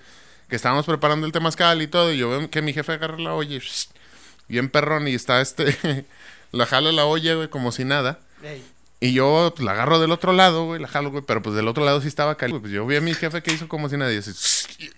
Que 0.48 0.56
estábamos 0.56 0.86
preparando 0.86 1.26
el 1.26 1.32
temazcal 1.32 1.82
y 1.82 1.88
todo. 1.88 2.12
Y 2.12 2.18
yo 2.18 2.30
veo 2.30 2.48
que 2.50 2.62
mi 2.62 2.72
jefe 2.72 2.92
agarra 2.92 3.18
la 3.18 3.34
olla. 3.34 3.56
y, 3.56 3.58
shh, 3.58 3.88
Bien 4.48 4.68
perrón. 4.70 5.08
Y 5.08 5.14
está 5.14 5.40
este. 5.40 6.06
la 6.52 6.64
jala 6.64 6.92
la 6.92 7.04
olla, 7.06 7.34
güey, 7.34 7.48
como 7.48 7.72
si 7.72 7.84
nada. 7.84 8.20
Ey. 8.42 8.62
Y 9.00 9.12
yo 9.12 9.52
pues, 9.54 9.64
la 9.64 9.72
agarro 9.72 10.00
del 10.00 10.10
otro 10.10 10.32
lado, 10.32 10.64
güey, 10.64 10.80
la 10.80 10.88
jalo, 10.88 11.10
güey, 11.10 11.22
pero 11.24 11.40
pues 11.40 11.54
del 11.54 11.68
otro 11.68 11.84
lado 11.84 12.00
sí 12.00 12.08
estaba 12.08 12.36
caliente. 12.36 12.60
Pues 12.62 12.72
yo 12.72 12.84
vi 12.86 12.96
a 12.96 13.00
mi 13.00 13.14
jefe 13.14 13.42
que 13.42 13.52
hizo 13.52 13.68
como 13.68 13.88
si 13.88 13.96
nadie. 13.96 14.18
Así, 14.18 14.32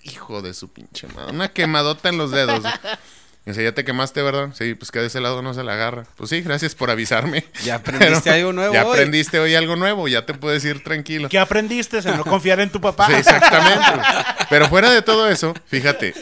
hijo 0.05 0.41
de 0.41 0.55
su 0.55 0.73
pinche 0.73 1.07
madre. 1.09 1.33
Una 1.33 1.49
quemadota 1.49 2.09
en 2.09 2.17
los 2.17 2.31
dedos. 2.31 2.65
Y 3.47 3.51
dice, 3.51 3.65
ya 3.65 3.73
te 3.73 3.85
quemaste, 3.85 4.23
¿verdad? 4.23 4.51
Sí, 4.55 4.75
pues 4.75 4.91
que 4.91 4.99
de 5.01 5.07
ese 5.07 5.21
lado 5.21 5.41
no 5.43 5.55
se 5.55 5.65
la 5.65 5.73
agarra. 5.73 6.05
Pues 6.17 6.29
sí, 6.31 6.41
gracias 6.43 6.75
por 6.75 6.91
avisarme. 6.91 7.47
Ya 7.65 7.77
aprendiste 7.77 8.23
Pero 8.25 8.37
algo 8.37 8.53
nuevo 8.53 8.75
Ya 8.75 8.85
hoy. 8.87 8.93
aprendiste 8.93 9.39
hoy 9.39 9.55
algo 9.55 9.77
nuevo, 9.77 10.09
ya 10.09 10.27
te 10.27 10.35
puedes 10.35 10.65
ir 10.65 10.83
tranquilo. 10.85 11.29
¿Qué 11.29 11.39
aprendiste? 11.39 11.99
En 11.99 12.17
no 12.17 12.25
confiar 12.25 12.61
en 12.61 12.71
tu 12.71 12.81
papá. 12.81 13.07
Sí, 13.07 13.15
exactamente. 13.15 14.03
Pero 14.51 14.69
fuera 14.69 14.91
de 14.91 15.03
todo 15.03 15.29
eso, 15.29 15.55
fíjate. 15.67 16.15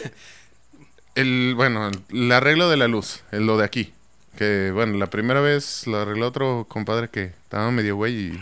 El, 1.15 1.53
bueno, 1.55 1.91
el 2.09 2.31
arreglo 2.31 2.69
de 2.69 2.77
la 2.77 2.87
luz, 2.87 3.21
el 3.31 3.45
lo 3.45 3.57
de 3.57 3.65
aquí. 3.65 3.93
Que, 4.39 4.71
bueno, 4.73 4.97
la 4.97 5.09
primera 5.09 5.41
vez 5.41 5.85
lo 5.85 5.97
arregló 5.97 6.25
otro 6.25 6.65
compadre 6.69 7.09
que 7.09 7.23
estaba 7.23 7.69
medio 7.71 7.97
güey 7.97 8.15
y 8.15 8.39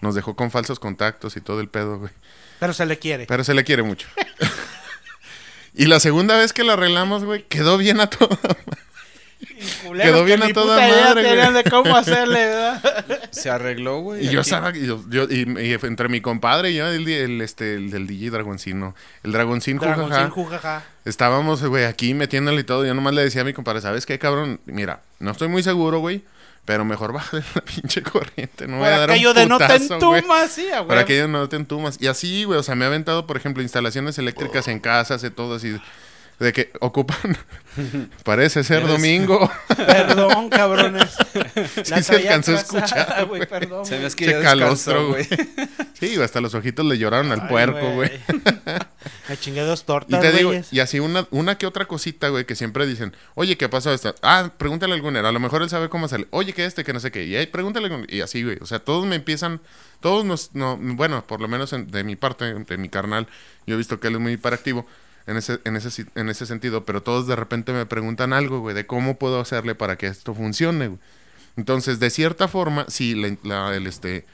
nos 0.00 0.14
dejó 0.14 0.34
con 0.34 0.50
falsos 0.50 0.80
contactos 0.80 1.36
y 1.36 1.42
todo 1.42 1.60
el 1.60 1.68
pedo, 1.68 1.98
güey. 1.98 2.12
Pero 2.60 2.72
se 2.72 2.86
le 2.86 2.98
quiere. 2.98 3.26
Pero 3.26 3.44
se 3.44 3.52
le 3.52 3.62
quiere 3.62 3.82
mucho. 3.82 4.08
y 5.74 5.84
la 5.84 6.00
segunda 6.00 6.38
vez 6.38 6.54
que 6.54 6.64
lo 6.64 6.72
arreglamos, 6.72 7.24
güey, 7.24 7.42
quedó 7.42 7.76
bien 7.76 8.00
a 8.00 8.08
todo. 8.08 8.38
Quedó 10.02 10.18
que 10.20 10.24
bien 10.24 10.42
a 10.42 10.48
toda 10.48 10.76
puta 10.76 10.88
idea 10.88 11.04
madre, 11.06 11.22
güey. 11.22 11.34
tenían 11.34 11.54
de 11.54 11.64
cómo 11.64 11.96
hacerle, 11.96 12.46
¿verdad? 12.46 13.20
Se 13.30 13.50
arregló, 13.50 14.00
güey. 14.00 14.26
Y 14.26 14.30
yo 14.30 14.40
estaba, 14.40 14.76
y, 14.76 14.86
yo- 14.86 15.04
yo- 15.08 15.24
y- 15.30 15.46
y 15.60 15.72
entre 15.72 16.08
mi 16.08 16.20
compadre 16.20 16.70
y 16.70 16.76
yo, 16.76 16.86
el, 16.88 17.06
el, 17.08 17.40
este, 17.40 17.74
el 17.74 17.90
del 17.90 18.06
DJ 18.06 18.30
Dragoncino, 18.30 18.94
el 19.22 19.32
Dragoncín, 19.32 19.78
jujaja, 19.78 19.96
Dragoncín, 20.02 20.30
jujaja. 20.30 20.82
Estábamos, 21.04 21.62
güey, 21.64 21.84
aquí 21.84 22.14
metiéndole 22.14 22.60
y 22.60 22.64
todo. 22.64 22.84
Yo 22.86 22.94
nomás 22.94 23.14
le 23.14 23.22
decía 23.22 23.42
a 23.42 23.44
mi 23.44 23.52
compadre, 23.52 23.80
¿sabes 23.80 24.06
qué, 24.06 24.18
cabrón? 24.18 24.60
Mira, 24.66 25.00
no 25.18 25.30
estoy 25.32 25.48
muy 25.48 25.62
seguro, 25.62 25.98
güey. 25.98 26.22
Pero 26.66 26.82
mejor 26.86 27.12
baja 27.12 27.36
la 27.54 27.60
pinche 27.60 28.02
corriente. 28.02 28.66
No 28.66 28.78
voy 28.78 28.86
a 28.86 28.90
Para 28.92 28.98
dar 29.00 29.10
de 29.34 29.46
no 29.46 29.58
te 29.58 29.64
güey. 30.06 30.20
entumas, 30.20 30.50
sí, 30.50 30.66
a 30.70 30.86
Para 30.86 31.04
que 31.04 31.14
ellos 31.16 31.28
no 31.28 31.46
te 31.46 31.56
entumas. 31.56 31.98
Y 32.00 32.06
así, 32.06 32.44
güey, 32.44 32.58
o 32.58 32.62
sea, 32.62 32.74
me 32.74 32.86
ha 32.86 32.88
aventado, 32.88 33.26
por 33.26 33.36
ejemplo, 33.36 33.62
instalaciones 33.62 34.16
eléctricas 34.18 34.66
en 34.68 34.80
casas 34.80 35.22
y 35.24 35.28
todo 35.30 35.56
así. 35.56 35.76
De 36.38 36.52
que 36.52 36.72
ocupan. 36.80 37.36
Parece 38.24 38.64
ser 38.64 38.86
domingo. 38.86 39.50
Perdón, 39.76 40.48
cabrones. 40.48 41.16
La 41.90 42.02
se 42.02 42.16
alcanzó 42.16 42.52
a 42.52 42.56
escuchar, 42.56 43.26
güey, 43.26 43.46
perdón. 43.46 43.84
Se 43.84 43.92
me 43.92 43.98
güey. 43.98 44.06
es 44.08 44.16
que 44.16 44.26
ya 44.26 44.40
calostro, 44.42 45.08
güey. 45.08 45.26
Sí, 45.94 46.20
hasta 46.20 46.40
los 46.40 46.54
ojitos 46.54 46.84
le 46.86 46.98
lloraron 46.98 47.30
al 47.32 47.42
Ay, 47.42 47.48
puerco, 47.48 47.90
güey. 47.92 48.10
Me 49.28 49.36
chingué 49.38 49.62
dos 49.62 49.82
Y 49.82 49.84
tortas, 49.84 50.20
te 50.20 50.32
digo, 50.32 50.50
güeyes. 50.50 50.72
y 50.72 50.80
así 50.80 51.00
una, 51.00 51.26
una 51.30 51.56
que 51.56 51.66
otra 51.66 51.86
cosita, 51.86 52.28
güey, 52.28 52.44
que 52.44 52.54
siempre 52.54 52.86
dicen, 52.86 53.16
oye, 53.34 53.56
¿qué 53.56 53.68
pasó 53.68 53.92
esta? 53.92 54.14
Ah, 54.22 54.50
pregúntale 54.56 54.92
a 54.92 54.96
algún, 54.96 55.16
a 55.16 55.32
lo 55.32 55.40
mejor 55.40 55.62
él 55.62 55.70
sabe 55.70 55.88
cómo 55.88 56.06
hacerle. 56.06 56.26
Oye, 56.30 56.52
¿qué 56.52 56.64
este, 56.64 56.84
que 56.84 56.92
no 56.92 57.00
sé 57.00 57.10
qué? 57.10 57.24
Y 57.24 57.36
ahí, 57.36 57.46
pregúntale 57.46 57.90
Y 58.08 58.20
así, 58.20 58.42
güey. 58.42 58.58
O 58.60 58.66
sea, 58.66 58.80
todos 58.80 59.06
me 59.06 59.16
empiezan, 59.16 59.60
todos 60.00 60.24
nos, 60.24 60.54
no, 60.54 60.76
bueno, 60.80 61.26
por 61.26 61.40
lo 61.40 61.48
menos 61.48 61.72
en- 61.72 61.90
de 61.90 62.04
mi 62.04 62.16
parte, 62.16 62.52
de 62.54 62.76
mi 62.76 62.88
carnal, 62.88 63.26
yo 63.66 63.74
he 63.74 63.78
visto 63.78 64.00
que 64.00 64.08
él 64.08 64.14
es 64.14 64.20
muy 64.20 64.32
hiperactivo 64.32 64.86
en 65.26 65.36
ese, 65.36 65.60
en 65.64 65.76
ese, 65.76 66.06
en 66.14 66.28
ese 66.28 66.46
sentido, 66.46 66.84
pero 66.84 67.02
todos 67.02 67.26
de 67.26 67.36
repente 67.36 67.72
me 67.72 67.86
preguntan 67.86 68.32
algo, 68.32 68.60
güey, 68.60 68.74
de 68.74 68.86
cómo 68.86 69.16
puedo 69.18 69.40
hacerle 69.40 69.74
para 69.74 69.96
que 69.96 70.06
esto 70.06 70.34
funcione, 70.34 70.88
güey. 70.88 71.00
Entonces, 71.56 72.00
de 72.00 72.10
cierta 72.10 72.48
forma, 72.48 72.84
sí, 72.88 73.14
la- 73.14 73.36
la- 73.42 73.76
el, 73.76 73.86
este, 73.86 74.24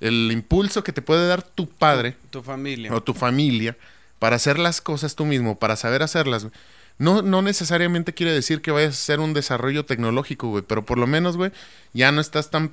el 0.00 0.30
impulso 0.32 0.82
que 0.84 0.92
te 0.92 1.02
puede 1.02 1.26
dar 1.28 1.42
tu 1.42 1.68
padre 1.68 2.16
Tu 2.30 2.42
familia. 2.42 2.92
o 2.92 3.02
tu 3.02 3.14
familia 3.14 3.76
para 4.18 4.36
hacer 4.36 4.58
las 4.58 4.80
cosas 4.80 5.14
tú 5.14 5.24
mismo, 5.24 5.58
para 5.58 5.76
saber 5.76 6.02
hacerlas, 6.02 6.44
güey, 6.44 6.54
no, 6.98 7.22
no 7.22 7.42
necesariamente 7.42 8.12
quiere 8.14 8.32
decir 8.32 8.60
que 8.62 8.70
vayas 8.70 8.90
a 8.94 8.98
hacer 9.02 9.20
un 9.20 9.34
desarrollo 9.34 9.84
tecnológico, 9.84 10.48
güey, 10.48 10.62
pero 10.66 10.84
por 10.84 10.98
lo 10.98 11.06
menos, 11.06 11.36
güey, 11.36 11.50
ya 11.92 12.12
no 12.12 12.20
estás 12.20 12.50
tan 12.50 12.70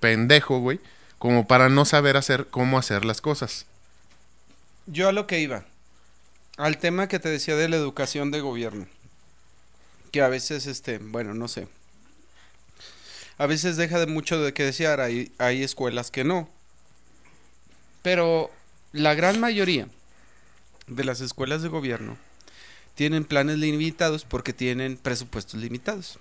pendejo, 0.00 0.58
güey, 0.60 0.80
como 1.18 1.46
para 1.46 1.68
no 1.68 1.84
saber 1.84 2.16
hacer 2.16 2.46
cómo 2.50 2.78
hacer 2.78 3.04
las 3.04 3.20
cosas. 3.20 3.66
Yo 4.86 5.08
a 5.08 5.12
lo 5.12 5.26
que 5.26 5.40
iba. 5.40 5.64
Al 6.56 6.78
tema 6.78 7.08
que 7.08 7.18
te 7.18 7.28
decía 7.28 7.56
de 7.56 7.68
la 7.68 7.76
educación 7.76 8.30
de 8.30 8.40
gobierno. 8.40 8.86
Que 10.10 10.22
a 10.22 10.28
veces, 10.28 10.66
este, 10.66 10.98
bueno, 10.98 11.34
no 11.34 11.48
sé. 11.48 11.68
A 13.38 13.46
veces 13.46 13.76
deja 13.76 13.98
de 13.98 14.06
mucho 14.06 14.40
de 14.42 14.52
que 14.52 14.64
desear. 14.64 15.00
Hay, 15.00 15.32
hay 15.38 15.62
escuelas 15.62 16.10
que 16.10 16.24
no. 16.24 16.48
Pero 18.02 18.50
la 18.92 19.14
gran 19.14 19.40
mayoría 19.40 19.88
de 20.86 21.04
las 21.04 21.20
escuelas 21.20 21.62
de 21.62 21.68
gobierno 21.68 22.18
tienen 22.94 23.24
planes 23.24 23.58
limitados 23.58 24.24
porque 24.24 24.52
tienen 24.52 24.96
presupuestos 24.96 25.60
limitados. 25.60 26.18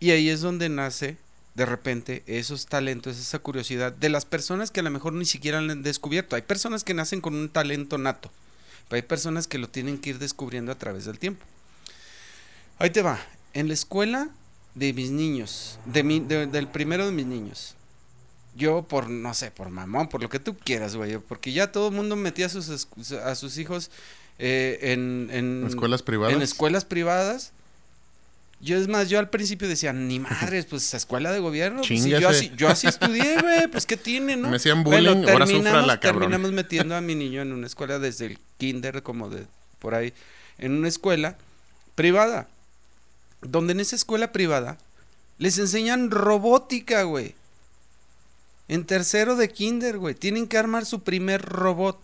Y 0.00 0.10
ahí 0.10 0.28
es 0.28 0.40
donde 0.40 0.68
nace 0.68 1.16
de 1.54 1.66
repente 1.66 2.24
esos 2.26 2.66
talentos, 2.66 3.16
esa 3.16 3.38
curiosidad 3.38 3.92
de 3.92 4.08
las 4.08 4.24
personas 4.24 4.70
que 4.70 4.80
a 4.80 4.82
lo 4.82 4.90
mejor 4.90 5.12
ni 5.12 5.24
siquiera 5.24 5.58
han 5.58 5.82
descubierto. 5.82 6.34
Hay 6.36 6.42
personas 6.42 6.82
que 6.82 6.94
nacen 6.94 7.20
con 7.20 7.34
un 7.34 7.48
talento 7.48 7.96
nato, 7.96 8.30
pero 8.88 8.96
hay 8.96 9.02
personas 9.02 9.46
que 9.46 9.58
lo 9.58 9.68
tienen 9.68 9.98
que 9.98 10.10
ir 10.10 10.18
descubriendo 10.18 10.72
a 10.72 10.74
través 10.78 11.04
del 11.04 11.18
tiempo. 11.18 11.44
Ahí 12.78 12.90
te 12.90 13.02
va. 13.02 13.18
En 13.52 13.68
la 13.68 13.74
escuela 13.74 14.28
de 14.74 14.92
mis 14.92 15.10
niños, 15.10 15.78
de 15.86 16.02
mi, 16.02 16.20
de- 16.20 16.46
del 16.46 16.68
primero 16.68 17.06
de 17.06 17.12
mis 17.12 17.26
niños, 17.26 17.74
yo 18.56 18.82
por, 18.82 19.08
no 19.08 19.32
sé, 19.34 19.50
por 19.50 19.68
mamón, 19.70 20.08
por 20.08 20.22
lo 20.22 20.28
que 20.28 20.38
tú 20.40 20.56
quieras, 20.56 20.96
güey, 20.96 21.18
porque 21.18 21.52
ya 21.52 21.70
todo 21.72 21.88
el 21.88 21.94
mundo 21.94 22.16
metía 22.16 22.46
a 22.46 22.48
sus, 22.48 22.68
esc- 22.68 23.20
a 23.20 23.34
sus 23.34 23.58
hijos 23.58 23.90
eh, 24.38 24.78
en, 24.92 25.28
en 25.32 25.66
Escuelas 25.66 26.02
privadas. 26.02 26.34
en 26.34 26.42
escuelas 26.42 26.84
privadas. 26.84 27.52
Yo 28.64 28.78
es 28.78 28.88
más, 28.88 29.10
yo 29.10 29.18
al 29.18 29.28
principio 29.28 29.68
decía, 29.68 29.92
ni 29.92 30.20
madres, 30.20 30.64
pues 30.64 30.94
escuela 30.94 31.30
de 31.32 31.38
gobierno. 31.38 31.82
Pues, 31.86 32.02
sí, 32.02 32.08
yo, 32.08 32.26
así, 32.26 32.50
yo 32.56 32.68
así 32.68 32.86
estudié, 32.86 33.38
güey, 33.38 33.68
pues 33.68 33.84
qué 33.84 33.98
tiene, 33.98 34.36
¿no? 34.36 34.48
Me 34.48 34.56
hacían 34.56 34.82
bullying, 34.82 35.28
ahora 35.28 35.46
súfrala, 35.46 36.00
cabrón. 36.00 36.22
terminamos 36.22 36.52
metiendo 36.52 36.96
a 36.96 37.02
mi 37.02 37.14
niño 37.14 37.42
en 37.42 37.52
una 37.52 37.66
escuela 37.66 37.98
desde 37.98 38.24
el 38.24 38.38
kinder, 38.56 39.02
como 39.02 39.28
de 39.28 39.46
por 39.80 39.94
ahí, 39.94 40.14
en 40.56 40.72
una 40.72 40.88
escuela 40.88 41.36
privada. 41.94 42.48
Donde 43.42 43.74
en 43.74 43.80
esa 43.80 43.96
escuela 43.96 44.32
privada 44.32 44.78
les 45.36 45.58
enseñan 45.58 46.10
robótica, 46.10 47.02
güey. 47.02 47.34
En 48.68 48.86
tercero 48.86 49.36
de 49.36 49.50
kinder, 49.50 49.98
güey. 49.98 50.14
Tienen 50.14 50.48
que 50.48 50.56
armar 50.56 50.86
su 50.86 51.02
primer 51.02 51.42
robot. 51.42 52.00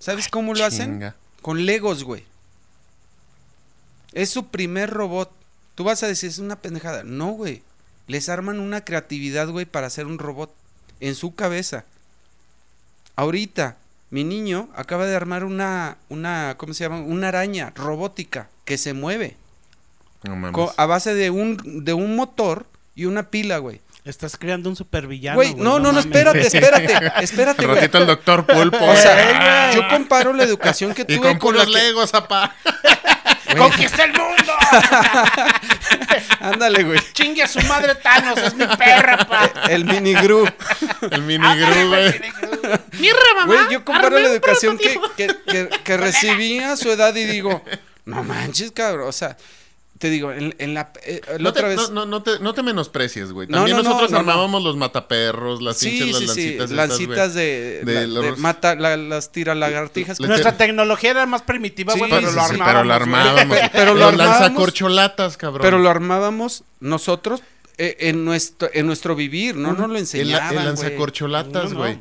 ¿Sabes 0.00 0.28
cómo 0.28 0.54
lo 0.54 0.64
hacen? 0.64 1.14
Con 1.40 1.66
Legos, 1.66 2.02
güey. 2.02 2.24
Es 4.12 4.30
su 4.30 4.48
primer 4.48 4.90
robot. 4.90 5.30
Tú 5.74 5.84
vas 5.84 6.02
a 6.02 6.06
decir, 6.06 6.28
es 6.30 6.38
una 6.38 6.56
pendejada. 6.56 7.02
No, 7.04 7.28
güey. 7.32 7.62
Les 8.06 8.28
arman 8.28 8.58
una 8.60 8.84
creatividad, 8.84 9.48
güey, 9.48 9.66
para 9.66 9.86
hacer 9.86 10.06
un 10.06 10.18
robot. 10.18 10.52
En 11.00 11.14
su 11.14 11.34
cabeza. 11.34 11.84
Ahorita, 13.16 13.76
mi 14.10 14.24
niño 14.24 14.68
acaba 14.74 15.06
de 15.06 15.14
armar 15.16 15.44
una, 15.44 15.96
una, 16.08 16.54
¿cómo 16.56 16.74
se 16.74 16.84
llama? 16.84 17.00
Una 17.00 17.28
araña 17.28 17.72
robótica 17.74 18.48
que 18.64 18.78
se 18.78 18.92
mueve. 18.94 19.36
No 20.24 20.36
mames. 20.36 20.52
co- 20.54 20.74
a 20.76 20.86
base 20.86 21.14
de 21.14 21.30
un, 21.30 21.84
de 21.84 21.92
un 21.94 22.16
motor 22.16 22.66
y 22.94 23.04
una 23.06 23.30
pila, 23.30 23.58
güey. 23.58 23.80
Estás 24.04 24.36
creando 24.36 24.68
un 24.70 24.76
supervillano. 24.76 25.36
Güey, 25.36 25.54
no, 25.54 25.78
no, 25.78 25.78
no, 25.78 25.92
mames. 25.92 26.06
espérate, 26.06 26.40
espérate. 26.40 27.22
Espérate, 27.24 27.60
Al 27.62 27.66
güey. 27.68 27.80
ratito 27.80 27.98
el 27.98 28.06
doctor 28.06 28.46
Pulpo. 28.46 28.84
O 28.84 28.96
sea, 28.96 29.72
yo 29.74 29.82
comparo 29.88 30.32
la 30.32 30.42
educación 30.44 30.94
que 30.94 31.02
y 31.02 31.16
tuve 31.16 31.18
con 31.20 31.38
con 31.38 31.56
la 31.56 31.64
puros 31.64 31.66
que- 31.76 31.82
legos, 31.82 32.14
apá. 32.14 32.54
¡Conquista 33.56 34.04
el 34.04 34.12
mundo! 34.12 34.52
Ándale, 36.40 36.84
güey. 36.84 37.00
¡Chingue 37.12 37.42
a 37.42 37.48
su 37.48 37.60
madre 37.62 37.94
Thanos! 37.94 38.38
¡Es 38.38 38.54
mi 38.54 38.66
perra, 38.66 39.18
pa! 39.26 39.50
El 39.68 39.84
mini 39.84 40.14
gru. 40.14 40.48
El 41.10 41.22
mini 41.22 41.46
gru, 41.56 41.88
güey. 41.88 42.20
¡Mira, 42.98 43.18
mamá! 43.34 43.46
Güey, 43.46 43.72
yo 43.72 43.84
comparo 43.84 44.18
la 44.18 44.28
educación 44.28 44.78
que, 44.78 44.98
que, 45.16 45.28
que, 45.46 45.68
que 45.82 45.96
recibí 45.96 46.58
a 46.60 46.76
su 46.76 46.90
edad 46.90 47.14
y 47.14 47.24
digo, 47.24 47.62
no 48.04 48.22
manches, 48.22 48.72
cabrón. 48.72 49.08
O 49.08 49.12
sea, 49.12 49.36
te 50.00 50.08
digo, 50.10 50.32
en, 50.32 50.54
en 50.58 50.72
la, 50.74 50.92
eh, 51.04 51.20
la 51.28 51.38
No 51.38 51.52
te, 51.52 51.58
otra 51.60 51.68
vez. 51.68 51.76
no, 51.76 51.88
no, 51.90 52.06
no 52.06 52.22
te, 52.22 52.38
no 52.40 52.54
te 52.54 52.62
menosprecies, 52.62 53.32
güey. 53.32 53.46
No, 53.48 53.58
También 53.58 53.76
no, 53.76 53.82
no, 53.82 53.88
nosotros 53.90 54.10
no, 54.10 54.16
no. 54.22 54.30
armábamos 54.30 54.62
los 54.64 54.74
mataperros, 54.76 55.60
las 55.60 55.76
sí, 55.76 55.90
pinches, 55.90 56.22
las 56.26 56.34
sí, 56.34 56.42
sí. 56.42 56.56
lancitas. 56.56 56.70
Lancitas 56.70 57.34
de, 57.34 57.82
De 57.84 57.94
la- 57.94 58.00
de 58.22 58.30
los- 58.30 58.38
mata, 58.38 58.74
la- 58.76 58.96
las 58.96 59.30
tiralagartijas. 59.30 60.18
Le- 60.18 60.26
Nuestra 60.26 60.56
tecnología 60.56 61.10
era 61.10 61.26
más 61.26 61.42
primitiva, 61.42 61.92
güey, 61.94 62.10
sí, 62.10 62.16
pero 62.16 62.30
sí, 62.30 62.34
lo 62.36 62.42
sí, 62.44 62.50
armábamos. 62.50 62.66
pero 62.72 62.84
lo 62.84 62.94
armábamos. 62.94 63.58
Pero 63.72 63.94
lo 63.94 64.10
lanzacorcholatas, 64.12 65.36
cabrón. 65.36 65.62
Pero 65.62 65.78
lo 65.78 65.90
armábamos 65.90 66.64
nosotros 66.80 67.42
eh, 67.78 67.96
en, 68.00 68.24
nuestro, 68.24 68.70
en 68.72 68.86
nuestro 68.86 69.14
vivir, 69.14 69.54
no 69.56 69.72
nos 69.72 69.88
lo 69.88 69.94
el, 69.94 70.00
enseñaban. 70.00 70.48
el 70.48 70.54
güey. 70.54 70.64
lanzacorcholatas, 70.66 71.64
No, 71.64 71.70
no. 71.70 71.76
güey. 71.78 71.98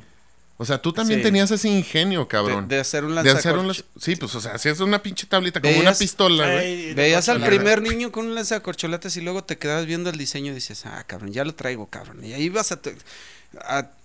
O 0.62 0.66
sea, 0.66 0.78
tú 0.82 0.92
también 0.92 1.22
Sí. 1.22 1.24
tenías 1.24 1.50
ese 1.52 1.70
ingenio, 1.70 2.28
cabrón. 2.28 2.68
De, 2.68 2.76
de 2.76 2.82
hacer 2.82 3.06
un 3.06 3.16
De 3.16 3.32
hacer 3.32 3.58
un 3.58 3.66
lanzacorcho- 3.68 3.86
las- 3.96 4.04
Sí, 4.04 4.18
pues, 4.18 4.36
o 4.36 4.42
sea, 4.42 4.56
hacías 4.56 4.82
una 4.82 5.02
pinche 5.02 5.26
tablita 5.26 5.62
como 5.62 5.80
una 5.80 5.94
pistola, 5.94 6.52
güey. 6.52 6.94
Veías 6.94 7.30
al 7.30 7.42
primer 7.42 7.82
niño 7.82 8.12
con 8.12 8.26
un 8.26 8.36
lanzacorcholatas 8.36 9.16
y 9.16 9.22
luego 9.22 9.42
te 9.46 9.58
quedabas 9.58 9.86
viendo 9.86 10.10
el 10.10 10.18
diseño 10.18 10.52
y 10.52 10.56
dices, 10.56 10.86
ah, 10.86 11.02
cabrón, 11.08 11.32
ya 11.32 11.46
lo 11.46 11.56
traigo, 11.56 11.88
cabrón. 11.88 12.26
Y 12.26 12.34
ahí 12.34 12.50
vas 12.50 12.74
a, 12.74 12.80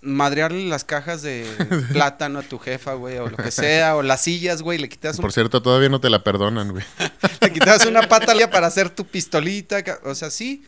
madrearle 0.01 0.65
las 0.69 0.85
cajas 0.85 1.23
de 1.23 1.45
plátano 1.93 2.39
a 2.39 2.43
tu 2.43 2.59
jefa, 2.61 2.95
güey, 2.95 3.19
o 3.19 3.29
lo 3.29 3.37
que 3.37 3.51
sea, 3.51 3.97
o 3.97 4.03
las 4.03 4.23
sillas, 4.23 4.63
güey, 4.63 4.79
le 4.79 4.89
quitas 4.89 5.17
un 5.19 5.23
Por 5.23 5.33
cierto, 5.33 5.61
todavía 5.61 5.89
no 5.89 6.01
te 6.01 6.09
la 6.09 6.23
perdonan, 6.23 6.71
güey. 6.71 6.85
te 7.41 7.53
quitabas 7.53 7.85
una 7.85 8.03
patalia 8.09 8.49
para 8.51 8.69
hacer 8.69 8.91
tu 8.91 9.05
pistolita, 9.05 9.83
o 10.05 10.15
sea, 10.15 10.31
sí. 10.31 10.65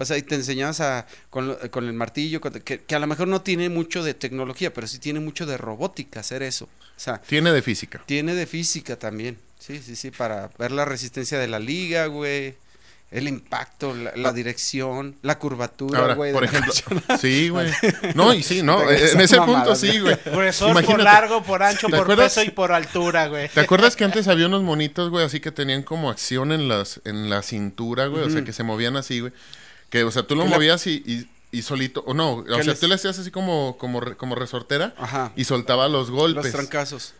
O 0.00 0.04
sea, 0.04 0.16
y 0.16 0.22
te 0.22 0.36
enseñabas 0.36 0.80
a, 0.80 1.06
con, 1.28 1.48
lo- 1.48 1.70
con 1.70 1.84
el 1.86 1.92
martillo, 1.92 2.40
con- 2.40 2.52
que, 2.52 2.78
que 2.80 2.94
a 2.94 2.98
lo 3.00 3.06
mejor 3.08 3.28
no 3.28 3.42
tiene 3.42 3.68
mucho 3.68 4.02
de 4.04 4.14
tecnología, 4.14 4.72
pero 4.72 4.86
sí 4.86 4.98
tiene 4.98 5.18
mucho 5.20 5.44
de 5.44 5.56
robótica 5.58 6.20
hacer 6.20 6.42
eso. 6.42 6.66
O 6.66 7.00
sea, 7.00 7.18
Tiene 7.20 7.52
de 7.52 7.62
física. 7.62 8.02
tiene 8.06 8.34
de 8.34 8.46
física 8.46 8.96
también. 8.96 9.36
Sí, 9.58 9.80
sí, 9.84 9.96
sí, 9.96 10.10
para 10.10 10.50
ver 10.58 10.70
la 10.72 10.84
resistencia 10.84 11.38
de 11.38 11.48
la 11.48 11.58
liga, 11.58 12.06
güey. 12.06 12.54
El 13.10 13.26
impacto, 13.26 13.94
la, 13.94 14.12
la 14.16 14.34
dirección, 14.34 15.16
la 15.22 15.38
curvatura, 15.38 16.00
Ahora, 16.00 16.14
güey. 16.14 16.30
por 16.34 16.44
ejemplo, 16.44 16.70
sí, 17.18 17.48
güey. 17.54 17.70
No, 18.14 18.34
y 18.34 18.42
sí, 18.42 18.62
no, 18.62 18.82
en 18.90 19.18
ese 19.20 19.38
punto 19.40 19.74
sí, 19.74 19.98
güey. 19.98 20.14
Gruesor 20.26 20.74
por 20.74 20.82
Imagínate. 20.82 21.04
largo, 21.04 21.42
por 21.42 21.62
ancho, 21.62 21.86
¿Te 21.86 21.92
por 21.92 22.02
acuerdas? 22.02 22.34
peso 22.34 22.46
y 22.46 22.50
por 22.50 22.70
altura, 22.70 23.28
güey. 23.28 23.48
¿Te 23.48 23.60
acuerdas 23.60 23.96
que 23.96 24.04
antes 24.04 24.28
había 24.28 24.44
unos 24.46 24.62
monitos, 24.62 25.08
güey, 25.10 25.24
así 25.24 25.40
que 25.40 25.50
tenían 25.50 25.84
como 25.84 26.10
acción 26.10 26.52
en 26.52 26.68
las 26.68 27.00
en 27.06 27.30
la 27.30 27.40
cintura, 27.42 28.06
güey? 28.08 28.24
O 28.24 28.30
sea, 28.30 28.44
que 28.44 28.52
se 28.52 28.62
movían 28.62 28.96
así, 28.96 29.20
güey. 29.20 29.32
Que, 29.90 30.04
o 30.04 30.10
sea, 30.10 30.26
tú 30.26 30.34
lo 30.36 30.44
Que 30.44 30.50
la- 30.50 30.56
movías 30.56 30.86
y, 30.86 31.02
y, 31.06 31.28
y 31.50 31.62
solito, 31.62 32.02
o 32.06 32.14
no, 32.14 32.34
o 32.36 32.44
sea, 32.46 32.62
les- 32.62 32.80
tú 32.80 32.88
le 32.88 32.94
hacías 32.94 33.18
así 33.18 33.30
como, 33.30 33.76
como, 33.78 34.00
como 34.16 34.34
resortera 34.34 34.94
Ajá. 34.98 35.32
y 35.36 35.44
soltaba 35.44 35.88
los 35.88 36.08
Los 36.08 36.10
golpes. 36.10 36.52
trancazos. 36.52 37.14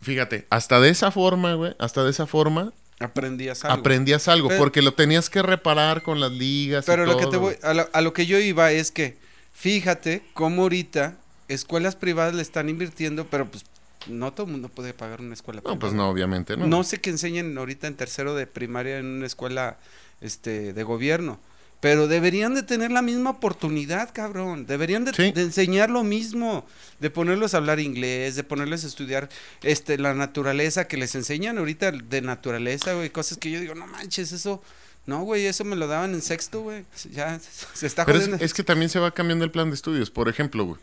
Fíjate, 0.00 0.46
hasta 0.50 0.80
de 0.80 0.88
esa 0.90 1.10
forma, 1.12 1.54
güey, 1.54 1.74
hasta 1.78 2.02
de 2.02 2.10
esa 2.10 2.26
forma 2.26 2.72
Aprendías 2.98 3.64
algo. 3.64 3.78
aprendías 3.78 4.26
algo, 4.28 4.48
Pero- 4.48 4.58
porque 4.60 4.82
lo 4.82 4.94
tenías 4.94 5.30
que 5.30 5.42
reparar 5.42 6.02
con 6.02 6.18
las 6.20 6.32
ligas. 6.32 6.84
y 6.84 6.90
Pero 6.90 7.06
lo 7.06 7.16
que 7.16 7.22
todo, 7.24 7.30
te 7.30 7.36
voy, 7.36 7.54
a 7.62 7.72
lo, 7.74 7.88
a 7.92 8.00
lo 8.00 8.12
que 8.12 8.26
yo 8.26 8.38
iba 8.38 8.72
es 8.72 8.90
que, 8.90 9.16
fíjate 9.54 10.24
cómo 10.34 10.62
ahorita 10.62 11.16
escuelas 11.48 11.94
privadas 11.94 12.34
le 12.34 12.42
están 12.42 12.68
invirtiendo, 12.68 13.26
pero 13.28 13.48
pues 13.48 13.64
no 14.08 14.32
todo 14.32 14.46
el 14.46 14.52
mundo 14.52 14.68
puede 14.68 14.92
pagar 14.94 15.20
una 15.20 15.34
escuela 15.34 15.58
No, 15.58 15.62
privada. 15.62 15.78
pues 15.80 15.92
no, 15.92 16.08
obviamente, 16.10 16.56
¿no? 16.56 16.66
No 16.66 16.82
sé 16.82 17.00
qué 17.00 17.10
enseñen 17.10 17.56
ahorita 17.56 17.86
en 17.86 17.94
tercero 17.94 18.34
de 18.34 18.48
primaria 18.48 18.98
en 18.98 19.06
una 19.06 19.26
escuela 19.26 19.76
este 20.20 20.72
de 20.72 20.82
gobierno. 20.82 21.38
Pero 21.82 22.06
deberían 22.06 22.54
de 22.54 22.62
tener 22.62 22.92
la 22.92 23.02
misma 23.02 23.30
oportunidad, 23.30 24.10
cabrón. 24.14 24.66
Deberían 24.66 25.04
de, 25.04 25.12
Sí. 25.12 25.32
de 25.32 25.42
enseñar 25.42 25.90
lo 25.90 26.04
mismo, 26.04 26.64
de 27.00 27.10
ponerlos 27.10 27.54
a 27.54 27.56
hablar 27.56 27.80
inglés, 27.80 28.36
de 28.36 28.44
ponerles 28.44 28.84
a 28.84 28.86
estudiar 28.86 29.28
este 29.64 29.98
la 29.98 30.14
naturaleza 30.14 30.86
que 30.86 30.96
les 30.96 31.16
enseñan 31.16 31.58
ahorita 31.58 31.90
de 31.90 32.22
naturaleza, 32.22 32.94
güey, 32.94 33.10
cosas 33.10 33.36
que 33.36 33.50
yo 33.50 33.58
digo, 33.60 33.74
no 33.74 33.88
manches, 33.88 34.30
eso 34.30 34.62
no, 35.06 35.24
güey, 35.24 35.44
eso 35.46 35.64
me 35.64 35.74
lo 35.74 35.88
daban 35.88 36.14
en 36.14 36.22
sexto, 36.22 36.60
güey. 36.60 36.84
Ya 37.10 37.40
se 37.74 37.84
está 37.88 38.06
Pero 38.06 38.18
es, 38.18 38.24
jodiendo. 38.26 38.44
es 38.44 38.54
que 38.54 38.62
también 38.62 38.88
se 38.88 39.00
va 39.00 39.10
cambiando 39.10 39.44
el 39.44 39.50
plan 39.50 39.68
de 39.68 39.74
estudios. 39.74 40.08
Por 40.12 40.28
ejemplo, 40.28 40.64
güey, 40.64 40.80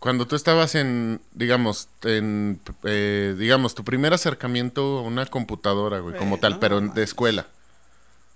cuando 0.00 0.26
tú 0.26 0.34
estabas 0.34 0.74
en, 0.74 1.20
digamos, 1.34 1.88
en, 2.02 2.58
eh, 2.82 3.36
digamos, 3.38 3.76
tu 3.76 3.84
primer 3.84 4.12
acercamiento 4.12 4.98
a 4.98 5.02
una 5.02 5.24
computadora, 5.26 6.00
güey, 6.00 6.16
como 6.16 6.38
tal, 6.38 6.54
no 6.54 6.58
pero 6.60 6.80
de 6.80 7.02
escuela. 7.04 7.46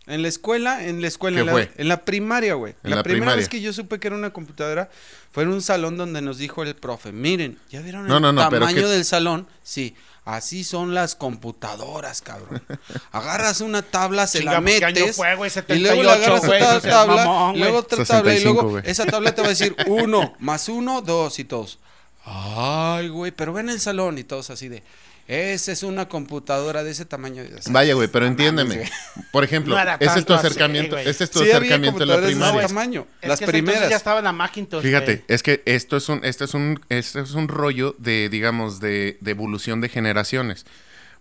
En 0.07 0.21
la 0.21 0.29
escuela, 0.29 0.85
en 0.87 1.01
la 1.01 1.09
escuela, 1.09 1.37
¿Qué 1.43 1.49
en 1.51 1.57
la, 1.57 1.69
en 1.77 1.89
la 1.89 2.05
primaria, 2.05 2.55
güey. 2.55 2.75
En 2.85 2.91
La, 2.91 2.97
la 2.97 3.03
primera 3.03 3.21
primaria. 3.23 3.37
vez 3.37 3.49
que 3.49 3.61
yo 3.63 3.73
supe 3.73 3.99
que 3.99 4.09
era 4.09 4.17
una 4.17 4.35
computadora 4.35 4.91
fue 5.33 5.45
en 5.45 5.49
un 5.49 5.63
salón 5.63 5.97
donde 5.97 6.21
nos 6.21 6.37
dijo 6.37 6.63
el 6.63 6.75
profe, 6.77 7.11
miren, 7.11 7.59
¿ya 7.71 7.81
vieron 7.81 8.07
No, 8.07 8.17
el 8.17 8.23
no, 8.23 8.33
no, 8.33 8.49
pero 8.51 8.61
tamaño 8.67 8.83
que- 8.83 8.89
del 8.89 9.05
salón? 9.07 9.47
Sí, 9.63 9.97
así 10.27 10.63
son 10.63 10.93
las 10.93 11.15
computadoras, 11.15 12.21
cabrón. 12.21 12.63
Agarras 13.13 13.63
una 13.63 13.81
tabla, 13.81 14.27
se 14.27 14.43
la 14.43 14.57
Chinga, 14.59 14.79
¿qué 14.79 14.85
año 14.85 14.95
metes 15.01 15.17
fue, 15.17 15.35
güey? 15.37 15.51
y 15.69 15.75
luego 15.79 16.03
le 16.03 16.09
78, 16.11 16.11
agarras 16.11 16.47
güey, 16.47 16.63
otra 16.63 16.81
tabla, 16.91 17.17
mamón, 17.25 17.57
y 17.57 17.59
luego 17.61 17.79
otra 17.79 18.05
tabla 18.05 18.33
y 18.35 18.37
65, 18.37 18.53
luego 18.53 18.71
güey. 18.73 18.83
esa 18.87 19.07
tabla 19.07 19.35
te 19.35 19.41
va 19.41 19.47
a 19.47 19.51
decir 19.51 19.75
uno 19.87 20.35
más 20.39 20.69
uno, 20.69 21.01
dos 21.01 21.39
y 21.39 21.45
todos. 21.45 21.79
Ay, 22.27 23.09
güey, 23.09 23.33
pero 23.33 23.53
ven 23.55 23.69
el 23.71 23.81
salón 23.81 24.19
y 24.19 24.25
todos 24.25 24.51
así 24.51 24.69
de, 24.69 24.83
esa 25.27 25.73
es 25.73 25.83
una 25.83 26.09
computadora 26.09 26.85
de 26.85 26.91
ese 26.91 27.05
tamaño. 27.05 27.43
O 27.43 27.63
sea, 27.63 27.73
Vaya, 27.73 27.95
güey, 27.95 28.09
pero 28.09 28.27
mames, 28.27 28.41
entiéndeme. 28.41 28.91
Por 29.33 29.43
ejemplo, 29.45 29.75
No 29.75 29.81
ese 29.83 29.95
es 30.05 30.13
tu 30.13 30.15
tanto 30.15 30.35
así, 30.35 30.47
acercamiento, 30.47 30.99
ese 30.99 31.25
es 31.25 31.31
tu 31.31 31.39
Sí, 31.41 31.51
acercamiento 31.51 32.03
en 32.03 32.09
la 32.09 32.15
computadores 32.17 32.27
de 32.27 32.33
ese 32.33 32.41
primaria. 32.41 32.67
tamaño, 32.69 33.07
Es 33.23 33.29
las 33.29 33.39
que 33.41 33.47
primeras. 33.47 33.89
ya 33.91 33.97
estaba 33.97 34.19
en 34.19 34.25
la 34.25 34.33
Macintosh. 34.33 34.83
Fíjate, 34.83 35.25
es 35.29 35.43
que 35.43 35.63
esto 35.67 35.97
es 35.97 36.09
un, 36.09 36.21
este 36.25 36.45
es 36.45 36.55
un, 36.55 36.81
este 36.89 37.21
es 37.21 37.33
un 37.33 37.49
rollo 37.49 37.95
de, 37.99 38.29
digamos, 38.29 38.81
de, 38.81 39.17
de 39.21 39.31
evolución 39.31 39.81
de 39.81 39.89
generaciones. 39.89 40.67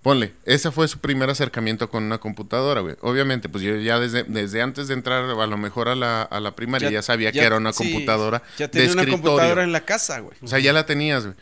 Ponle, 0.02 0.34
ese 0.44 0.70
fue 0.70 0.90
su 0.90 1.00
primer 1.00 1.30
acercamiento 1.30 1.90
con 1.90 2.04
una 2.04 2.18
computadora, 2.18 2.82
güey. 2.82 2.98
Obviamente, 3.00 3.48
pues 3.48 3.64
yo 3.64 3.78
ya 3.78 4.00
desde, 4.00 4.24
desde 4.24 4.62
antes 4.62 4.90
de 4.90 4.96
entrar 4.96 5.24
a 5.24 5.48
lo 5.48 5.58
mejor 5.58 5.88
a 5.88 5.96
la, 5.96 6.24
a 6.24 6.42
la 6.42 6.58
primaria 6.58 6.90
ya, 6.90 7.02
sabía 7.02 7.32
que 7.32 7.40
era 7.40 7.56
una 7.56 7.72
sí, 7.72 7.90
computadora 7.90 8.44
Ya 8.58 8.68
de 8.68 8.74
tenía 8.74 8.92
una 8.92 9.02
escritorio. 9.04 9.24
computadora 9.24 9.64
en 9.64 9.72
la 9.72 9.86
casa, 9.86 10.20
güey. 10.20 10.36
O 10.42 10.48
sea, 10.48 10.60
ya 10.60 10.74
la 10.74 10.86
tenías, 10.86 11.24
güey. 11.24 11.36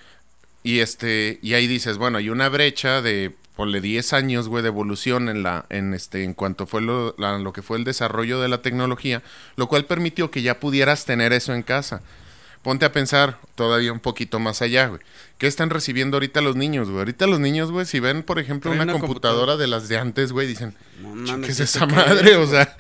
Y 0.64 0.80
este, 0.80 1.40
y 1.42 1.54
ahí 1.54 1.68
dices, 1.68 1.98
bueno, 1.98 2.18
hay 2.20 2.30
una 2.30 2.50
brecha 2.50 3.02
de 3.02 3.34
ponle 3.56 3.82
10 3.82 4.14
años, 4.14 4.48
güey, 4.48 4.62
de 4.64 4.70
evolución 4.70 5.28
en 5.30 5.44
la, 5.44 5.66
en 5.70 5.94
este, 5.94 6.24
en 6.24 6.34
cuanto 6.34 6.66
fue 6.68 6.82
lo, 6.82 7.14
la- 7.18 7.38
lo 7.40 7.52
que 7.54 7.62
fue 7.62 7.78
el 7.78 7.84
desarrollo 7.84 8.40
de 8.40 8.48
la 8.48 8.62
tecnología, 8.62 9.22
lo 9.56 9.68
cual 9.68 9.86
permitió 9.86 10.32
que 10.32 10.42
ya 10.42 10.60
pudieras 10.60 11.06
tener 11.06 11.34
eso 11.34 11.54
en 11.54 11.64
casa. 11.64 12.02
Ponte 12.64 12.86
a 12.86 12.92
pensar 12.92 13.40
todavía 13.56 13.92
un 13.92 14.00
poquito 14.00 14.40
más 14.40 14.62
allá, 14.62 14.86
güey. 14.88 15.02
¿Qué 15.40 15.48
están 15.48 15.72
recibiendo 15.72 16.18
ahorita 16.18 16.42
los 16.42 16.56
niños, 16.56 16.88
güey? 16.90 17.00
Ahorita 17.00 17.26
los 17.26 17.40
niños, 17.40 17.72
güey, 17.72 17.88
si 17.88 18.00
ven, 18.00 18.22
por 18.22 18.38
ejemplo, 18.38 18.72
una, 18.72 18.84
una 18.84 18.94
computadora, 19.00 19.58
de 19.58 19.66
las 19.68 19.90
de 19.90 19.98
antes, 19.98 20.32
güey, 20.32 20.46
dicen, 20.48 20.76
No 21.02 21.26
"Che, 21.26 21.32
mames, 21.32 21.46
¿qué 21.48 21.52
es 21.54 21.60
¿eso 21.60 21.78
esa 21.80 21.88
madre? 21.88 22.36
O 22.36 22.46
sea, 22.46 22.78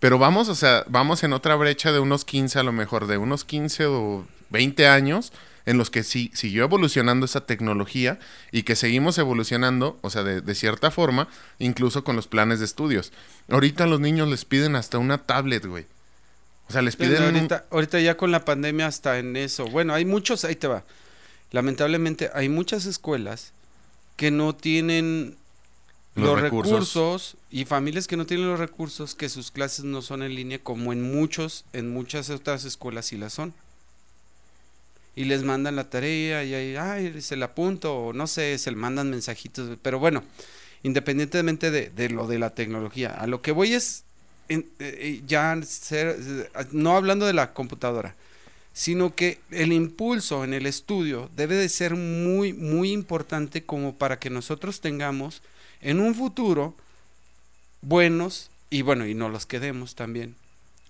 pero 0.00 0.18
vamos, 0.18 0.48
o 0.48 0.54
sea, 0.56 0.84
vamos 0.88 1.22
en 1.22 1.32
otra 1.32 1.54
brecha 1.54 1.92
de 1.92 2.00
unos 2.00 2.24
15 2.24 2.58
a 2.58 2.64
lo 2.64 2.72
mejor, 2.72 3.06
de 3.06 3.18
unos 3.18 3.44
15 3.44 3.86
o 3.86 4.26
20 4.50 4.88
años 4.88 5.32
en 5.66 5.78
los 5.78 5.90
que 5.90 6.02
sí 6.04 6.30
siguió 6.34 6.64
evolucionando 6.64 7.26
esa 7.26 7.46
tecnología 7.46 8.18
y 8.52 8.62
que 8.62 8.76
seguimos 8.76 9.18
evolucionando, 9.18 9.98
o 10.02 10.10
sea, 10.10 10.22
de, 10.22 10.40
de 10.40 10.54
cierta 10.54 10.90
forma, 10.90 11.28
incluso 11.58 12.02
con 12.04 12.16
los 12.16 12.26
planes 12.26 12.58
de 12.60 12.64
estudios. 12.64 13.12
Ahorita 13.48 13.86
los 13.86 14.00
niños 14.00 14.28
les 14.28 14.44
piden 14.44 14.76
hasta 14.76 14.98
una 14.98 15.18
tablet, 15.18 15.66
güey. 15.66 15.86
O 16.68 16.72
sea, 16.72 16.82
les 16.82 16.96
Pero 16.96 17.10
piden 17.10 17.28
un- 17.30 17.34
ahorita, 17.36 17.64
ahorita 17.70 18.00
ya 18.00 18.16
con 18.16 18.30
la 18.30 18.44
pandemia 18.44 18.86
hasta 18.86 19.18
en 19.18 19.36
eso. 19.36 19.66
Bueno, 19.66 19.92
hay 19.94 20.04
muchos, 20.04 20.44
ahí 20.44 20.54
te 20.56 20.68
va. 20.68 20.84
Lamentablemente 21.50 22.30
hay 22.32 22.48
muchas 22.48 22.86
escuelas 22.86 23.52
que 24.16 24.30
no 24.30 24.54
tienen 24.54 25.36
Los 26.14 26.26
los, 26.26 26.40
recursos. 26.40 26.72
recursos. 26.72 27.36
y 27.50 27.64
familias 27.64 28.06
que 28.06 28.16
no 28.16 28.24
tienen 28.26 28.48
los 28.48 28.58
recursos 28.60 29.14
que 29.16 29.28
sus 29.28 29.50
clases 29.50 29.84
no 29.84 30.00
son 30.02 30.22
en 30.22 30.34
línea 30.34 30.58
como 30.60 30.92
en 30.92 31.02
muchos 31.02 31.64
en 31.72 31.92
muchas 31.92 32.30
otras 32.30 32.64
escuelas 32.64 33.06
sí 33.06 33.16
las 33.16 33.32
son. 33.32 33.52
Y 35.16 35.24
les 35.24 35.42
mandan 35.42 35.76
la 35.76 35.90
tarea 35.90 36.44
y 36.44 36.54
ahí, 36.54 36.76
ay, 36.76 37.20
se 37.20 37.36
la 37.36 37.46
apunto 37.46 37.94
o 37.94 38.12
no 38.12 38.26
sé, 38.26 38.56
se 38.58 38.70
le 38.70 38.76
mandan 38.76 39.10
mensajitos, 39.10 39.76
pero 39.82 39.98
bueno, 39.98 40.22
independientemente 40.82 41.70
de, 41.70 41.90
de 41.90 42.10
lo 42.10 42.26
de 42.26 42.38
la 42.38 42.54
tecnología, 42.54 43.10
a 43.10 43.26
lo 43.26 43.42
que 43.42 43.52
voy 43.52 43.74
es 43.74 44.04
eh, 44.50 44.66
eh, 44.80 45.22
ya 45.28 45.56
ser, 45.62 46.50
no 46.72 46.96
hablando 46.96 47.24
de 47.24 47.32
la 47.32 47.52
computadora, 47.52 48.16
sino 48.72 49.14
que 49.14 49.38
el 49.52 49.72
impulso 49.72 50.42
en 50.42 50.54
el 50.54 50.66
estudio 50.66 51.30
debe 51.36 51.54
de 51.54 51.68
ser 51.68 51.94
muy, 51.94 52.52
muy 52.52 52.90
importante 52.90 53.62
como 53.62 53.94
para 53.94 54.18
que 54.18 54.28
nosotros 54.28 54.80
tengamos 54.80 55.40
en 55.80 56.00
un 56.00 56.16
futuro 56.16 56.74
buenos, 57.80 58.50
y 58.70 58.82
bueno, 58.82 59.06
y 59.06 59.14
no 59.14 59.28
los 59.28 59.46
quedemos 59.46 59.94
también, 59.94 60.34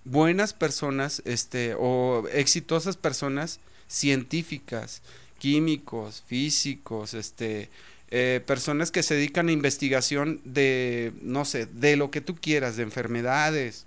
buenas 0.05 0.55
personas, 0.55 1.21
este, 1.27 1.75
o 1.79 2.27
exitosas 2.33 2.97
personas 2.97 3.61
científicas, 3.91 5.03
químicos, 5.39 6.23
físicos, 6.27 7.13
este, 7.13 7.69
eh, 8.11 8.41
personas 8.47 8.91
que 8.91 9.03
se 9.03 9.15
dedican 9.15 9.49
a 9.49 9.53
investigación 9.53 10.41
de, 10.45 11.13
no 11.21 11.45
sé, 11.45 11.67
de 11.67 11.97
lo 11.97 12.11
que 12.11 12.21
tú 12.21 12.37
quieras, 12.37 12.77
de 12.77 12.85
enfermedades, 12.85 13.85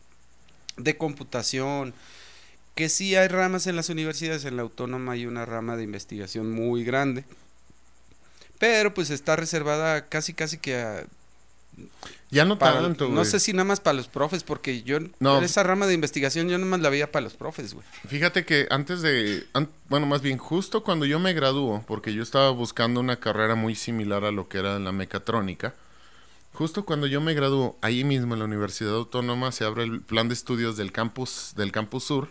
de 0.78 0.97
computación, 0.97 1.93
que 2.76 2.89
sí 2.89 3.16
hay 3.16 3.30
ramas 3.30 3.66
en 3.68 3.76
las 3.76 3.89
universidades, 3.89 4.45
en 4.45 4.58
la 4.58 4.64
autónoma 4.64 5.14
hay 5.14 5.26
una 5.26 5.45
rama 5.45 5.78
de 5.78 5.84
investigación 5.84 6.51
muy 6.51 6.84
grande, 6.84 7.24
pero 8.60 8.93
pues 8.93 9.10
está 9.10 9.36
reservada 9.36 10.10
casi 10.10 10.34
casi 10.34 10.58
que 10.58 10.76
a, 10.76 11.06
Ya 12.32 12.46
no 12.46 12.58
para- 12.58 12.82
tanto, 12.82 13.10
no 13.10 13.16
güey. 13.18 13.26
sé 13.26 13.40
si 13.40 13.54
nada 13.54 13.66
más 13.66 13.80
para 13.80 13.94
los 13.96 14.08
profes, 14.08 14.44
porque 14.44 14.82
yo 14.84 14.98
No. 15.20 15.40
esa 15.42 15.62
rama 15.64 15.86
de 15.86 15.94
investigación 15.94 16.50
yo 16.50 16.58
nada 16.58 16.70
más 16.70 16.80
la 16.80 16.90
veía 16.90 17.12
para 17.12 17.24
los 17.24 17.34
profes, 17.36 17.74
güey. 17.76 17.86
Fíjate 18.08 18.44
que 18.46 18.66
antes 18.72 19.02
de, 19.04 19.46
an- 19.54 19.70
bueno, 19.90 20.08
más 20.08 20.22
bien 20.24 20.38
justo 20.40 20.84
cuando 20.84 21.06
yo 21.06 21.20
me 21.20 21.34
graduó, 21.34 21.84
porque 21.88 22.14
yo 22.14 22.24
estaba 22.24 22.50
buscando 22.50 23.00
una 23.00 23.18
carrera 23.18 23.54
muy 23.56 23.76
similar 23.76 24.24
a 24.26 24.32
lo 24.32 24.48
que 24.50 24.58
era 24.58 24.80
la 24.80 24.92
mecatrónica, 24.92 25.76
justo 26.54 26.86
cuando 26.86 27.06
yo 27.06 27.22
me 27.22 27.36
graduó, 27.36 27.78
ahí 27.82 28.04
mismo 28.04 28.34
en 28.34 28.40
la 28.40 28.46
Universidad 28.46 28.96
Autónoma 28.96 29.52
se 29.52 29.64
abre 29.66 29.84
el 29.84 30.02
plan 30.02 30.28
de 30.28 30.34
estudios 30.34 30.76
del 30.76 30.92
campus, 30.92 31.54
del 31.56 31.72
campus 31.72 32.04
sur, 32.06 32.30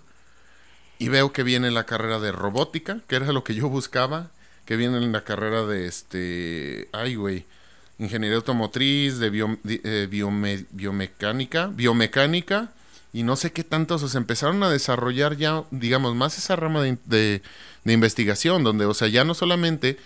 y 0.98 1.08
veo 1.10 1.32
que 1.32 1.42
viene 1.44 1.70
la 1.70 1.84
carrera 1.86 2.18
de 2.18 2.32
robótica, 2.32 3.00
que 3.06 3.16
era 3.16 3.30
lo 3.32 3.44
que 3.44 3.54
yo 3.54 3.68
buscaba, 3.68 4.30
que 4.64 4.76
viene 4.76 4.96
en 4.98 5.12
la 5.12 5.22
carrera 5.24 5.64
de 5.64 5.86
este, 5.86 6.88
ay 6.92 7.14
güey, 7.16 7.44
ingeniería 7.98 8.36
automotriz, 8.36 9.18
de, 9.18 9.30
bio- 9.30 9.58
eh, 9.66 10.08
biome- 10.10 10.66
biomecánica, 10.70 11.66
biomecánica, 11.68 12.70
y 13.12 13.22
no 13.24 13.36
sé 13.36 13.52
qué 13.52 13.62
tantos, 13.64 14.02
o 14.02 14.08
sea, 14.08 14.18
empezaron 14.18 14.62
a 14.62 14.70
desarrollar 14.70 15.36
ya, 15.36 15.64
digamos, 15.70 16.14
más 16.14 16.38
esa 16.38 16.56
rama 16.56 16.82
de, 16.82 16.96
de- 17.04 17.42
investigación, 17.84 18.64
donde, 18.64 18.86
o 18.86 18.94
sea, 18.94 19.08
ya 19.08 19.24
no 19.24 19.34
solamente 19.34 19.98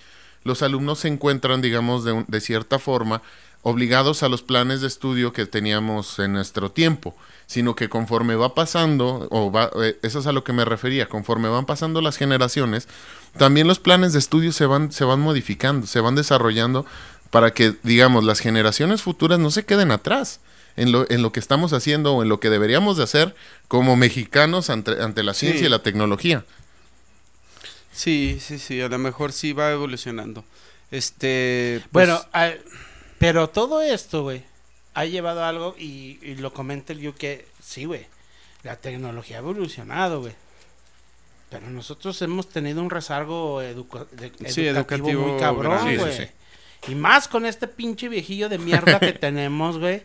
los 0.44 0.62
alumnos 0.62 1.00
se 1.00 1.08
encuentran, 1.08 1.60
digamos, 1.60 2.04
de, 2.04 2.24
de 2.26 2.40
cierta 2.40 2.78
forma, 2.78 3.22
obligados 3.62 4.22
a 4.22 4.28
los 4.28 4.42
planes 4.42 4.80
de 4.80 4.86
estudio 4.86 5.32
que 5.32 5.44
teníamos 5.46 6.18
en 6.20 6.32
nuestro 6.32 6.70
tiempo, 6.70 7.16
sino 7.46 7.74
que 7.74 7.88
conforme 7.88 8.36
va 8.36 8.54
pasando, 8.54 9.26
o 9.30 9.50
va, 9.50 9.70
eh, 9.82 9.98
eso 10.02 10.20
es 10.20 10.26
a 10.28 10.32
lo 10.32 10.44
que 10.44 10.52
me 10.52 10.64
refería, 10.64 11.08
conforme 11.08 11.48
van 11.48 11.66
pasando 11.66 12.00
las 12.00 12.16
generaciones, 12.16 12.86
también 13.36 13.66
los 13.66 13.78
planes 13.80 14.12
de 14.12 14.20
estudio 14.20 14.52
se 14.52 14.66
van, 14.66 14.92
se 14.92 15.04
van 15.04 15.20
modificando, 15.20 15.86
se 15.86 16.00
van 16.00 16.14
desarrollando 16.14 16.86
para 17.36 17.52
que, 17.52 17.74
digamos, 17.82 18.24
las 18.24 18.40
generaciones 18.40 19.02
futuras 19.02 19.38
no 19.38 19.50
se 19.50 19.66
queden 19.66 19.90
atrás 19.90 20.40
en 20.78 20.90
lo, 20.90 21.04
en 21.10 21.20
lo 21.20 21.32
que 21.32 21.40
estamos 21.40 21.74
haciendo 21.74 22.14
o 22.14 22.22
en 22.22 22.30
lo 22.30 22.40
que 22.40 22.48
deberíamos 22.48 22.96
de 22.96 23.02
hacer 23.04 23.36
como 23.68 23.94
mexicanos 23.94 24.70
ante, 24.70 25.02
ante 25.02 25.22
la 25.22 25.34
Sí. 25.34 25.40
ciencia 25.48 25.66
y 25.66 25.68
la 25.68 25.82
tecnología. 25.82 26.46
Sí, 27.92 28.38
sí, 28.40 28.58
sí, 28.58 28.80
a 28.80 28.88
lo 28.88 28.96
mejor 28.96 29.32
sí 29.32 29.52
va 29.52 29.70
evolucionando. 29.70 30.44
Este, 30.90 31.82
pues, 31.92 32.08
Bueno, 32.08 32.24
pero 33.18 33.50
todo 33.50 33.82
esto, 33.82 34.22
güey, 34.22 34.42
ha 34.94 35.04
llevado 35.04 35.44
a 35.44 35.50
algo 35.50 35.74
y, 35.78 36.18
y 36.22 36.36
lo 36.36 36.54
comenta 36.54 36.94
el 36.94 37.12
que 37.12 37.44
sí, 37.62 37.84
güey, 37.84 38.06
la 38.62 38.76
tecnología 38.76 39.36
ha 39.36 39.40
evolucionado, 39.40 40.20
güey. 40.22 40.32
Pero 41.50 41.68
nosotros 41.68 42.20
hemos 42.22 42.48
tenido 42.48 42.80
un 42.80 42.88
rezargo 42.88 43.60
educa- 43.60 44.06
de- 44.12 44.32
Sí, 44.50 44.66
educativo, 44.66 45.20
muy 45.28 45.38
cabrón, 45.38 45.72
grande. 45.72 45.90
Sí, 45.92 45.96
sí, 45.98 46.02
güey. 46.02 46.16
sí. 46.16 46.32
Y 46.88 46.94
más 46.94 47.28
con 47.28 47.46
este 47.46 47.66
pinche 47.66 48.08
viejillo 48.08 48.48
de 48.48 48.58
mierda 48.58 49.00
que 49.00 49.12
tenemos, 49.12 49.78
güey, 49.78 50.02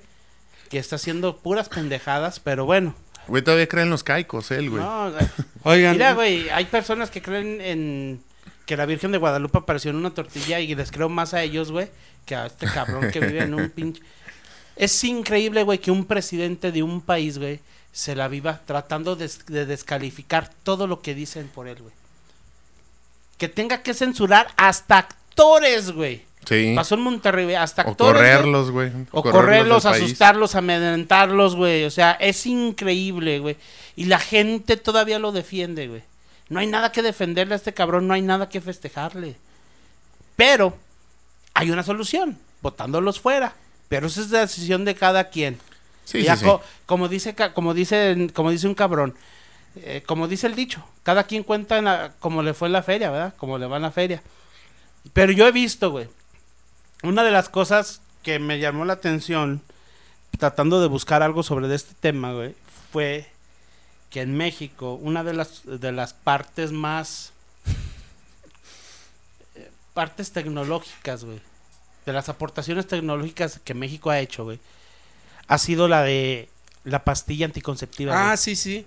que 0.70 0.80
está 0.80 0.96
haciendo 0.96 1.38
puras 1.38 1.70
pendejadas, 1.70 2.40
pero 2.40 2.66
bueno. 2.66 2.96
Güey, 3.28 3.44
todavía 3.44 3.68
creen 3.68 3.90
los 3.90 4.04
caicos, 4.04 4.52
él, 4.52 4.70
güey. 4.70 4.82
No, 4.82 5.12
güey. 5.12 5.26
oigan, 5.64 5.94
Mira, 5.94 6.14
güey, 6.14 6.50
hay 6.50 6.66
personas 6.66 7.12
que 7.12 7.22
creen 7.22 7.62
en 7.62 8.24
que 8.66 8.78
la 8.78 8.86
Virgen 8.86 9.12
de 9.12 9.18
Guadalupe 9.18 9.60
apareció 9.60 9.92
en 9.92 9.98
una 9.98 10.14
tortilla 10.14 10.60
y 10.60 10.74
les 10.74 10.92
creo 10.92 11.10
más 11.10 11.34
a 11.34 11.44
ellos, 11.44 11.72
güey, 11.72 11.90
que 12.26 12.36
a 12.36 12.46
este 12.46 12.68
cabrón 12.68 13.12
que 13.12 13.20
vive 13.20 13.44
en 13.44 13.54
un 13.54 13.70
pinche... 13.76 14.02
Es 14.76 15.04
increíble, 15.04 15.64
güey, 15.64 15.80
que 15.80 15.92
un 15.92 16.06
presidente 16.06 16.72
de 16.72 16.82
un 16.82 17.02
país, 17.02 17.38
güey, 17.38 17.60
se 17.92 18.16
la 18.16 18.28
viva 18.28 18.62
tratando 18.66 19.16
de, 19.16 19.30
de 19.48 19.66
descalificar 19.66 20.50
todo 20.64 20.88
lo 20.88 21.02
que 21.02 21.14
dicen 21.14 21.50
por 21.50 21.68
él, 21.68 21.82
güey. 21.82 21.94
Que 23.38 23.50
tenga 23.50 23.84
que 23.84 23.94
censurar 23.94 24.48
hasta 24.56 25.00
actores, 25.00 25.92
güey. 25.92 26.24
Sí. 26.46 26.74
Pasó 26.76 26.96
en 26.96 27.02
Monterrey, 27.02 27.54
hasta 27.54 27.84
O 27.84 27.90
actores. 27.92 28.20
correrlos, 28.22 28.72
güey. 28.72 28.92
O 29.12 29.22
correrlos, 29.24 29.86
asustarlos, 29.86 30.56
amedrentarlos, 30.56 31.56
güey. 31.56 31.84
O 31.86 31.92
sea, 31.92 32.14
es 32.14 32.46
increíble, 32.46 33.40
güey. 33.40 33.58
Y 33.96 34.06
la 34.06 34.20
gente 34.20 34.76
todavía 34.78 35.20
lo 35.20 35.32
defiende, 35.32 35.88
güey. 35.88 36.02
No 36.50 36.60
hay 36.60 36.68
nada 36.68 36.92
que 36.92 37.02
defenderle 37.02 37.54
a 37.54 37.58
este 37.58 37.74
cabrón, 37.74 38.08
no 38.08 38.14
hay 38.14 38.22
nada 38.22 38.50
que 38.50 38.60
festejarle. 38.60 39.36
Pero 40.36 40.76
hay 41.54 41.72
una 41.72 41.84
solución, 41.84 42.38
votándolos 42.62 43.20
fuera. 43.20 43.54
Pero 43.88 44.08
esa 44.08 44.22
es 44.22 44.32
la 44.32 44.40
decisión 44.42 44.84
de 44.86 44.96
cada 44.96 45.30
quien. 45.30 45.60
Sí, 46.06 46.24
sí, 46.24 46.38
sí. 46.38 46.46
co- 46.46 46.62
Como 46.86 47.08
dice, 47.08 47.36
como 47.54 47.74
dice, 47.74 48.30
como 48.34 48.52
dice 48.52 48.68
un 48.68 48.76
cabrón, 48.76 49.16
eh, 49.76 50.04
como 50.06 50.28
dice 50.28 50.48
el 50.48 50.56
dicho, 50.56 50.84
cada 51.04 51.24
quien 51.26 51.44
cuenta 51.44 51.78
en 51.78 51.86
la- 51.86 52.14
como 52.20 52.42
le 52.42 52.54
fue 52.54 52.68
en 52.68 52.74
la 52.74 52.84
feria, 52.84 53.12
¿verdad? 53.12 53.34
Como 53.38 53.58
le 53.58 53.68
va 53.68 53.78
en 53.78 53.84
la 53.84 53.92
feria. 53.92 54.22
Pero 55.14 55.32
yo 55.32 55.48
he 55.48 55.52
visto, 55.52 55.92
güey, 55.92 56.08
una 57.04 57.24
de 57.24 57.32
las 57.32 57.50
cosas 57.50 58.02
que 58.24 58.40
me 58.40 58.60
llamó 58.60 58.86
la 58.86 58.94
atención, 58.94 59.62
tratando 60.38 60.82
de 60.82 60.88
buscar 60.88 61.24
algo 61.24 61.44
sobre 61.44 61.74
este 61.74 61.94
tema, 62.00 62.34
güey, 62.34 62.56
fue 62.92 63.30
que 64.10 64.22
en 64.22 64.36
México, 64.36 64.94
una 64.96 65.24
de 65.24 65.34
las, 65.34 65.62
de 65.66 65.92
las 65.92 66.14
partes 66.14 66.72
más... 66.72 67.32
eh, 69.56 69.72
partes 69.94 70.32
tecnológicas, 70.32 71.24
güey, 71.24 71.42
de 72.06 72.14
las 72.14 72.30
aportaciones 72.30 72.88
tecnológicas 72.88 73.60
que 73.64 73.74
México 73.74 74.10
ha 74.10 74.20
hecho, 74.20 74.44
güey, 74.44 74.60
ha 75.48 75.58
sido 75.58 75.88
la 75.88 76.04
de 76.04 76.50
la 76.84 77.04
pastilla 77.04 77.46
anticonceptiva. 77.46 78.14
Ah, 78.14 78.26
güey. 78.28 78.38
sí, 78.38 78.56
sí. 78.56 78.86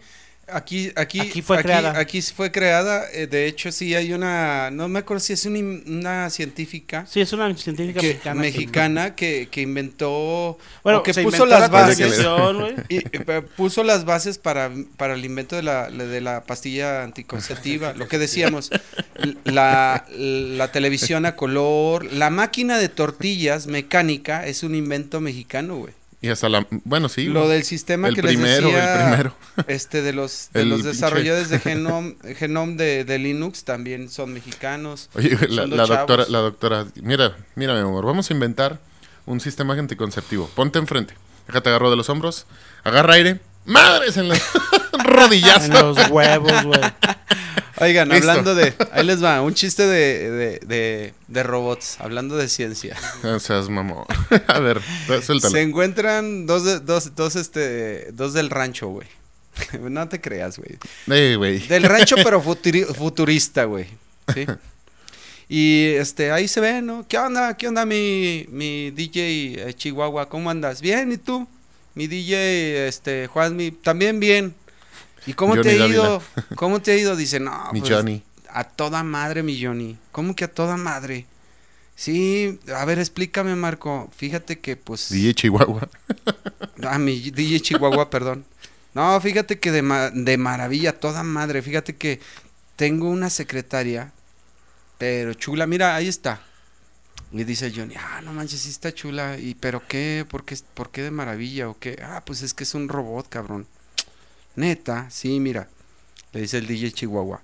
Aquí, 0.53 0.93
aquí, 0.97 1.21
Aquí 1.21 1.43
fue 1.43 1.63
creada. 1.63 1.99
Aquí 1.99 2.21
fue 2.23 2.53
creada. 2.53 3.05
eh, 3.13 3.27
de 3.27 3.47
hecho, 3.47 3.73
sí 3.73 3.95
hay 3.95 4.13
una, 4.13 4.71
no 4.71 4.89
me 4.89 4.99
acuerdo 5.01 5.21
si 5.21 5.33
es 5.33 5.47
una, 5.47 5.59
una 5.59 6.31
científica 6.31 7.07
Sí, 7.09 7.21
es 7.21 7.33
una 7.33 7.55
científica 7.57 8.01
que- 8.01 8.09
mexicana. 8.09 8.41
mexicana 8.41 9.15
que, 9.15 9.49
que 9.51 9.63
inventó, 9.63 10.59
bueno, 10.83 10.99
o 10.99 11.03
que 11.03 11.15
puso 11.15 11.47
las 11.47 11.61
la 11.61 11.69
bases, 11.69 12.19
y, 12.89 12.97
eh, 12.99 13.43
puso 13.57 13.83
las 13.85 14.05
bases 14.05 14.39
para, 14.39 14.71
para 14.97 15.15
el 15.15 15.25
invento 15.25 15.57
de 15.57 15.63
la, 15.63 15.91
de 15.91 16.21
la 16.21 16.45
pastilla 16.45 17.03
anticonceptiva. 17.03 17.93
lo 17.95 18.07
que 18.09 18.19
decíamos, 18.19 18.71
la, 19.45 20.05
la 20.11 20.73
televisión 20.73 21.27
a 21.27 21.37
color, 21.37 22.05
la 22.13 22.31
máquina 22.31 22.79
de 22.79 22.89
tortillas 22.89 23.67
mecánica 23.67 24.47
es 24.47 24.63
un 24.63 24.75
invento 24.75 25.21
mexicano, 25.21 25.77
güey. 25.77 25.93
Y 26.25 26.31
hasta 26.31 26.49
la. 26.49 26.67
Bueno, 26.85 27.09
sí. 27.09 27.27
Lo 27.27 27.49
del 27.49 27.65
sistema 27.65 28.09
el 28.09 28.15
que 28.15 28.23
primero, 28.23 28.67
les 28.69 28.75
decía, 28.75 28.95
el 28.95 29.09
primero. 29.11 29.37
este 29.69 30.01
de 30.03 30.13
los 30.13 30.49
de 30.53 30.63
El 30.63 30.71
los 30.71 30.81
pinche- 30.81 30.85
desarrolladores 30.85 31.49
de 31.51 31.59
Genome, 31.61 32.17
Genome 32.37 32.77
de, 32.77 33.05
de 33.05 33.19
Linux 33.19 33.65
también 33.65 34.09
son 34.09 34.33
mexicanos. 34.33 35.11
Oye, 35.15 35.37
la, 35.49 35.67
doctora, 35.87 36.25
la 36.29 36.39
doctora, 36.39 36.87
mira, 37.03 37.37
mira, 37.57 37.75
mi 37.75 37.81
amor, 37.81 38.07
vamos 38.07 38.31
a 38.31 38.33
inventar 38.33 38.79
un 39.27 39.41
sistema 39.41 39.75
anticonceptivo. 39.75 40.49
Ponte 40.55 40.79
enfrente. 40.79 41.15
Déjate 41.47 41.69
agarro 41.69 41.91
de 41.91 41.97
los 41.97 42.09
hombros, 42.09 42.47
agarra 42.85 43.15
aire, 43.15 43.41
madres 43.67 44.17
en 44.17 44.29
la 44.31 44.37
rodillazo. 45.05 45.65
En 45.67 45.73
los 45.73 46.09
huevos, 46.11 46.65
güey. 46.65 46.81
Oigan, 47.81 48.09
Listo. 48.09 48.31
hablando 48.31 48.55
de, 48.55 48.73
ahí 48.93 49.05
les 49.05 49.23
va, 49.23 49.43
un 49.43 49.53
chiste 49.55 49.87
de, 49.87 50.31
de, 50.31 50.59
de, 50.67 51.15
de 51.29 51.43
robots, 51.43 51.97
hablando 52.01 52.37
de 52.37 52.49
ciencia. 52.49 52.97
O 53.25 53.39
seas 53.41 53.69
mamón. 53.69 54.05
A 54.47 54.61
ver, 54.61 54.81
suéltalo. 55.23 55.51
Se 55.51 55.61
encuentran 55.63 56.47
dos, 56.47 56.65
de- 56.65 56.81
dos, 56.81 57.15
dos, 57.17 57.37
este, 57.37 58.13
dos 58.13 58.33
del 58.33 58.51
rancho, 58.51 58.89
güey. 58.89 59.09
No 59.89 60.09
te 60.09 60.21
creas, 60.21 60.59
güey. 60.59 61.37
Güey. 61.37 61.59
Del 61.67 61.83
rancho, 61.85 62.17
pero 62.23 62.43
futuri- 62.43 62.87
futurista, 62.95 63.65
güey. 63.65 63.87
¿Sí? 64.33 64.47
Y 65.49 65.89
este, 65.97 66.33
ahí 66.33 66.49
se 66.49 66.61
ve, 66.61 66.81
¿no? 66.81 67.05
¿Qué 67.07 67.19
onda? 67.19 67.57
¿Qué 67.57 67.69
onda 67.69 67.85
mi, 67.85 68.47
mi 68.51 68.91
DJ 68.93 69.69
eh, 69.69 69.75
Chihuahua? 69.75 70.29
¿Cómo 70.29 70.49
andas? 70.51 70.81
Bien, 70.81 71.13
¿y 71.13 71.19
tú? 71.19 71.47
Mi 71.95 72.07
DJ, 72.07 72.89
este, 72.89 73.27
Juanmi, 73.27 73.71
también 73.71 74.19
bien. 74.21 74.55
¿Y 75.27 75.33
cómo 75.35 75.61
te 75.61 75.71
ha 75.71 75.87
ido? 75.87 76.23
¿Cómo 76.55 76.81
te 76.83 76.93
ha 76.93 76.97
ido? 76.97 77.17
Dice, 77.17 77.41
no, 77.41 77.71
Mi 77.73 77.81
pues, 77.81 77.93
Johnny. 77.93 78.23
a 78.51 78.65
toda 78.65 79.03
madre, 79.03 79.43
mi 79.43 79.63
Johnny. 79.63 79.97
¿Cómo 80.13 80.35
que 80.37 80.45
a 80.45 80.53
toda 80.53 80.77
madre? 80.77 81.27
Sí, 81.97 82.59
a 82.75 82.85
ver, 82.85 82.99
explícame, 82.99 83.55
Marco. 83.57 84.11
Fíjate 84.17 84.59
que, 84.59 84.77
pues... 84.77 85.09
DJ 85.11 85.35
Chihuahua. 85.35 85.89
Ah, 86.83 86.99
mi 86.99 87.31
DJ 87.31 87.61
Chihuahua, 87.61 88.11
perdón. 88.11 88.45
No, 88.95 89.19
fíjate 89.21 89.59
que 89.59 89.71
de, 89.73 89.81
ma- 89.83 90.11
de 90.11 90.37
maravilla, 90.37 90.99
toda 90.99 91.23
madre. 91.23 91.63
Fíjate 91.63 91.97
que 91.97 92.21
tengo 92.77 93.09
una 93.09 93.31
secretaria, 93.31 94.13
pero 94.99 95.35
chula. 95.35 95.67
Mira, 95.67 95.95
ahí 95.97 96.09
está. 96.09 96.41
Y 97.33 97.45
dice 97.45 97.73
Johnny, 97.75 97.95
ah, 97.97 98.21
no 98.23 98.33
manches, 98.33 98.61
sí 98.61 98.71
está 98.71 98.93
chula. 98.93 99.39
¿Y 99.39 99.55
pero 99.55 99.83
qué? 99.89 100.27
¿Por 100.29 100.45
qué, 100.45 100.57
por 100.75 100.91
qué 100.91 101.03
de 101.03 101.11
maravilla 101.11 101.69
o 101.69 101.79
qué? 101.79 101.99
Ah, 102.03 102.23
pues 102.25 102.43
es 102.43 102.55
que 102.55 102.65
es 102.65 102.75
un 102.75 102.89
robot, 102.89 103.29
cabrón. 103.29 103.67
Neta, 104.57 105.09
sí, 105.11 105.41
mira. 105.41 105.69
Le 106.33 106.41
dice 106.41 106.59
el 106.59 106.67
DJ 106.67 106.93
Chihuahua. 106.93 107.43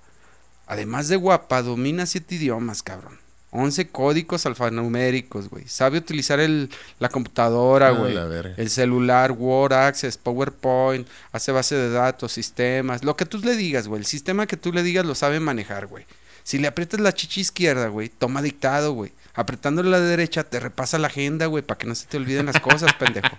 Además 0.67 1.07
de 1.07 1.15
guapa, 1.17 1.61
domina 1.61 2.05
siete 2.05 2.35
idiomas, 2.35 2.83
cabrón. 2.83 3.19
11 3.53 3.89
códigos 3.89 4.45
alfanuméricos, 4.45 5.49
güey. 5.49 5.67
Sabe 5.67 5.97
utilizar 5.97 6.39
el, 6.39 6.69
la 6.99 7.09
computadora, 7.09 7.89
Ah, 7.89 7.91
güey. 7.91 8.15
El 8.55 8.69
celular, 8.69 9.33
Word, 9.33 9.73
Access, 9.73 10.17
PowerPoint, 10.17 11.05
hace 11.33 11.51
base 11.51 11.75
de 11.75 11.89
datos, 11.89 12.31
sistemas, 12.31 13.03
lo 13.03 13.17
que 13.17 13.25
tú 13.25 13.39
le 13.39 13.57
digas, 13.57 13.89
güey. 13.89 13.99
El 13.99 14.05
sistema 14.05 14.47
que 14.47 14.55
tú 14.55 14.71
le 14.71 14.83
digas 14.83 15.05
lo 15.05 15.15
sabe 15.15 15.41
manejar, 15.41 15.87
güey. 15.87 16.05
Si 16.43 16.59
le 16.59 16.67
aprietas 16.67 17.01
la 17.01 17.13
chichi 17.13 17.41
izquierda, 17.41 17.89
güey, 17.89 18.07
toma 18.07 18.41
dictado, 18.41 18.93
güey. 18.93 19.11
Apretándole 19.33 19.89
la 19.89 19.99
derecha, 19.99 20.43
te 20.45 20.59
repasa 20.61 20.97
la 20.97 21.07
agenda, 21.07 21.45
güey, 21.47 21.61
para 21.63 21.77
que 21.77 21.87
no 21.87 21.93
se 21.95 22.07
te 22.07 22.15
olviden 22.17 22.45
las 22.45 22.59
cosas, 22.61 22.93
pendejo. 22.99 23.37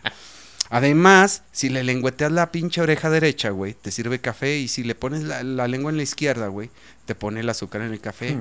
Además, 0.74 1.42
si 1.52 1.68
le 1.68 1.84
lengüeteas 1.84 2.32
la 2.32 2.50
pinche 2.50 2.80
oreja 2.80 3.10
derecha, 3.10 3.50
güey, 3.50 3.74
te 3.74 3.90
sirve 3.90 4.20
café. 4.20 4.56
Y 4.56 4.68
si 4.68 4.82
le 4.84 4.94
pones 4.94 5.22
la, 5.22 5.42
la 5.42 5.68
lengua 5.68 5.90
en 5.90 5.98
la 5.98 6.02
izquierda, 6.02 6.46
güey, 6.46 6.70
te 7.04 7.14
pone 7.14 7.40
el 7.40 7.48
azúcar 7.50 7.82
en 7.82 7.92
el 7.92 8.00
café. 8.00 8.38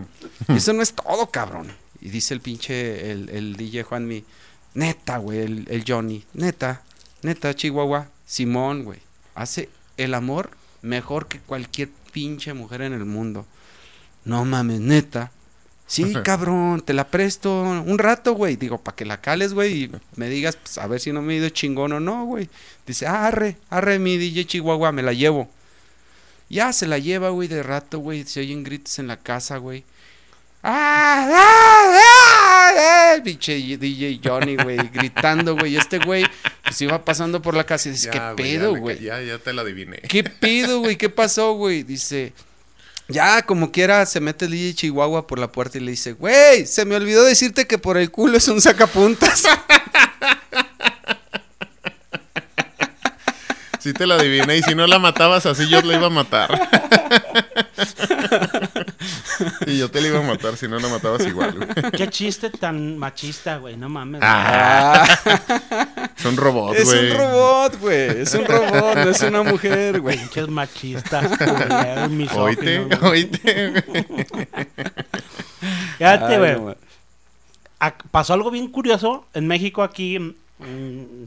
Y 0.47 0.55
eso 0.55 0.71
no 0.71 0.81
es 0.81 0.93
todo, 0.93 1.29
cabrón. 1.29 1.67
Y 1.99 2.07
dice 2.07 2.33
el 2.33 2.39
pinche, 2.39 3.11
el, 3.11 3.27
el 3.27 3.57
DJ 3.57 3.83
Juanmi, 3.83 4.23
neta, 4.75 5.17
güey, 5.17 5.39
el, 5.39 5.67
el 5.69 5.83
Johnny, 5.85 6.23
neta, 6.33 6.83
neta, 7.21 7.53
Chihuahua, 7.53 8.07
Simón, 8.25 8.85
güey, 8.85 8.99
hace 9.35 9.67
el 9.97 10.13
amor 10.13 10.51
mejor 10.81 11.27
que 11.27 11.39
cualquier 11.39 11.89
pinche 12.13 12.53
mujer 12.53 12.81
en 12.81 12.93
el 12.93 13.03
mundo. 13.03 13.45
No 14.23 14.45
mames, 14.45 14.79
neta. 14.79 15.31
Sí, 15.91 16.13
cabrón, 16.23 16.79
te 16.79 16.93
la 16.93 17.09
presto 17.09 17.51
un 17.63 17.97
rato, 17.99 18.31
güey. 18.31 18.55
Digo, 18.55 18.77
para 18.77 18.95
que 18.95 19.03
la 19.03 19.19
cales, 19.19 19.53
güey, 19.53 19.83
y 19.83 19.91
me 20.15 20.29
digas, 20.29 20.55
pues, 20.55 20.77
a 20.77 20.87
ver 20.87 21.01
si 21.01 21.11
no 21.11 21.21
me 21.21 21.33
he 21.33 21.37
ido 21.37 21.49
chingón 21.49 21.91
o 21.91 21.99
no, 21.99 22.23
güey. 22.23 22.47
Dice, 22.87 23.07
ah, 23.07 23.27
arre, 23.27 23.57
arre, 23.69 23.99
mi 23.99 24.17
DJ 24.17 24.45
Chihuahua, 24.45 24.93
me 24.93 25.03
la 25.03 25.11
llevo. 25.11 25.49
Ya 26.47 26.71
se 26.71 26.87
la 26.87 26.97
lleva, 26.97 27.31
güey, 27.31 27.49
de 27.49 27.61
rato, 27.61 27.99
güey. 27.99 28.23
Se 28.23 28.39
oyen 28.39 28.63
gritos 28.63 28.99
en 28.99 29.07
la 29.07 29.17
casa, 29.17 29.57
güey. 29.57 29.83
¡Ah! 30.63 31.29
¡Ah! 31.29 31.99
¡Ah! 31.99 32.71
¡Ah! 33.17 33.21
Pinche 33.21 33.55
DJ 33.77 34.21
Johnny, 34.23 34.55
güey, 34.55 34.77
gritando, 34.93 35.57
güey. 35.57 35.75
Este 35.75 35.99
güey, 35.99 36.23
pues 36.63 36.81
iba 36.81 37.03
pasando 37.03 37.41
por 37.41 37.53
la 37.53 37.65
casa 37.65 37.89
y 37.89 37.91
dice, 37.91 38.11
Ya, 38.13 38.33
¿qué 38.37 38.43
güey, 38.43 38.53
pedo, 38.53 38.73
ya 38.75 38.79
güey? 38.79 38.99
Ya, 39.01 39.21
ya 39.21 39.39
te 39.39 39.51
la 39.51 39.63
adiviné. 39.63 39.97
¿Qué 40.07 40.23
pedo, 40.23 40.79
güey? 40.79 40.95
¿Qué 40.95 41.09
pasó, 41.09 41.51
güey? 41.55 41.83
Dice, 41.83 42.31
ya 43.11 43.41
como 43.43 43.71
quiera 43.71 44.05
se 44.05 44.19
mete 44.19 44.45
el 44.45 44.51
DJ 44.51 44.75
Chihuahua 44.75 45.27
por 45.27 45.39
la 45.39 45.51
puerta 45.51 45.77
y 45.77 45.81
le 45.81 45.91
dice, 45.91 46.13
güey, 46.13 46.65
se 46.65 46.85
me 46.85 46.95
olvidó 46.95 47.23
decirte 47.23 47.67
que 47.67 47.77
por 47.77 47.97
el 47.97 48.11
culo 48.11 48.37
es 48.37 48.47
un 48.47 48.61
sacapuntas. 48.61 49.45
Sí 53.81 53.93
te 53.93 54.05
la 54.05 54.13
adiviné 54.13 54.57
y 54.57 54.61
si 54.61 54.75
no 54.75 54.85
la 54.85 54.99
matabas 54.99 55.47
así 55.47 55.67
yo 55.67 55.81
la 55.81 55.95
iba 55.95 56.05
a 56.05 56.11
matar. 56.11 56.51
y 59.65 59.79
yo 59.79 59.89
te 59.89 60.01
la 60.01 60.07
iba 60.07 60.19
a 60.19 60.21
matar 60.21 60.55
si 60.55 60.67
no 60.67 60.77
la 60.77 60.87
matabas 60.87 61.25
igual, 61.25 61.53
güey. 61.53 61.91
Qué 61.91 62.07
chiste 62.07 62.51
tan 62.51 62.99
machista, 62.99 63.57
güey. 63.57 63.77
No 63.77 63.89
mames. 63.89 64.21
Ah, 64.23 65.03
son 66.21 66.37
robots, 66.37 66.77
es 66.79 66.85
güey. 66.85 67.11
un 67.11 67.17
robot, 67.17 67.79
güey. 67.79 68.21
Es 68.21 68.33
un 68.33 68.45
robot, 68.45 68.95
no 68.95 69.09
es 69.09 69.21
una 69.21 69.43
mujer, 69.43 69.99
güey. 69.99 70.17
Pinches 70.17 70.47
machistas, 70.49 71.31
Oíte, 72.35 72.87
oíte. 73.01 73.71
güey. 73.87 74.47
Fíjate, 75.97 76.37
güey. 76.59 76.75
pasó 78.11 78.33
algo 78.33 78.51
bien 78.51 78.67
curioso 78.67 79.25
en 79.33 79.47
México 79.47 79.83
aquí. 79.83 80.19
mm, 80.19 81.23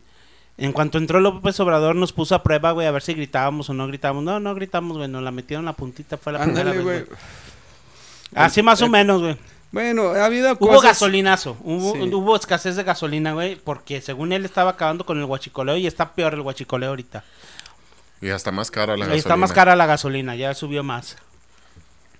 en 0.56 0.72
cuanto 0.72 0.98
entró 0.98 1.18
López 1.20 1.58
Obrador 1.58 1.96
nos 1.96 2.12
puso 2.12 2.34
a 2.36 2.42
prueba, 2.44 2.70
güey, 2.70 2.86
a 2.86 2.92
ver 2.92 3.02
si 3.02 3.12
gritábamos 3.14 3.68
o 3.70 3.74
no 3.74 3.88
gritábamos. 3.88 4.22
No, 4.22 4.38
no 4.38 4.54
gritamos, 4.54 4.96
güey, 4.96 5.08
nos 5.08 5.22
la 5.22 5.32
metieron 5.32 5.64
la 5.64 5.72
puntita, 5.72 6.16
fue 6.16 6.32
la 6.32 6.42
Ándale, 6.42 6.70
primera 6.70 6.98
vez, 6.98 7.06
güey. 7.08 7.18
Así 8.36 8.62
más 8.62 8.80
o 8.82 8.88
menos, 8.88 9.20
güey. 9.20 9.36
Bueno, 9.74 10.10
ha 10.10 10.24
habido 10.24 10.52
Hubo 10.52 10.68
cosas... 10.68 10.82
gasolinazo, 10.84 11.56
hubo, 11.62 11.92
Sí. 11.94 12.14
hubo 12.14 12.36
escasez 12.36 12.76
de 12.76 12.84
gasolina, 12.84 13.32
güey, 13.32 13.56
porque 13.56 14.00
según 14.00 14.32
él 14.32 14.44
estaba 14.44 14.70
acabando 14.70 15.04
con 15.04 15.18
el 15.18 15.26
guachicoleo 15.26 15.76
y 15.76 15.86
está 15.88 16.14
peor 16.14 16.34
el 16.34 16.42
guachicoleo 16.42 16.90
ahorita. 16.90 17.24
Y 18.22 18.28
hasta 18.30 18.52
más 18.52 18.70
cara 18.70 18.96
la 18.96 19.04
Ahí 19.04 19.10
gasolina. 19.10 19.16
está 19.18 19.36
más 19.36 19.52
cara 19.52 19.74
la 19.76 19.86
gasolina, 19.86 20.36
ya 20.36 20.54
subió 20.54 20.82
más. 20.84 21.16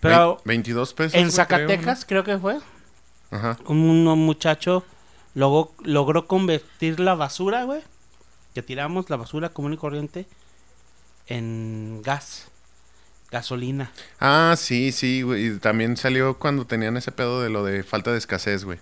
Pero 0.01 0.37
Vein- 0.45 0.63
22 0.65 0.93
pesos. 0.95 1.15
en 1.15 1.31
Zacatecas, 1.31 2.05
creo 2.05 2.25
que 2.25 2.37
fue. 2.39 2.59
Ajá. 3.31 3.57
un 3.67 4.05
muchacho 4.05 4.85
logró, 5.35 5.73
logró 5.83 6.27
convertir 6.27 7.01
la 7.01 7.15
basura, 7.15 7.65
güey, 7.65 7.81
que 8.55 8.63
tiramos, 8.63 9.09
la 9.11 9.17
basura 9.17 9.49
común 9.49 9.73
y 9.73 9.77
corriente, 9.77 10.27
en 11.27 12.03
gas, 12.03 12.49
gasolina. 13.35 13.91
Ah, 14.21 14.55
sí, 14.57 14.91
sí, 14.93 15.21
güey. 15.23 15.47
Y 15.49 15.59
también 15.59 15.97
salió 15.99 16.39
cuando 16.39 16.65
tenían 16.65 16.97
ese 16.97 17.13
pedo 17.13 17.43
de 17.43 17.51
lo 17.51 17.63
de 17.65 17.83
falta 17.83 18.11
de 18.13 18.19
escasez, 18.19 18.65
güey. 18.65 18.79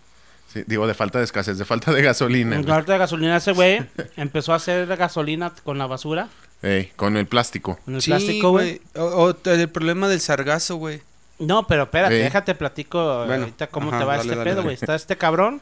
Sí, 0.52 0.62
digo, 0.66 0.86
de 0.86 0.94
falta 0.94 1.18
de 1.18 1.24
escasez, 1.24 1.58
de 1.58 1.64
falta 1.64 1.92
de 1.92 2.02
gasolina. 2.02 2.54
En 2.56 2.62
güey. 2.62 2.66
lugar 2.66 2.84
de 2.86 2.98
gasolina, 2.98 3.36
ese 3.38 3.52
güey 3.52 3.84
empezó 4.16 4.52
a 4.52 4.56
hacer 4.56 4.86
gasolina 4.96 5.52
con 5.64 5.78
la 5.78 5.86
basura, 5.86 6.28
Ey, 6.62 6.92
con 6.94 7.16
el 7.16 7.26
plástico. 7.26 7.78
con 7.84 7.94
el 7.96 8.02
Sí, 8.02 8.10
plástico, 8.10 8.50
güey. 8.50 8.80
O, 8.94 9.02
o 9.02 9.36
el 9.50 9.68
problema 9.70 10.08
del 10.08 10.20
sargazo, 10.20 10.76
güey. 10.76 11.00
No, 11.38 11.66
pero 11.66 11.84
espérate, 11.84 12.16
Ey. 12.18 12.22
déjate 12.22 12.54
platico 12.54 13.24
Bueno, 13.26 13.44
ahorita 13.44 13.66
cómo 13.68 13.88
ajá, 13.88 13.98
te 13.98 14.04
va 14.04 14.16
dale, 14.18 14.22
este 14.28 14.36
dale, 14.36 14.50
pedo, 14.50 14.62
güey. 14.62 14.74
Está 14.74 14.94
este 14.94 15.16
cabrón. 15.16 15.60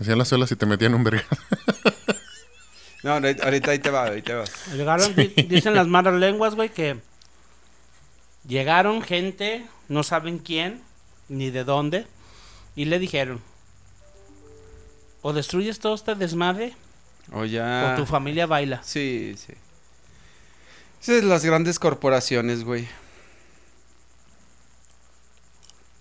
Hacían 0.00 0.18
las 0.18 0.30
olas 0.32 0.50
y 0.52 0.56
te 0.56 0.66
metían 0.66 0.92
un 0.94 1.04
verga. 1.04 1.24
No, 3.02 3.12
ahorita 3.12 3.70
ahí 3.70 3.78
te 3.78 3.90
va, 3.90 4.04
ahí 4.04 4.22
te 4.22 4.32
va. 4.32 4.44
Llegaron, 4.74 5.14
di- 5.14 5.28
dicen 5.46 5.74
las 5.74 5.86
malas 5.86 6.14
lenguas, 6.14 6.54
güey, 6.54 6.70
que 6.70 6.96
llegaron 8.46 9.02
gente, 9.02 9.66
no 9.88 10.02
saben 10.02 10.38
quién, 10.38 10.82
ni 11.28 11.50
de 11.50 11.64
dónde, 11.64 12.06
y 12.76 12.86
le 12.86 12.98
dijeron, 12.98 13.40
o 15.22 15.32
destruyes 15.32 15.78
todo 15.78 15.94
este 15.94 16.14
desmadre, 16.14 16.74
O 17.32 17.44
ya... 17.44 17.94
o 17.94 18.00
tu 18.00 18.06
familia 18.06 18.46
baila. 18.46 18.82
Sí, 18.82 19.34
sí. 19.38 19.54
Esas 21.00 21.20
son 21.20 21.28
las 21.28 21.44
grandes 21.44 21.78
corporaciones, 21.78 22.64
güey. 22.64 22.88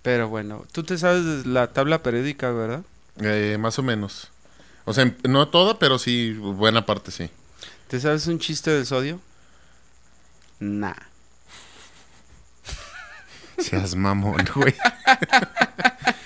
Pero 0.02 0.28
bueno, 0.28 0.66
tú 0.72 0.84
te 0.84 0.98
sabes 0.98 1.46
la 1.46 1.72
tabla 1.72 2.04
periódica, 2.04 2.52
¿verdad? 2.52 2.84
Eh, 3.22 3.58
más 3.60 3.80
o 3.80 3.84
menos. 3.84 4.30
O 4.86 4.94
sea, 4.94 5.14
no 5.24 5.48
toda, 5.48 5.80
pero 5.80 5.98
sí, 5.98 6.34
buena 6.34 6.86
parte 6.86 7.12
sí. 7.12 7.30
¿Te 7.88 8.00
sabes 8.02 8.28
un 8.28 8.40
chiste 8.40 8.72
del 8.72 8.86
sodio? 8.86 9.22
Nah. 10.60 10.94
Seas 13.64 13.96
mamón, 13.96 14.46
güey. 14.56 14.74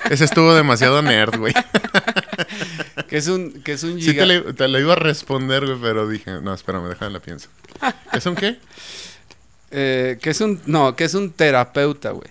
Ese 0.09 0.25
estuvo 0.25 0.53
demasiado 0.53 1.01
nerd, 1.01 1.37
güey. 1.37 1.53
Que 3.07 3.17
es 3.17 3.27
un, 3.27 3.61
que 3.63 3.73
es 3.73 3.83
un 3.83 4.01
Sí 4.01 4.13
te 4.15 4.67
le 4.67 4.79
iba 4.79 4.93
a 4.93 4.97
responder, 4.97 5.65
güey, 5.65 5.77
pero 5.81 6.07
dije, 6.07 6.41
no, 6.41 6.53
espérame, 6.53 6.89
déjame 6.89 7.11
la 7.11 7.19
pienso. 7.19 7.49
¿Es 8.13 8.25
un 8.25 8.35
qué? 8.35 8.59
eh, 9.71 10.17
que 10.21 10.29
es 10.29 10.41
un, 10.41 10.61
no, 10.65 10.95
que 10.95 11.03
es 11.03 11.13
un 11.13 11.31
terapeuta, 11.31 12.11
güey. 12.11 12.29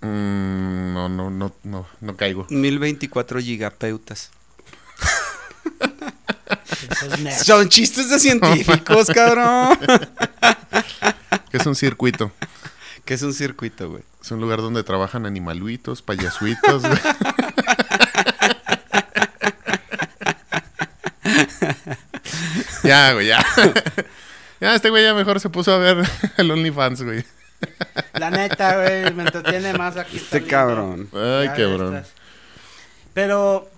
Mm, 0.00 0.94
no, 0.94 1.08
no, 1.08 1.30
no, 1.30 1.52
no, 1.64 1.86
no 2.00 2.16
caigo. 2.16 2.46
1024 2.50 3.40
gigapeutas. 3.40 4.30
Eso 6.90 7.14
es 7.14 7.20
nerd. 7.20 7.42
Son 7.42 7.68
chistes 7.68 8.10
de 8.10 8.18
científicos, 8.18 9.06
cabrón. 9.14 9.78
¿Qué 11.50 11.56
es 11.56 11.66
un 11.66 11.74
circuito? 11.74 12.32
que 13.08 13.14
es 13.14 13.22
un 13.22 13.32
circuito, 13.32 13.88
güey. 13.88 14.02
Es 14.20 14.30
un 14.32 14.40
lugar 14.42 14.58
donde 14.60 14.82
trabajan 14.84 15.24
animaluitos, 15.24 16.02
payasuitos, 16.02 16.82
güey. 16.82 16.98
ya, 22.84 23.14
güey, 23.14 23.28
ya. 23.28 23.42
ya, 24.60 24.74
este 24.74 24.90
güey 24.90 25.04
ya 25.04 25.14
mejor 25.14 25.40
se 25.40 25.48
puso 25.48 25.72
a 25.72 25.78
ver 25.78 26.06
el 26.36 26.50
OnlyFans, 26.50 27.02
güey. 27.02 27.24
La 28.12 28.30
neta, 28.30 28.76
güey, 28.76 29.10
me 29.14 29.22
entretiene 29.22 29.72
más 29.72 29.96
aquí. 29.96 30.18
Este 30.18 30.44
cabrón. 30.44 31.08
Ay, 31.14 31.48
cabrón. 31.48 31.96
estás. 31.96 32.12
Pero, 33.14 33.70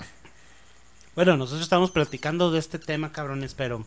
bueno, 1.14 1.36
nosotros 1.36 1.62
estamos 1.62 1.90
platicando 1.90 2.50
de 2.50 2.58
este 2.58 2.78
tema, 2.78 3.12
cabrones, 3.12 3.54
pero 3.54 3.84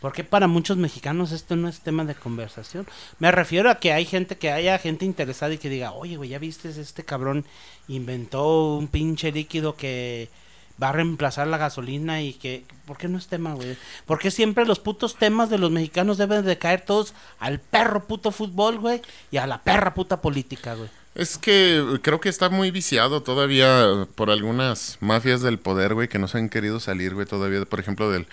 ¿por 0.00 0.12
qué 0.12 0.24
para 0.24 0.48
muchos 0.48 0.76
mexicanos 0.76 1.32
esto 1.32 1.56
no 1.56 1.68
es 1.68 1.80
tema 1.80 2.04
de 2.04 2.14
conversación? 2.14 2.86
Me 3.18 3.32
refiero 3.32 3.70
a 3.70 3.76
que 3.76 3.92
hay 3.92 4.04
gente 4.04 4.36
que 4.36 4.52
haya 4.52 4.78
gente 4.78 5.04
interesada 5.04 5.54
y 5.54 5.58
que 5.58 5.68
diga, 5.68 5.92
oye, 5.92 6.16
güey, 6.16 6.30
ya 6.30 6.38
viste, 6.38 6.68
este 6.68 7.04
cabrón 7.04 7.44
inventó 7.88 8.76
un 8.76 8.88
pinche 8.88 9.32
líquido 9.32 9.76
que 9.76 10.28
va 10.82 10.90
a 10.90 10.92
reemplazar 10.92 11.46
la 11.46 11.58
gasolina 11.58 12.22
y 12.22 12.32
que, 12.34 12.64
¿por 12.86 12.98
qué 12.98 13.08
no 13.08 13.18
es 13.18 13.28
tema, 13.28 13.54
güey? 13.54 13.76
¿Por 14.06 14.18
qué 14.18 14.30
siempre 14.30 14.66
los 14.66 14.80
putos 14.80 15.16
temas 15.16 15.50
de 15.50 15.58
los 15.58 15.70
mexicanos 15.70 16.18
deben 16.18 16.44
de 16.44 16.58
caer 16.58 16.84
todos 16.84 17.14
al 17.38 17.60
perro 17.60 18.06
puto 18.06 18.30
fútbol, 18.30 18.78
güey? 18.78 19.02
Y 19.30 19.36
a 19.36 19.46
la 19.46 19.62
perra 19.62 19.94
puta 19.94 20.20
política, 20.20 20.74
güey. 20.74 20.90
Es 21.14 21.36
que 21.36 21.98
creo 22.02 22.20
que 22.20 22.30
está 22.30 22.48
muy 22.48 22.70
viciado 22.70 23.22
todavía 23.22 24.06
por 24.14 24.30
algunas 24.30 24.96
mafias 25.00 25.42
del 25.42 25.58
poder, 25.58 25.94
güey, 25.94 26.08
que 26.08 26.18
no 26.18 26.26
se 26.26 26.38
han 26.38 26.48
querido 26.48 26.80
salir, 26.80 27.14
güey, 27.14 27.26
todavía, 27.26 27.64
por 27.66 27.80
ejemplo, 27.80 28.10
del, 28.10 28.26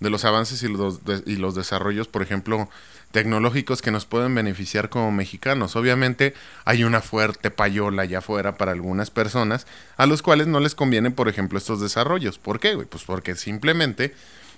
de 0.00 0.10
los 0.10 0.24
avances 0.24 0.62
y 0.64 0.68
los, 0.68 1.00
y 1.26 1.36
los 1.36 1.54
desarrollos, 1.54 2.08
por 2.08 2.22
ejemplo, 2.22 2.68
tecnológicos 3.12 3.80
que 3.80 3.92
nos 3.92 4.04
pueden 4.06 4.34
beneficiar 4.34 4.88
como 4.88 5.12
mexicanos. 5.12 5.76
Obviamente 5.76 6.34
hay 6.64 6.82
una 6.82 7.00
fuerte 7.00 7.52
payola 7.52 8.02
allá 8.02 8.18
afuera 8.18 8.56
para 8.56 8.72
algunas 8.72 9.10
personas 9.10 9.68
a 9.96 10.06
los 10.06 10.20
cuales 10.20 10.48
no 10.48 10.58
les 10.58 10.74
conviene, 10.74 11.12
por 11.12 11.28
ejemplo, 11.28 11.56
estos 11.56 11.80
desarrollos. 11.80 12.38
¿Por 12.38 12.58
qué, 12.58 12.74
güey? 12.74 12.88
Pues 12.88 13.04
porque 13.04 13.36
simplemente 13.36 14.12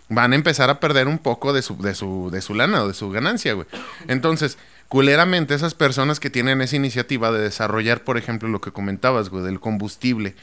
van 0.08 0.32
a 0.32 0.36
empezar 0.36 0.70
a 0.70 0.80
perder 0.80 1.08
un 1.08 1.18
poco 1.18 1.52
de 1.52 1.60
su, 1.60 1.76
de 1.76 1.94
su, 1.94 2.30
de 2.32 2.40
su 2.40 2.54
lana 2.54 2.84
o 2.84 2.88
de 2.88 2.94
su 2.94 3.10
ganancia, 3.10 3.52
güey. 3.52 3.66
Entonces, 4.08 4.56
culeramente, 4.88 5.54
esas 5.54 5.74
personas 5.74 6.20
que 6.20 6.30
tienen 6.30 6.60
esa 6.60 6.76
iniciativa 6.76 7.32
de 7.32 7.40
desarrollar, 7.40 8.04
por 8.04 8.18
ejemplo, 8.18 8.48
lo 8.48 8.60
que 8.60 8.72
comentabas, 8.72 9.28
güey, 9.28 9.44
del 9.44 9.60
combustible, 9.60 10.34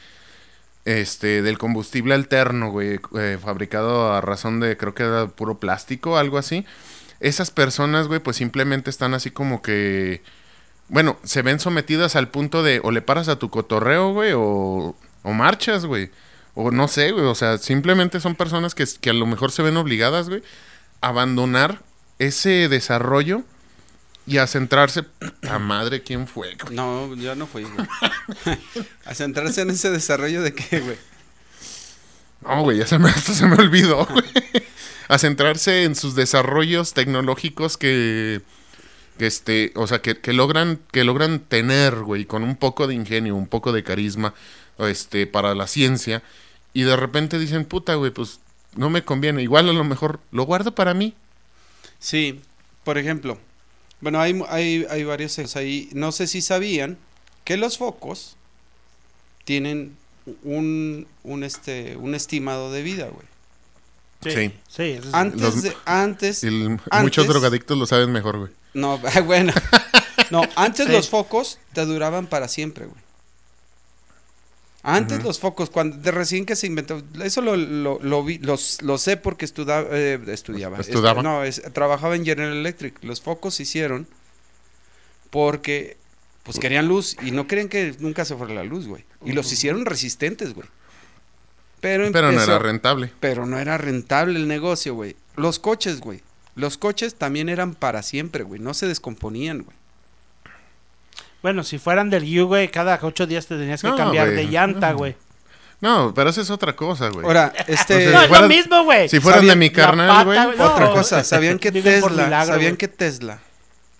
este, 0.84 1.42
del 1.42 1.58
combustible 1.58 2.14
alterno, 2.14 2.70
güey, 2.70 3.00
eh, 3.18 3.38
fabricado 3.42 4.12
a 4.12 4.20
razón 4.20 4.60
de, 4.60 4.76
creo 4.76 4.94
que 4.94 5.04
era 5.04 5.26
puro 5.28 5.58
plástico, 5.58 6.18
algo 6.18 6.38
así. 6.38 6.66
Esas 7.20 7.50
personas, 7.50 8.08
güey, 8.08 8.20
pues 8.20 8.36
simplemente 8.36 8.90
están 8.90 9.14
así 9.14 9.30
como 9.30 9.62
que, 9.62 10.22
bueno, 10.88 11.16
se 11.24 11.42
ven 11.42 11.58
sometidas 11.60 12.16
al 12.16 12.28
punto 12.28 12.62
de 12.62 12.80
o 12.82 12.90
le 12.90 13.02
paras 13.02 13.28
a 13.28 13.38
tu 13.38 13.50
cotorreo, 13.50 14.12
güey, 14.12 14.32
o, 14.34 14.94
o 15.22 15.32
marchas, 15.32 15.86
güey. 15.86 16.10
O 16.54 16.70
no 16.70 16.86
sé, 16.88 17.12
güey, 17.12 17.24
o 17.24 17.34
sea, 17.34 17.58
simplemente 17.58 18.20
son 18.20 18.36
personas 18.36 18.74
que, 18.74 18.84
que 19.00 19.10
a 19.10 19.14
lo 19.14 19.26
mejor 19.26 19.50
se 19.52 19.62
ven 19.62 19.76
obligadas, 19.76 20.28
güey, 20.28 20.42
a 21.00 21.08
abandonar 21.08 21.80
ese 22.18 22.68
desarrollo 22.68 23.42
y 24.26 24.38
a 24.38 24.46
centrarse, 24.46 25.04
a 25.48 25.58
madre, 25.58 26.02
¿quién 26.02 26.26
fue? 26.26 26.56
güey? 26.56 26.74
No, 26.74 27.14
yo 27.14 27.34
no 27.34 27.46
fui, 27.46 27.64
güey. 27.64 27.86
a 29.04 29.14
centrarse 29.14 29.62
en 29.62 29.70
ese 29.70 29.90
desarrollo 29.90 30.42
de 30.42 30.54
qué, 30.54 30.80
güey. 30.80 30.96
No, 32.42 32.62
güey, 32.62 32.78
ya 32.78 32.86
se 32.86 32.98
me, 32.98 33.08
hasta 33.10 33.34
se 33.34 33.46
me 33.46 33.56
olvidó, 33.56 34.06
güey. 34.10 34.24
A 35.08 35.18
centrarse 35.18 35.84
en 35.84 35.94
sus 35.94 36.14
desarrollos 36.14 36.94
tecnológicos 36.94 37.76
que, 37.76 38.40
que 39.18 39.26
este, 39.26 39.72
o 39.74 39.86
sea, 39.86 40.00
que, 40.00 40.18
que 40.18 40.32
logran, 40.32 40.80
que 40.92 41.04
logran 41.04 41.40
tener, 41.40 41.96
güey, 41.96 42.24
con 42.24 42.42
un 42.42 42.56
poco 42.56 42.86
de 42.86 42.94
ingenio, 42.94 43.36
un 43.36 43.46
poco 43.46 43.72
de 43.72 43.84
carisma, 43.84 44.34
este, 44.78 45.26
para 45.26 45.54
la 45.54 45.66
ciencia, 45.66 46.22
y 46.72 46.82
de 46.82 46.96
repente 46.96 47.38
dicen, 47.38 47.66
puta, 47.66 47.94
güey, 47.94 48.10
pues 48.10 48.40
no 48.76 48.90
me 48.90 49.04
conviene. 49.04 49.42
Igual 49.42 49.68
a 49.68 49.72
lo 49.72 49.84
mejor 49.84 50.20
lo 50.32 50.44
guardo 50.44 50.74
para 50.74 50.94
mí. 50.94 51.14
Sí, 51.98 52.40
por 52.82 52.98
ejemplo, 52.98 53.38
bueno, 54.04 54.20
hay, 54.20 54.40
hay, 54.48 54.86
hay 54.88 55.02
varios 55.02 55.32
ejemplos 55.38 55.56
ahí. 55.56 55.88
No 55.92 56.12
sé 56.12 56.26
si 56.28 56.40
sabían 56.42 56.96
que 57.44 57.56
los 57.56 57.78
focos 57.78 58.36
tienen 59.44 59.96
un, 60.44 61.06
un, 61.22 61.42
este, 61.44 61.96
un 61.96 62.14
estimado 62.14 62.70
de 62.70 62.82
vida, 62.82 63.08
güey. 63.08 63.26
Sí. 64.34 64.52
Sí, 64.68 65.00
Antes 65.12 65.40
Los- 65.40 65.62
de, 65.62 65.76
antes, 65.84 66.44
El- 66.44 66.78
Antes- 66.90 67.02
muchos 67.02 67.26
drogadictos 67.28 67.76
lo 67.76 67.86
saben 67.86 68.10
mejor, 68.12 68.38
güey. 68.38 68.50
no, 68.72 68.98
bueno, 69.26 69.52
no, 70.30 70.42
antes 70.56 70.86
Sí. 70.86 70.92
los 70.92 71.10
focos 71.10 71.58
te 71.74 71.84
duraban 71.84 72.26
para 72.26 72.48
siempre, 72.48 72.86
güey. 72.86 73.03
Antes 74.86 75.18
los 75.24 75.38
focos, 75.40 75.70
cuando 75.70 75.96
de 75.96 76.10
recién 76.10 76.44
que 76.44 76.56
se 76.56 76.66
inventó, 76.66 77.02
eso 77.22 77.40
lo, 77.40 77.56
lo, 77.56 77.98
lo 78.02 78.22
vi, 78.22 78.38
los, 78.38 78.82
lo 78.82 78.98
sé 78.98 79.16
porque 79.16 79.46
estuda- 79.46 79.84
eh, 79.90 80.20
estudiaba. 80.28 80.76
Este, 80.78 80.92
no, 81.22 81.42
es- 81.42 81.62
trabajaba 81.72 82.16
en 82.16 82.24
General 82.24 82.52
Electric. 82.52 83.02
Los 83.02 83.20
focos 83.22 83.54
se 83.54 83.62
hicieron 83.62 84.06
porque 85.30 85.96
pues 86.42 86.58
querían 86.58 86.86
luz 86.88 87.16
y 87.22 87.30
no 87.30 87.46
querían 87.46 87.68
que 87.68 87.94
nunca 87.98 88.24
se 88.24 88.36
fuera 88.36 88.52
la 88.54 88.64
luz, 88.64 88.86
güey. 88.86 89.04
Y 89.24 89.32
los 89.32 89.50
hicieron 89.52 89.86
resistentes, 89.86 90.54
güey. 90.54 90.68
Pero, 91.80 92.10
Pero 92.12 92.32
no 92.32 92.40
era 92.42 92.58
rentable. 92.58 93.12
pero 93.20 93.46
no 93.46 93.58
era 93.58 93.78
rentable 93.78 94.38
el 94.38 94.48
negocio, 94.48 94.94
güey. 94.94 95.16
Los 95.36 95.58
coches, 95.58 96.00
güey. 96.00 96.20
Los 96.54 96.78
coches 96.78 97.14
también 97.16 97.48
eran 97.48 97.74
para 97.74 98.02
siempre, 98.02 98.44
güey. 98.44 98.60
No 98.60 98.74
se 98.74 98.86
descomponían, 98.86 99.62
güey. 99.62 99.76
Bueno, 101.44 101.62
si 101.62 101.76
fueran 101.76 102.08
del 102.08 102.24
U, 102.40 102.46
güey, 102.46 102.70
cada 102.70 102.98
ocho 103.02 103.26
días 103.26 103.46
te 103.46 103.58
tenías 103.58 103.82
que 103.82 103.88
No, 103.88 103.96
cambiar 103.96 104.30
güey. 104.32 104.46
de 104.46 104.50
llanta, 104.50 104.92
No. 104.92 104.96
güey. 104.96 105.14
No, 105.82 106.14
pero 106.14 106.30
eso 106.30 106.40
es 106.40 106.48
otra 106.48 106.74
cosa, 106.74 107.10
güey. 107.10 107.26
Ahora, 107.26 107.52
este... 107.68 108.06
No, 108.10 108.18
si 108.20 108.24
es 108.32 108.40
lo 108.40 108.48
mismo, 108.48 108.84
güey. 108.84 109.10
si 109.10 109.20
fueran 109.20 109.46
de 109.46 109.54
mi 109.54 109.68
carnal, 109.68 110.08
pata, 110.08 110.46
güey. 110.46 110.56
no. 110.56 110.64
Otra 110.72 110.90
cosa, 110.92 111.22
¿sabían 111.22 111.58
que 111.58 111.70
Tesla, 111.70 112.08
milagro, 112.24 112.54
sabían 112.54 112.70
güey. 112.72 112.78
que 112.78 112.88
Tesla, 112.88 113.40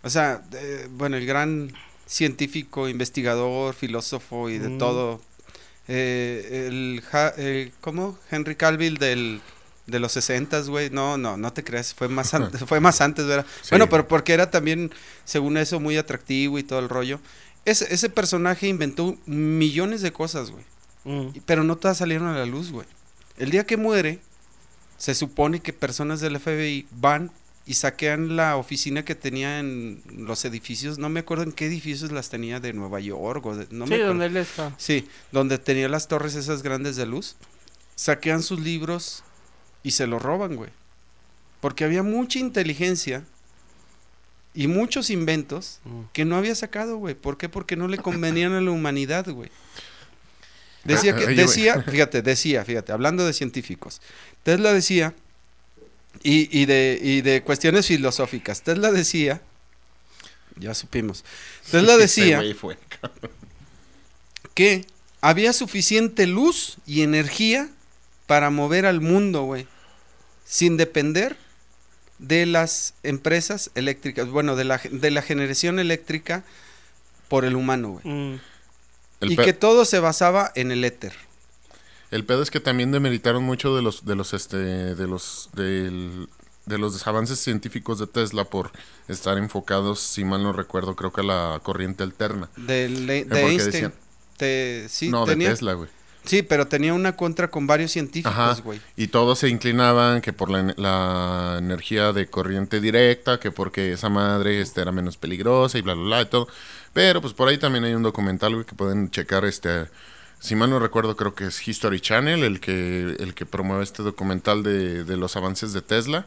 o 0.03 0.09
sea, 0.09 0.41
eh, 0.55 0.89
bueno, 0.93 1.19
el 1.19 1.27
gran 1.27 1.71
científico, 2.07 2.89
investigador, 2.89 3.75
filósofo 3.75 4.49
y 4.49 4.57
de 4.57 4.71
Mm. 4.71 4.79
todo, 4.79 5.21
eh, 5.87 6.67
el, 6.69 7.03
ja- 7.03 7.35
eh, 7.37 7.73
¿cómo? 7.83 8.19
Henry 8.31 8.57
Calville 8.57 8.97
del, 8.99 9.43
de 9.87 9.99
los 10.01 10.13
60, 10.13 10.61
güey, 10.63 10.91
no, 10.91 11.19
no, 11.19 11.37
no 11.37 11.53
te 11.53 11.63
creas, 11.63 11.93
fue 11.95 12.09
más, 12.09 12.33
an- 12.35 12.51
fue 12.67 12.81
más 12.81 13.01
antes, 13.01 13.27
¿verdad? 13.27 13.47
Sí. 13.63 13.69
Bueno, 13.71 13.89
pero 13.89 14.09
porque 14.09 14.33
era 14.33 14.51
también, 14.51 14.91
según 15.25 15.57
eso, 15.59 15.79
muy 15.81 15.97
atractivo 15.99 16.59
y 16.59 16.63
todo 16.63 16.79
el 16.79 16.89
rollo. 16.89 17.21
Ese, 17.67 17.93
ese 17.93 18.09
personaje 18.11 18.67
inventó 18.69 19.17
millones 19.27 20.01
de 20.03 20.13
cosas, 20.13 20.51
güey. 20.51 20.65
Mm. 21.05 21.39
Pero 21.45 21.65
no 21.65 21.77
todas 21.77 21.99
salieron 21.99 22.29
a 22.29 22.39
la 22.39 22.47
luz, 22.47 22.71
güey. 22.73 22.87
El 23.37 23.51
día 23.51 23.65
que 23.67 23.77
muere, 23.77 24.21
se 24.97 25.15
supone 25.15 25.61
que 25.61 25.73
personas 25.73 26.21
del 26.21 26.39
FBI 26.39 26.87
van 26.91 27.31
y 27.67 27.75
saquean 27.75 28.37
la 28.37 28.57
oficina 28.57 29.05
que 29.05 29.15
tenía 29.15 29.59
en 29.59 30.03
los 30.09 30.45
edificios. 30.45 30.99
No 30.99 31.09
me 31.09 31.21
acuerdo 31.21 31.45
en 31.45 31.53
qué 31.53 31.67
edificios 31.67 32.13
las 32.13 32.29
tenía 32.31 32.61
de 32.61 32.73
Nueva 32.75 33.01
York 33.01 33.45
o 33.47 33.57
de, 33.57 33.67
no 33.71 33.87
me 33.87 33.89
sí, 33.89 33.95
acuerdo. 33.95 34.09
donde 34.09 34.27
él 34.27 34.37
está. 34.37 34.75
Sí, 34.79 35.09
donde 35.33 35.59
tenía 35.59 35.89
las 35.89 36.07
torres 36.09 36.35
esas 36.37 36.63
grandes 36.63 36.97
de 36.97 37.07
luz. 37.07 37.37
Saquean 37.97 38.43
sus 38.43 38.61
libros 38.61 39.25
y 39.85 39.93
se 39.93 40.09
los 40.09 40.21
roban, 40.21 40.57
güey. 40.57 40.71
Porque 41.61 41.85
había 41.85 42.03
mucha 42.03 42.41
inteligencia 42.41 43.23
y 44.55 44.67
muchos 44.67 45.11
inventos 45.11 45.79
Mm. 45.85 46.01
que 46.13 46.25
no 46.25 46.37
había 46.37 46.55
sacado, 46.57 46.97
güey. 46.97 47.15
¿Por 47.15 47.37
qué? 47.39 47.49
Porque 47.49 47.77
no 47.77 47.87
le 47.87 47.99
convenían 47.99 48.53
a 48.53 48.61
la 48.61 48.71
humanidad, 48.73 49.29
güey. 49.29 49.51
Decía 50.85 51.17
que, 51.17 51.27
decía, 51.29 51.83
fíjate, 51.83 52.21
decía, 52.21 52.65
fíjate, 52.65 52.93
hablando 52.93 53.25
de 53.27 53.33
científicos. 53.33 54.03
Tesla 54.43 54.73
decía, 54.73 55.15
y, 56.23 56.49
y 56.61 56.67
de, 56.67 56.99
y 57.03 57.23
de 57.23 57.43
cuestiones 57.43 57.87
filosóficas, 57.87 58.61
Tesla 58.63 58.93
decía, 58.93 59.41
ya 60.57 60.75
supimos, 60.75 61.25
Tesla 61.71 61.95
Ese 62.01 62.03
decía 62.23 62.43
que 64.55 64.87
había 65.21 65.53
suficiente 65.53 66.27
luz 66.27 66.77
y 66.87 67.01
energía 67.03 67.69
para 68.27 68.51
mover 68.51 68.85
al 68.87 69.01
mundo, 69.01 69.43
güey, 69.45 69.67
sin 70.45 70.77
depender 70.77 71.37
de 72.19 72.47
las 72.47 72.95
empresas 73.03 73.71
eléctricas, 73.75 74.29
bueno, 74.29 74.57
de 74.57 74.65
la, 74.65 74.81
de 74.91 75.11
la 75.11 75.23
generación 75.23 75.79
eléctrica 75.79 76.45
por 77.29 77.45
el 77.45 77.57
humano, 77.57 78.01
güey. 78.03 78.15
Mm. 78.15 78.41
El, 79.21 79.33
Y 79.33 79.37
que 79.37 79.53
todo 79.53 79.85
se 79.85 79.99
basaba 80.01 80.53
en 80.55 80.71
el 80.71 80.85
éter. 80.85 81.15
el 82.11 82.25
pedo 82.25 82.43
es 82.43 82.51
que 82.51 82.61
también 82.61 82.93
demeritaron 82.93 83.43
mucho 83.43 83.75
de 83.75 83.83
los, 83.83 84.05
de 84.05 84.15
los, 84.15 84.35
este, 84.35 84.57
de 84.57 85.07
los, 85.07 85.49
del- 85.55 86.29
de 86.67 86.79
los 86.79 87.07
avances 87.07 87.39
científicos 87.41 87.99
de 87.99 88.07
Tesla 88.07 88.45
por 88.45 88.71
estar 89.09 89.37
enfocados, 89.37 90.01
si 90.01 90.25
mal 90.25 90.43
no 90.43 90.53
recuerdo, 90.53 90.97
creo 90.97 91.13
que 91.13 91.21
a 91.21 91.25
la 91.25 91.61
corriente 91.63 92.03
alterna. 92.03 92.49
De, 92.57 92.89
le- 92.89 93.25
de 93.25 93.41
Einstein. 93.43 93.73
decían- 93.73 93.95
Te- 94.37 94.87
sí, 94.89 95.09
no, 95.11 95.25
tenía, 95.27 95.49
de 95.49 95.55
Tesla, 95.55 95.73
güey. 95.75 95.89
Sí, 96.25 96.43
pero 96.43 96.67
tenía 96.67 96.95
una 96.95 97.17
contra 97.17 97.49
con 97.49 97.67
varios 97.67 97.93
científicos, 97.93 98.63
güey. 98.63 98.81
Y 98.97 99.09
todos 99.09 99.39
se 99.39 99.49
inclinaban 99.49 100.21
que 100.21 100.33
por 100.33 100.51
la, 100.51 100.75
la 100.77 101.57
energía 101.59 102.13
de 102.13 102.27
corriente 102.27 102.81
directa, 102.81 103.39
que 103.39 103.51
porque 103.51 103.93
esa 103.93 104.09
madre 104.09 104.61
este, 104.61 104.81
era 104.81 104.93
menos 104.93 105.17
peligrosa 105.17 105.79
y 105.79 105.83
bla, 105.83 105.95
bla, 105.95 106.05
bla 106.05 106.23
y 106.23 106.27
todo. 106.27 106.49
Pero 106.93 107.21
pues 107.21 107.33
por 107.35 107.49
ahí 107.49 107.59
también 107.59 107.85
hay 107.85 107.95
un 107.95 108.03
documental, 108.03 108.55
güey, 108.55 108.67
que 108.67 108.75
pueden 108.75 109.11
checar 109.11 109.45
este... 109.45 109.87
Si 110.41 110.55
mal 110.57 110.69
no 110.69 110.79
recuerdo, 110.79 111.17
creo 111.17 111.35
que 111.35 111.47
es 111.47 111.67
History 111.67 112.01
Channel 112.01 112.43
el 112.45 112.61
que, 112.61 113.17
el 113.19 113.35
que 113.35 113.47
promueve 113.47 113.83
este 113.83 114.03
documental 114.03 114.63
de, 114.63 115.05
de 115.05 115.17
los 115.17 115.37
avances 115.37 115.73
de 115.73 115.81
Tesla. 115.81 116.27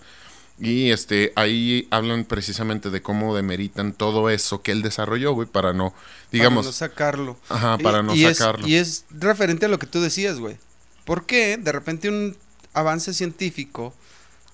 Y 0.59 0.89
este, 0.91 1.33
ahí 1.35 1.87
hablan 1.91 2.25
precisamente 2.25 2.89
de 2.89 3.01
cómo 3.03 3.35
demeritan 3.35 3.93
todo 3.93 4.29
eso 4.31 4.61
que 4.63 4.71
él 4.71 4.81
desarrolló, 4.81 5.33
güey, 5.33 5.47
para 5.47 5.71
no, 5.73 5.93
digamos, 6.31 6.65
Para 6.65 6.69
no 6.69 6.73
sacarlo. 6.73 7.37
ajá, 7.49 7.77
para 7.77 7.99
Y- 7.99 8.03
no 8.03 8.15
y 8.15 8.25
es- 8.25 8.37
sacarlo. 8.37 8.67
y 8.67 8.75
es 8.75 9.05
referente 9.11 9.67
a 9.67 9.69
lo 9.69 9.77
que 9.77 9.85
tú 9.87 10.01
decías, 10.01 10.39
güey. 10.39 10.57
¿Por 11.05 11.25
qué 11.27 11.57
de 11.57 11.71
repente 11.71 12.09
un 12.09 12.35
avance 12.73 13.13
científico 13.13 13.93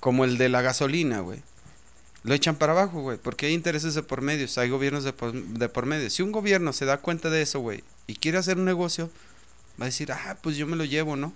como 0.02 0.26
el 0.26 0.38
de 0.38 0.50
la 0.50 0.62
gasolina, 0.62 1.22
güey? 1.22 1.42
Lo 2.24 2.34
echan 2.34 2.56
para 2.56 2.74
abajo, 2.74 3.02
güey. 3.02 3.18
Porque 3.18 3.46
hay 3.48 3.54
intereses 3.54 3.96
de 3.96 4.04
por 4.04 4.22
medio, 4.22 4.48
hay 4.58 4.70
gobiernos 4.70 5.04
de 5.04 5.14
por, 5.14 5.34
de 5.34 5.70
por 5.70 5.86
medio. 5.86 6.10
Si 6.10 6.22
un 6.22 6.32
gobierno 6.32 6.72
se 6.74 6.86
da 6.86 6.98
cuenta 6.98 7.30
de 7.30 7.42
eso, 7.42 7.60
güey, 7.60 7.84
y 8.08 8.16
quiere 8.16 8.38
hacer 8.38 8.58
un 8.58 8.66
negocio, 8.66 9.10
va 9.82 9.86
a 9.86 9.88
decir, 9.88 10.12
ah, 10.12 10.38
pues 10.42 10.56
yo 10.58 10.68
me 10.68 10.76
lo 10.76 10.84
llevo, 10.86 11.16
¿no? 11.16 11.34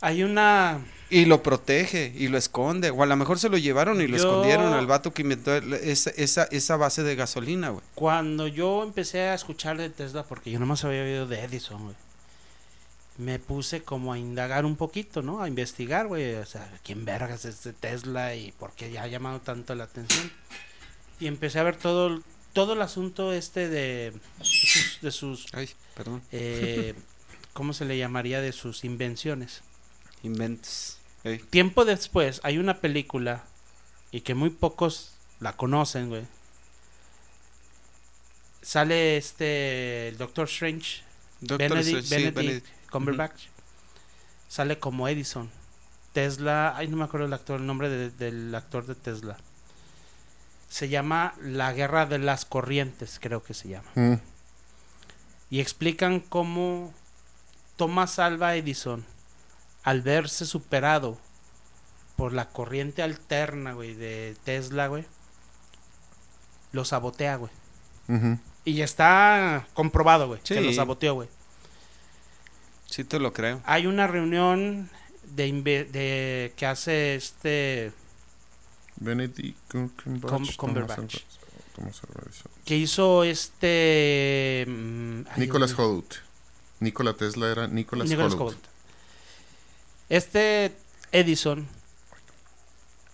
Hay 0.00 0.22
una... 0.22 0.84
Y 1.08 1.24
lo 1.24 1.42
protege 1.42 2.12
y 2.16 2.26
lo 2.28 2.36
esconde. 2.36 2.90
O 2.90 3.02
a 3.02 3.06
lo 3.06 3.14
mejor 3.16 3.38
se 3.38 3.48
lo 3.48 3.56
llevaron 3.58 4.00
y 4.00 4.08
lo 4.08 4.16
Yo- 4.16 4.24
escondieron 4.24 4.72
al 4.74 4.86
vato 4.88 5.12
que 5.14 5.22
inventó 5.22 5.54
esa, 5.54 6.10
esa, 6.10 6.44
esa 6.50 6.76
base 6.76 7.02
de 7.04 7.14
gasolina, 7.14 7.70
güey. 7.70 7.84
Cuando 7.94 8.48
yo 8.48 8.82
empecé 8.82 9.20
a 9.22 9.34
escuchar 9.34 9.78
de 9.78 9.88
Tesla, 9.88 10.24
porque 10.24 10.50
yo 10.50 10.58
nomás 10.58 10.84
había 10.84 11.02
oído 11.02 11.26
de 11.28 11.40
Edison, 11.44 11.82
güey, 11.84 11.94
me 13.18 13.38
puse 13.38 13.82
como 13.82 14.12
a 14.12 14.18
indagar 14.18 14.64
un 14.66 14.76
poquito, 14.76 15.22
¿no? 15.22 15.42
A 15.42 15.48
investigar, 15.48 16.06
güey. 16.08 16.34
O 16.34 16.44
sea, 16.44 16.68
¿quién 16.84 17.04
vergas 17.04 17.44
es 17.44 17.54
este 17.54 17.72
Tesla 17.72 18.34
y 18.34 18.50
por 18.52 18.72
qué 18.72 18.90
ya 18.90 19.04
ha 19.04 19.06
llamado 19.06 19.40
tanto 19.40 19.74
la 19.76 19.84
atención? 19.84 20.30
Y 21.20 21.28
empecé 21.28 21.60
a 21.60 21.62
ver 21.62 21.76
todo, 21.76 22.20
todo 22.52 22.72
el 22.74 22.82
asunto 22.82 23.32
este 23.32 23.68
de 23.68 24.12
sus, 24.42 24.98
de 25.00 25.10
sus 25.12 25.46
Ay, 25.54 25.70
perdón. 25.94 26.20
eh, 26.32 26.94
¿cómo 27.54 27.72
se 27.72 27.84
le 27.86 27.96
llamaría? 27.96 28.40
De 28.42 28.52
sus 28.52 28.84
invenciones. 28.84 29.62
Inventes. 30.26 30.98
Tiempo 31.50 31.84
después 31.84 32.40
hay 32.44 32.58
una 32.58 32.80
película 32.80 33.44
y 34.12 34.20
que 34.20 34.34
muy 34.34 34.50
pocos 34.50 35.14
la 35.40 35.56
conocen, 35.56 36.08
güey. 36.08 36.26
Sale 38.62 39.16
este 39.16 40.08
el 40.08 40.18
Doctor 40.18 40.46
Strange, 40.46 41.02
Doctor 41.40 41.68
Benedict, 41.70 41.98
Strange, 42.04 42.26
sí, 42.26 42.30
Benedict. 42.34 42.66
Cumberbatch. 42.90 43.42
Sale 44.48 44.78
como 44.78 45.08
Edison. 45.08 45.50
Tesla, 46.12 46.74
ay 46.76 46.88
no 46.88 46.96
me 46.96 47.04
acuerdo 47.04 47.26
el 47.26 47.32
actor, 47.32 47.60
el 47.60 47.66
nombre 47.66 47.88
de- 47.88 48.10
del 48.10 48.54
actor 48.54 48.86
de 48.86 48.94
Tesla. 48.94 49.36
Se 50.68 50.88
llama 50.88 51.34
La 51.40 51.72
Guerra 51.72 52.06
de 52.06 52.18
las 52.18 52.44
Corrientes, 52.44 53.18
creo 53.20 53.42
que 53.42 53.54
se 53.54 53.68
llama. 53.68 53.90
Mm, 53.94 54.14
Y 55.50 55.60
explican 55.60 56.18
cómo 56.20 56.92
Thomas 57.76 58.18
Alva 58.18 58.56
Edison, 58.56 59.04
al 59.86 60.02
verse 60.02 60.46
superado 60.46 61.16
por 62.16 62.32
la 62.32 62.48
corriente 62.48 63.04
alterna, 63.04 63.72
güey, 63.72 63.94
de 63.94 64.36
Tesla, 64.42 64.88
güey, 64.88 65.04
lo 66.72 66.84
sabotea, 66.84 67.36
güey. 67.36 67.52
Y 68.64 68.80
está 68.82 69.68
comprobado, 69.74 70.26
güey, 70.26 70.40
que 70.40 70.60
lo 70.60 70.72
saboteó, 70.72 71.14
güey. 71.14 71.28
Sí 72.90 73.04
te 73.04 73.20
lo 73.20 73.32
creo. 73.32 73.62
Hay 73.64 73.86
una 73.86 74.08
reunión 74.08 74.90
de, 75.22 75.52
de 75.52 76.52
que 76.56 76.66
hace 76.66 77.14
este 77.14 77.92
Benedict 78.96 79.56
Cumberbatch. 79.70 80.20
Cum- 80.20 80.46
¿cómo 80.56 80.56
Cumberbatch. 80.56 81.18
que 82.64 82.76
hizo 82.76 83.22
este 83.22 84.64
mm, 84.66 85.20
ay, 85.30 85.46
mío. 85.46 85.66
Holt. 85.78 86.14
Nikola 86.80 87.12
Tesla 87.12 87.52
era 87.52 87.68
Holt. 87.68 88.75
Este 90.08 90.72
Edison 91.12 91.66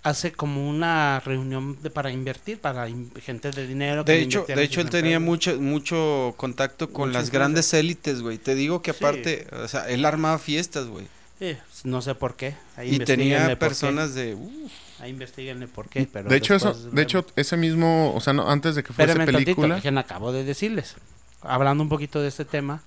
hace 0.03 0.33
como 0.33 0.69
una 0.69 1.21
reunión 1.21 1.79
de, 1.81 1.91
para 1.91 2.11
invertir 2.11 2.59
para 2.61 2.89
in- 2.89 3.13
gente 3.23 3.51
de 3.53 3.67
dinero. 3.67 4.05
que 4.05 4.13
De 4.13 4.19
hecho, 4.23 4.45
de 4.47 4.63
hecho 4.63 4.81
él 4.81 4.91
tenía 4.91 5.21
mucho 5.21 5.61
mucho 5.61 6.35
contacto 6.37 6.91
con 6.93 7.13
las 7.13 7.31
grandes 7.31 7.73
élites, 7.73 8.21
güey. 8.21 8.39
Te 8.39 8.55
digo 8.55 8.83
que 8.83 8.93
Sí. 8.93 8.99
aparte, 8.99 9.47
o 9.53 9.69
sea, 9.69 9.89
él 9.89 10.05
armaba 10.05 10.39
fiestas, 10.39 10.87
güey. 10.87 11.07
Sí, 11.39 11.57
no 11.85 12.03
sé 12.03 12.15
por 12.15 12.35
qué. 12.37 12.55
Ahí 12.77 12.95
Y 12.97 12.99
tenía 13.01 13.49
qué. 13.49 13.57
personas 13.57 14.15
de 14.15 14.35
uh, 14.35 14.69
Ahí 15.01 15.11
investiguenle 15.11 15.67
por 15.67 15.89
qué. 15.89 16.09
Pero 16.13 16.29
De 16.29 16.37
hecho, 16.37 16.55
eso, 16.55 16.73
de 16.75 17.03
hecho, 17.03 17.27
ese 17.35 17.57
mismo, 17.57 18.15
o 18.15 18.21
sea, 18.21 18.33
no, 18.33 18.49
antes 18.49 18.75
de 18.77 18.83
que 18.85 18.93
fuese 18.93 19.11
Espérame 19.13 19.27
tantito, 19.33 19.57
película. 19.61 19.81
que 19.81 19.89
acabo 19.89 20.31
de 20.33 20.45
decirles. 20.45 20.95
Hablando 21.41 21.83
un 21.83 21.89
poquito 21.89 22.21
de 22.21 22.29
este 22.29 22.45
tema. 22.45 22.83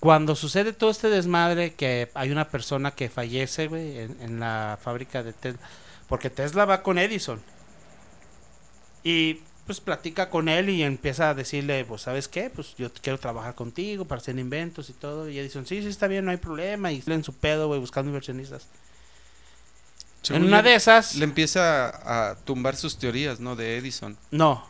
Cuando 0.00 0.36
sucede 0.36 0.72
todo 0.72 0.90
este 0.90 1.08
desmadre, 1.10 1.74
que 1.74 2.10
hay 2.14 2.30
una 2.30 2.48
persona 2.48 2.92
que 2.92 3.08
fallece, 3.08 3.66
güey, 3.66 3.98
en, 3.98 4.16
en 4.20 4.40
la 4.40 4.78
fábrica 4.80 5.22
de 5.22 5.32
Tesla. 5.32 5.60
Porque 6.08 6.30
Tesla 6.30 6.64
va 6.64 6.82
con 6.82 6.98
Edison. 6.98 7.40
Y 9.02 9.40
pues 9.66 9.80
platica 9.80 10.30
con 10.30 10.48
él 10.48 10.70
y 10.70 10.82
empieza 10.82 11.28
a 11.30 11.34
decirle, 11.34 11.84
pues, 11.84 12.02
¿sabes 12.02 12.26
qué? 12.28 12.48
Pues 12.48 12.74
yo 12.78 12.90
quiero 13.02 13.18
trabajar 13.18 13.54
contigo 13.54 14.06
para 14.06 14.20
hacer 14.20 14.38
inventos 14.38 14.88
y 14.88 14.94
todo. 14.94 15.28
Y 15.28 15.38
Edison, 15.38 15.66
sí, 15.66 15.82
sí, 15.82 15.88
está 15.88 16.06
bien, 16.06 16.24
no 16.24 16.30
hay 16.30 16.36
problema. 16.38 16.90
Y 16.92 17.02
en 17.06 17.24
su 17.24 17.34
pedo, 17.34 17.66
güey, 17.68 17.78
buscando 17.80 18.08
inversionistas. 18.08 18.66
según 20.22 20.42
en 20.42 20.48
una 20.48 20.62
le- 20.62 20.70
de 20.70 20.74
esas... 20.76 21.16
le 21.16 21.24
empieza 21.24 21.88
a, 21.88 22.30
a 22.30 22.36
tumbar 22.36 22.76
sus 22.76 22.98
teorías, 22.98 23.40
¿no? 23.40 23.56
De 23.56 23.76
Edison. 23.76 24.16
No, 24.30 24.66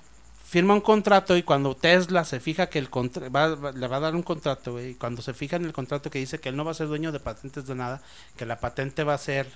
firma 0.49 0.73
un 0.73 0.81
contrato 0.81 1.37
y 1.37 1.43
cuando 1.43 1.77
Tesla 1.77 2.25
se 2.25 2.41
fija 2.41 2.71
que 2.71 2.79
el 2.79 2.89
contra- 2.89 3.29
va- 3.29 3.55
va- 3.55 3.73
le 3.73 3.87
va 3.87 3.97
a 3.99 4.01
dar 4.01 4.15
un 4.15 4.23
contrato, 4.23 4.81
y 4.83 4.95
cuando 4.95 5.21
se 5.21 5.35
fija 5.35 5.57
en 5.57 5.67
el 5.67 5.75
contrato 5.75 6.11
que 6.11 6.19
dice 6.19 6.41
que 6.41 6.49
él 6.49 6.57
no 6.57 6.65
va 6.65 6.71
a 6.71 6.75
ser 6.75 6.87
dueño 6.89 7.13
de 7.13 7.21
patentes 7.21 7.67
de 7.67 7.75
nada, 7.75 8.01
que 8.37 8.47
la 8.47 8.59
patente 8.59 9.05
va 9.05 9.13
a 9.13 9.19
ser 9.19 9.47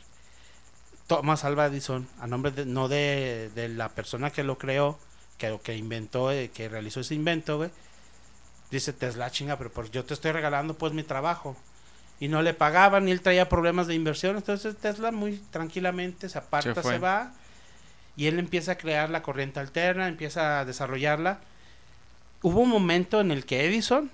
Thomas 1.07 1.45
Alva 1.45 1.67
Edison, 1.67 2.07
a 2.21 2.27
nombre 2.27 2.51
de, 2.53 2.67
no 2.67 2.89
de, 2.89 3.51
de 3.55 3.69
la 3.69 3.89
persona 3.89 4.31
que 4.31 4.45
lo 4.45 4.59
creó, 4.59 4.99
que, 5.39 5.59
que 5.63 5.77
inventó, 5.77 6.31
eh, 6.31 6.51
que 6.53 6.69
realizó 6.69 7.01
ese 7.01 7.15
invento, 7.15 7.57
güey, 7.57 7.71
dice 8.71 8.93
Tesla, 8.93 9.31
chinga, 9.31 9.57
pero 9.59 9.71
pues 9.73 9.91
yo 9.91 10.05
te 10.05 10.15
estoy 10.15 10.33
regalando 10.33 10.75
pues 10.75 10.93
mi 10.93 11.03
trabajo. 11.03 11.57
Y 12.21 12.29
no 12.29 12.41
le 12.43 12.55
pagaban, 12.55 13.09
y 13.09 13.13
él 13.13 13.21
traía 13.21 13.49
problemas 13.49 13.87
de 13.89 13.95
inversión, 13.95 14.37
entonces 14.37 14.77
Tesla 14.77 15.11
muy 15.11 15.39
tranquilamente 15.51 16.29
se 16.29 16.39
aparta, 16.39 16.75
se 16.95 16.99
va, 16.99 17.33
y 18.17 18.27
él 18.27 18.39
empieza 18.39 18.73
a 18.73 18.75
crear 18.79 19.11
la 19.11 19.23
corriente 19.23 19.61
alterna, 19.61 20.09
empieza 20.09 20.61
a 20.61 20.65
desarrollarla. 20.65 21.41
Hubo 22.43 22.61
un 22.61 22.69
momento 22.69 23.21
en 23.21 23.31
el 23.31 23.45
que 23.47 23.67
Edison 23.67 24.11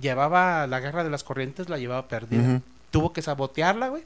llevaba 0.00 0.66
la 0.66 0.80
guerra 0.80 1.04
de 1.04 1.10
las 1.10 1.24
corrientes, 1.24 1.68
la 1.68 1.78
llevaba 1.78 2.08
perdida. 2.08 2.60
Tuvo 2.90 3.12
que 3.12 3.22
sabotearla, 3.22 3.88
güey. 3.88 4.02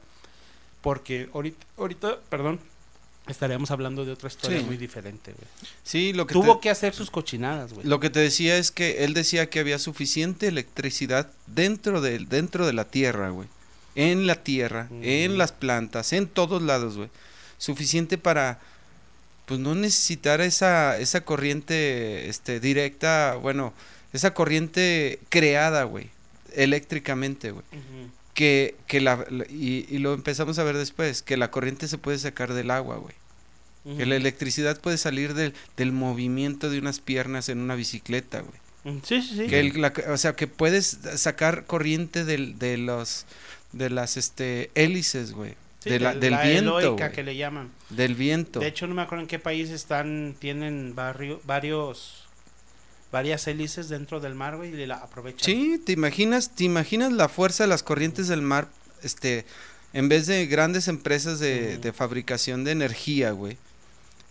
Porque 0.81 1.29
ahorita, 1.33 1.65
ahorita, 1.77 2.17
perdón, 2.29 2.59
estaríamos 3.27 3.71
hablando 3.71 4.03
de 4.05 4.11
otra 4.11 4.27
historia 4.27 4.59
Sí. 4.59 4.65
muy 4.65 4.75
diferente, 4.77 5.31
güey. 5.31 5.47
Sí, 5.83 6.11
lo 6.13 6.27
que 6.27 6.33
Tuvo 6.33 6.55
te, 6.55 6.61
que 6.63 6.69
hacer 6.69 6.93
sus 6.93 7.09
cochinadas, 7.09 7.73
güey. 7.73 7.87
lo 7.87 7.99
que 8.01 8.09
te 8.09 8.19
decía 8.19 8.57
es 8.57 8.69
que 8.71 9.05
él 9.05 9.13
decía 9.13 9.49
que 9.49 9.59
había 9.61 9.79
suficiente 9.79 10.47
electricidad 10.47 11.29
dentro 11.47 12.01
de 12.01 12.19
dentro 12.19 12.65
de 12.65 12.73
la 12.73 12.83
tierra, 12.85 13.29
güey. 13.29 13.47
En 13.95 14.27
la 14.27 14.35
tierra, 14.35 14.87
en 15.01 15.37
las 15.37 15.51
plantas, 15.51 16.11
en 16.13 16.27
todos 16.27 16.61
lados, 16.61 16.97
güey. 16.97 17.09
Suficiente 17.57 18.17
para 18.17 18.59
pues 19.45 19.59
no 19.59 19.75
necesitar 19.75 20.41
esa 20.41 20.97
esa 20.97 21.21
corriente 21.21 22.29
este 22.29 22.59
directa, 22.59 23.35
bueno, 23.41 23.73
esa 24.13 24.33
corriente 24.33 25.19
creada, 25.29 25.83
güey, 25.83 26.09
eléctricamente, 26.55 27.51
güey. 27.51 27.65
Que, 28.33 28.75
que 28.87 28.99
la, 28.99 29.25
y, 29.49 29.85
y 29.89 29.99
lo 29.99 30.13
empezamos 30.15 30.57
a 30.57 30.63
ver 30.63 30.75
después, 30.77 31.21
que 31.21 31.37
la 31.37 31.51
corriente 31.51 31.87
se 31.87 31.99
puede 31.99 32.17
sacar 32.17 32.53
del 32.53 32.71
agua, 32.71 32.97
güey. 32.97 33.13
Que 33.97 34.05
la 34.05 34.15
electricidad 34.15 34.79
puede 34.79 34.97
salir 34.97 35.33
del, 35.33 35.53
del 35.75 35.91
movimiento 35.91 36.69
de 36.69 36.79
unas 36.79 36.99
piernas 37.01 37.49
en 37.49 37.59
una 37.59 37.75
bicicleta, 37.75 38.39
güey. 38.39 38.95
Mm, 38.95 38.99
Sí, 39.03 39.21
sí, 39.21 39.35
sí. 39.37 39.47
Que 39.47 39.59
el- 39.59 39.81
la- 39.81 39.93
o 40.09 40.17
sea, 40.17 40.35
que 40.35 40.47
puedes 40.47 40.97
sacar 41.17 41.65
corriente 41.65 42.23
del, 42.25 42.57
de 42.59 42.77
los 42.77 43.25
de 43.73 43.89
las 43.89 44.15
este 44.17 44.71
hélices, 44.75 45.33
güey. 45.33 45.55
Sí, 45.83 45.89
de 45.89 45.99
la- 45.99 46.13
de 46.13 46.19
del 46.21 46.31
la 46.31 46.43
viento, 46.43 46.79
eloica 46.79 47.11
que 47.11 47.23
le 47.23 47.35
llaman. 47.35 47.69
Del 47.89 48.15
viento. 48.15 48.59
De 48.61 48.67
hecho, 48.67 48.87
no 48.87 48.95
me 48.95 49.01
acuerdo 49.01 49.23
en 49.23 49.27
qué 49.27 49.37
país 49.39 49.69
están, 49.69 50.35
tienen 50.39 50.95
barrio, 50.95 51.41
varios, 51.43 52.23
varias 53.11 53.45
hélices 53.47 53.89
dentro 53.89 54.19
del 54.21 54.33
mar, 54.33 54.55
güey, 54.55 54.73
y 54.73 54.85
la 54.85 54.95
aprovechan. 54.95 55.43
Sí, 55.45 55.81
te 55.85 55.91
imaginas, 55.91 56.55
te 56.55 56.63
imaginas 56.63 57.11
la 57.11 57.27
fuerza 57.27 57.65
de 57.65 57.67
las 57.67 57.83
corrientes 57.83 58.27
del 58.29 58.41
mar, 58.41 58.69
este, 59.03 59.45
en 59.91 60.07
vez 60.09 60.25
de 60.25 60.45
grandes 60.47 60.87
empresas 60.87 61.39
de, 61.39 61.93
fabricación 61.93 62.63
de 62.63 62.71
energía, 62.71 63.31
güey. 63.31 63.57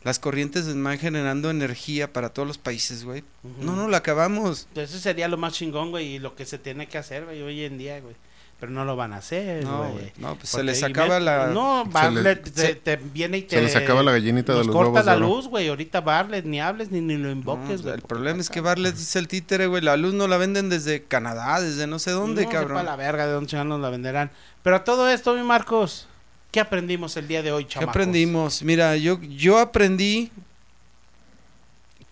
Las 0.05 0.19
corrientes 0.19 0.67
del 0.67 0.77
mar 0.77 0.99
generando 0.99 1.49
energía 1.51 2.13
para 2.13 2.31
todos 2.31 2.49
los 2.49 2.59
países, 2.59 3.05
güey. 3.05 3.23
No, 3.61 3.77
no, 3.77 3.87
la 3.89 3.99
acabamos. 3.99 4.67
Ese 4.75 4.99
sería 4.99 5.29
lo 5.29 5.37
más 5.37 5.53
chingón, 5.53 5.91
güey, 5.91 6.15
y 6.15 6.19
lo 6.19 6.35
que 6.35 6.45
se 6.45 6.59
tiene 6.59 6.89
que 6.89 6.99
hacer, 6.99 7.25
güey, 7.27 7.41
hoy 7.43 7.63
en 7.65 7.79
día, 7.79 8.01
güey. 8.01 8.17
Pero 8.63 8.71
no 8.71 8.85
lo 8.85 8.95
van 8.95 9.13
a 9.13 9.17
hacer, 9.17 9.65
No. 9.65 9.91
No, 10.19 10.37
pues 10.37 10.51
se 10.51 10.63
les 10.63 10.85
acaba 10.85 11.19
met- 11.19 11.25
la. 11.25 11.47
No, 11.49 11.85
Bartlett 11.85 12.47
se- 12.55 12.77
te 12.77 12.95
viene 12.95 13.39
y 13.39 13.43
te... 13.43 13.57
Se 13.57 13.63
les 13.63 13.75
acaba 13.75 14.05
la 14.05 14.13
gallinita 14.13 14.53
de 14.53 14.59
los 14.59 14.69
corta 14.69 14.91
huevos 14.93 15.05
la 15.07 15.17
oro. 15.17 15.27
luz, 15.27 15.49
güey. 15.49 15.67
Ahorita 15.67 16.01
Bartlett 16.01 16.45
ni 16.45 16.61
hables 16.61 16.93
ni, 16.93 17.01
ni 17.01 17.17
lo 17.17 17.33
invoques, 17.33 17.83
güey. 17.83 17.95
el 17.97 18.03
problema 18.03 18.41
es 18.41 18.49
que. 18.49 18.61
Bartlett 18.61 18.95
es 18.95 19.17
el 19.17 19.27
títere, 19.27 19.67
güey. 19.67 19.83
La 19.83 19.97
luz 19.97 20.15
no 20.15 20.29
la 20.29 20.37
venden 20.37 20.69
desde 20.69 21.03
Canadá, 21.03 21.61
desde 21.61 21.89
no 21.89 21.99
sé 21.99 22.13
dónde, 22.13 22.45
no, 22.45 22.51
cabrón. 22.51 22.79
sepa 22.79 22.83
la 22.85 22.95
verga 22.95 23.27
de 23.27 23.33
dónde 23.33 23.65
nos 23.65 23.81
la 23.81 23.91
venderán. 23.91 24.31
Pero 24.63 24.77
a 24.77 24.85
todo 24.85 25.11
esto, 25.11 25.35
mi 25.35 25.43
Marcos, 25.43 26.07
¿qué 26.53 26.61
aprendimos 26.61 27.17
el 27.17 27.27
día 27.27 27.43
de 27.43 27.51
hoy, 27.51 27.65
¿Qué 27.65 27.71
chamacos? 27.71 27.91
aprendimos? 27.97 28.63
Mira, 28.63 28.97
yo, 28.97 29.19
yo 29.23 29.59
aprendí 29.59 30.31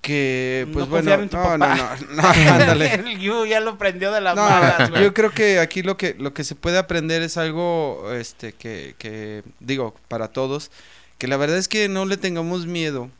que, 0.01 0.67
pues 0.73 0.89
bueno, 0.89 1.13
en 1.13 1.29
tu 1.29 1.37
no, 1.37 1.59
no, 1.59 1.67
papá. 1.67 1.99
no, 2.09 2.23
no, 2.23 2.29
ándale. 2.55 2.95
el 2.95 3.19
Yu 3.19 3.45
ya 3.47 3.61
lo 3.61 3.77
prendió 3.77 4.13
de 4.13 4.21
las 4.21 4.35
No, 4.35 4.43
malas, 4.43 4.91
yo 4.99 5.13
creo 5.13 5.31
que 5.31 5.59
aquí 5.61 5.83
lo 5.83 5.97
que 5.97 6.15
lo 6.19 6.33
que 6.33 6.45
se 6.45 6.55
puede 6.55 6.79
aprender 6.79 7.23
es 7.23 7.37
algo 7.37 8.11
este 8.13 8.53
que, 8.53 8.95
que 8.99 9.43
digo 9.61 9.95
para 10.09 10.29
todos 10.29 10.71
que 11.19 11.29
la 11.29 11.37
verdad 11.37 11.59
es 11.59 11.69
que 11.69 11.89
no 11.89 12.07
le 12.07 12.17
tengamos 12.17 12.67
miedo 12.67 13.11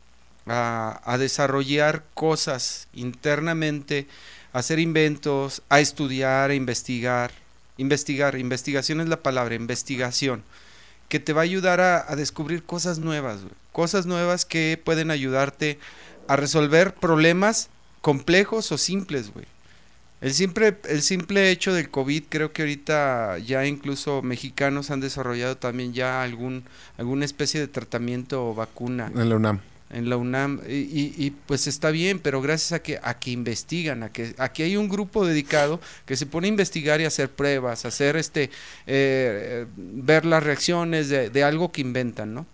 a, 0.47 1.01
a 1.05 1.17
desarrollar 1.19 2.03
cosas 2.15 2.87
internamente 2.93 4.07
a 4.53 4.59
hacer 4.59 4.79
inventos 4.79 5.61
a 5.69 5.79
estudiar 5.81 6.49
a 6.49 6.55
investigar 6.55 7.31
investigar 7.77 8.35
investigación 8.39 9.01
es 9.01 9.07
la 9.07 9.17
palabra 9.21 9.53
investigación 9.53 10.43
que 11.09 11.19
te 11.19 11.33
va 11.33 11.41
a 11.41 11.43
ayudar 11.43 11.79
a, 11.79 12.11
a 12.11 12.15
descubrir 12.15 12.63
cosas 12.63 12.97
nuevas 12.97 13.41
cosas 13.71 14.07
nuevas 14.07 14.45
que 14.45 14.81
pueden 14.83 15.11
ayudarte 15.11 15.77
a 15.77 16.10
resolver 16.29 16.93
problemas 16.93 17.69
complejos 18.01 18.71
o 18.71 18.77
simples 18.77 19.31
güey 19.33 19.45
el 20.21 20.33
simple, 20.35 20.75
el 20.87 21.01
simple 21.01 21.49
hecho 21.49 21.73
del 21.73 21.89
COVID, 21.89 22.25
creo 22.29 22.53
que 22.53 22.61
ahorita 22.61 23.39
ya 23.39 23.65
incluso 23.65 24.21
mexicanos 24.21 24.91
han 24.91 24.99
desarrollado 24.99 25.57
también 25.57 25.93
ya 25.93 26.21
algún, 26.21 26.63
alguna 26.99 27.25
especie 27.25 27.59
de 27.59 27.67
tratamiento 27.67 28.47
o 28.47 28.53
vacuna 28.53 29.11
En 29.15 29.29
la 29.29 29.35
UNAM. 29.37 29.61
en 29.89 30.09
la 30.11 30.17
UNAM 30.17 30.61
y, 30.69 30.73
y- 30.73 31.15
y, 31.17 31.31
pues 31.31 31.65
está 31.65 31.89
bien, 31.89 32.19
pero 32.19 32.39
gracias 32.39 32.71
a 32.73 32.83
que, 32.83 32.99
a 33.01 33.17
que 33.17 33.31
investigan, 33.31 34.03
a 34.03 34.09
que 34.09 34.35
aquí 34.37 34.61
hay 34.61 34.77
un 34.77 34.89
grupo 34.89 35.25
dedicado 35.25 35.81
que 36.05 36.15
se 36.15 36.27
pone 36.27 36.45
a 36.47 36.49
investigar 36.49 37.01
y 37.01 37.05
hacer 37.05 37.27
pruebas, 37.31 37.85
hacer 37.85 38.15
este, 38.15 38.51
eh, 38.85 39.65
ver 39.75 40.25
las 40.25 40.43
reacciones 40.43 41.09
de, 41.09 41.31
de 41.31 41.43
algo 41.43 41.71
que 41.71 41.81
inventan, 41.81 42.35
¿no? 42.35 42.45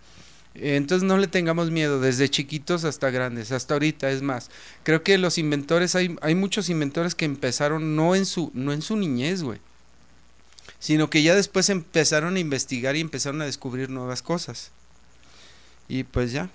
Entonces 0.60 1.06
no 1.06 1.16
le 1.18 1.28
tengamos 1.28 1.70
miedo, 1.70 2.00
desde 2.00 2.28
chiquitos 2.28 2.84
hasta 2.84 3.10
grandes, 3.10 3.52
hasta 3.52 3.74
ahorita 3.74 4.10
es 4.10 4.22
más. 4.22 4.50
Creo 4.82 5.02
que 5.02 5.18
los 5.18 5.38
inventores, 5.38 5.94
hay, 5.94 6.16
hay 6.20 6.34
muchos 6.34 6.68
inventores 6.68 7.14
que 7.14 7.24
empezaron 7.24 7.94
no 7.96 8.14
en 8.14 8.26
su, 8.26 8.50
no 8.54 8.72
en 8.72 8.82
su 8.82 8.96
niñez, 8.96 9.42
güey. 9.42 9.60
Sino 10.80 11.10
que 11.10 11.22
ya 11.22 11.34
después 11.34 11.70
empezaron 11.70 12.36
a 12.36 12.40
investigar 12.40 12.96
y 12.96 13.00
empezaron 13.00 13.42
a 13.42 13.46
descubrir 13.46 13.90
nuevas 13.90 14.22
cosas. 14.22 14.70
Y 15.88 16.04
pues 16.04 16.32
ya. 16.32 16.50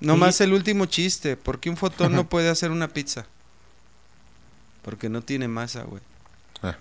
Nomás 0.00 0.40
el 0.40 0.52
último 0.52 0.86
chiste, 0.86 1.36
¿por 1.36 1.60
qué 1.60 1.70
un 1.70 1.76
fotón 1.76 2.12
no 2.12 2.28
puede 2.28 2.48
hacer 2.48 2.70
una 2.70 2.88
pizza? 2.88 3.26
Porque 4.82 5.08
no 5.08 5.22
tiene 5.22 5.48
masa, 5.48 5.84
güey. 5.84 6.02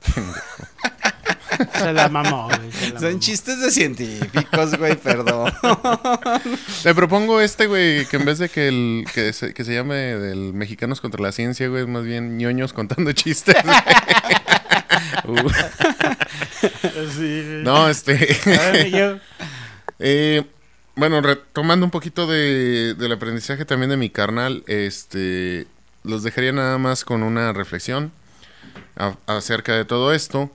Se 1.74 1.93
la 1.93 2.09
mamó, 2.09 2.47
güey. 2.47 2.72
se 2.72 2.89
la 2.93 2.99
Son 2.99 3.09
mamó. 3.09 3.20
chistes 3.20 3.59
de 3.62 3.72
científicos, 3.72 4.78
güey, 4.78 4.95
perdón. 4.95 5.51
Le 6.84 6.95
propongo 6.95 7.39
este, 7.41 7.68
güey, 7.68 8.05
que 8.05 8.18
en 8.18 8.26
vez 8.26 8.39
de 8.39 8.49
que 8.49 8.68
el 8.68 9.05
que 9.14 9.34
se, 9.34 9.53
que 9.53 9.64
se 9.64 9.74
llame 9.74 9.95
del 9.95 10.53
Mexicanos 10.53 11.01
contra 11.01 11.22
la 11.22 11.32
Ciencia, 11.32 11.68
güey, 11.68 11.84
es 11.84 11.88
más 11.88 12.03
bien 12.03 12.38
ñoños 12.38 12.74
contando 12.74 13.12
chistes. 13.14 13.55
güey. 13.64 13.76
Uh, 15.24 15.36
Sí, 17.16 17.43
güey. 17.45 17.64
no, 17.64 17.89
este... 17.89 18.14
A 18.45 18.72
ver, 18.72 18.86
Miguel. 18.86 19.22
Eh, 19.99 20.43
bueno, 20.95 21.22
retomando 21.22 21.86
un 21.86 21.91
poquito 21.91 22.28
de, 22.28 22.95
del 22.97 23.12
aprendizaje 23.12 23.66
también 23.66 23.89
de 23.89 23.97
mi 23.97 24.09
carnal, 24.09 24.64
este, 24.68 25.68
los 26.03 26.24
dejaría 26.24 26.51
nada 26.51 26.78
más 26.78 27.03
con 27.05 27.24
una 27.24 27.53
reflexión 27.53 28.12
a- 28.97 29.16
acerca 29.28 29.76
de 29.76 29.86
todo 29.86 30.14
esto. 30.14 30.51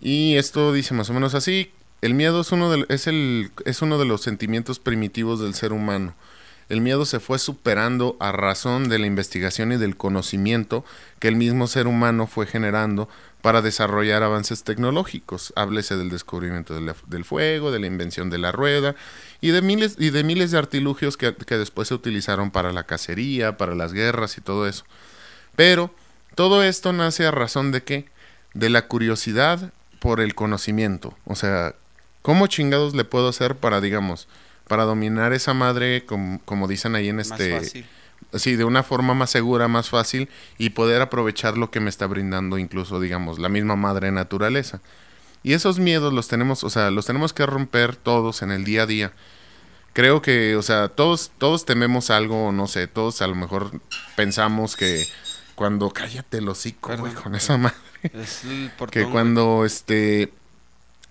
Y 0.00 0.36
esto 0.36 0.72
dice 0.72 0.94
más 0.94 1.10
o 1.10 1.14
menos 1.14 1.34
así: 1.34 1.72
el 2.02 2.14
miedo 2.14 2.42
es 2.42 2.52
uno 2.52 2.70
de, 2.70 2.86
es 2.88 3.06
el, 3.06 3.50
es 3.64 3.82
uno 3.82 3.98
de 3.98 4.04
los 4.04 4.22
sentimientos 4.22 4.78
primitivos 4.78 5.40
del 5.40 5.54
ser 5.54 5.72
humano. 5.72 6.14
El 6.68 6.80
miedo 6.80 7.04
se 7.04 7.20
fue 7.20 7.38
superando 7.38 8.16
a 8.20 8.32
razón 8.32 8.88
de 8.88 8.98
la 8.98 9.06
investigación 9.06 9.72
y 9.72 9.76
del 9.76 9.96
conocimiento 9.96 10.84
que 11.18 11.28
el 11.28 11.36
mismo 11.36 11.66
ser 11.66 11.86
humano 11.86 12.26
fue 12.26 12.46
generando 12.46 13.08
para 13.42 13.60
desarrollar 13.60 14.22
avances 14.22 14.64
tecnológicos. 14.64 15.52
Háblese 15.56 15.96
del 15.96 16.08
descubrimiento 16.08 16.74
del 17.06 17.24
fuego, 17.26 17.70
de 17.70 17.80
la 17.80 17.86
invención 17.86 18.30
de 18.30 18.38
la 18.38 18.50
rueda 18.50 18.96
y 19.42 19.50
de 19.50 19.60
miles, 19.60 19.96
y 19.98 20.08
de 20.08 20.24
miles 20.24 20.52
de 20.52 20.58
artilugios 20.58 21.18
que, 21.18 21.34
que 21.34 21.58
después 21.58 21.88
se 21.88 21.94
utilizaron 21.94 22.50
para 22.50 22.72
la 22.72 22.84
cacería, 22.84 23.58
para 23.58 23.74
las 23.74 23.92
guerras 23.92 24.38
y 24.38 24.40
todo 24.40 24.66
eso. 24.66 24.84
Pero 25.56 25.94
todo 26.34 26.62
esto 26.62 26.94
nace 26.94 27.26
a 27.26 27.30
razón 27.30 27.72
de 27.72 27.82
qué? 27.82 28.08
De 28.54 28.70
la 28.70 28.88
curiosidad 28.88 29.72
por 30.04 30.20
el 30.20 30.34
conocimiento. 30.34 31.16
O 31.24 31.34
sea, 31.34 31.74
¿cómo 32.20 32.46
chingados 32.46 32.94
le 32.94 33.06
puedo 33.06 33.26
hacer 33.26 33.56
para, 33.56 33.80
digamos, 33.80 34.28
para 34.68 34.84
dominar 34.84 35.32
esa 35.32 35.54
madre, 35.54 36.04
como, 36.04 36.42
como 36.44 36.68
dicen 36.68 36.94
ahí 36.94 37.08
en 37.08 37.16
Más 37.16 37.30
este... 37.30 37.58
fácil. 37.58 37.86
Sí, 38.34 38.56
de 38.56 38.64
una 38.64 38.82
forma 38.82 39.14
más 39.14 39.30
segura, 39.30 39.66
más 39.66 39.88
fácil 39.88 40.28
y 40.58 40.70
poder 40.70 41.00
aprovechar 41.00 41.56
lo 41.56 41.70
que 41.70 41.80
me 41.80 41.88
está 41.88 42.06
brindando 42.06 42.58
incluso, 42.58 43.00
digamos, 43.00 43.38
la 43.38 43.48
misma 43.48 43.76
madre 43.76 44.12
naturaleza. 44.12 44.80
Y 45.42 45.54
esos 45.54 45.78
miedos 45.78 46.12
los 46.12 46.28
tenemos, 46.28 46.64
o 46.64 46.70
sea, 46.70 46.90
los 46.90 47.06
tenemos 47.06 47.32
que 47.32 47.46
romper 47.46 47.96
todos 47.96 48.42
en 48.42 48.50
el 48.50 48.64
día 48.64 48.82
a 48.82 48.86
día. 48.86 49.12
Creo 49.94 50.20
que, 50.20 50.56
o 50.56 50.62
sea, 50.62 50.88
todos 50.88 51.32
todos 51.38 51.64
tememos 51.64 52.10
algo, 52.10 52.52
no 52.52 52.66
sé, 52.66 52.88
todos 52.88 53.22
a 53.22 53.26
lo 53.26 53.36
mejor 53.36 53.80
pensamos 54.16 54.76
que 54.76 55.06
cuando 55.54 55.90
cállate 55.90 56.38
el 56.38 56.48
hocico, 56.48 56.96
güey, 56.96 57.12
con 57.14 57.34
esa 57.34 57.56
madre 57.58 57.76
Es 58.12 58.44
el 58.44 58.70
portón, 58.76 58.92
que 58.92 59.02
güey. 59.02 59.12
cuando 59.12 59.64
este 59.64 60.32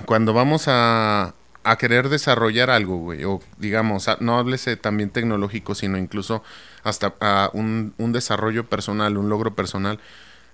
cuando 0.05 0.33
vamos 0.33 0.65
a, 0.67 1.33
a 1.63 1.77
querer 1.77 2.09
desarrollar 2.09 2.69
algo, 2.69 2.97
güey, 2.97 3.23
o 3.23 3.39
digamos, 3.57 4.07
a- 4.07 4.17
no 4.19 4.37
háblese 4.37 4.75
también 4.75 5.09
tecnológico, 5.11 5.75
sino 5.75 5.97
incluso 5.97 6.43
hasta 6.83 7.13
a 7.21 7.49
un, 7.53 7.93
un 7.97 8.11
desarrollo 8.11 8.65
personal, 8.67 9.17
un 9.17 9.29
logro 9.29 9.55
personal. 9.55 9.99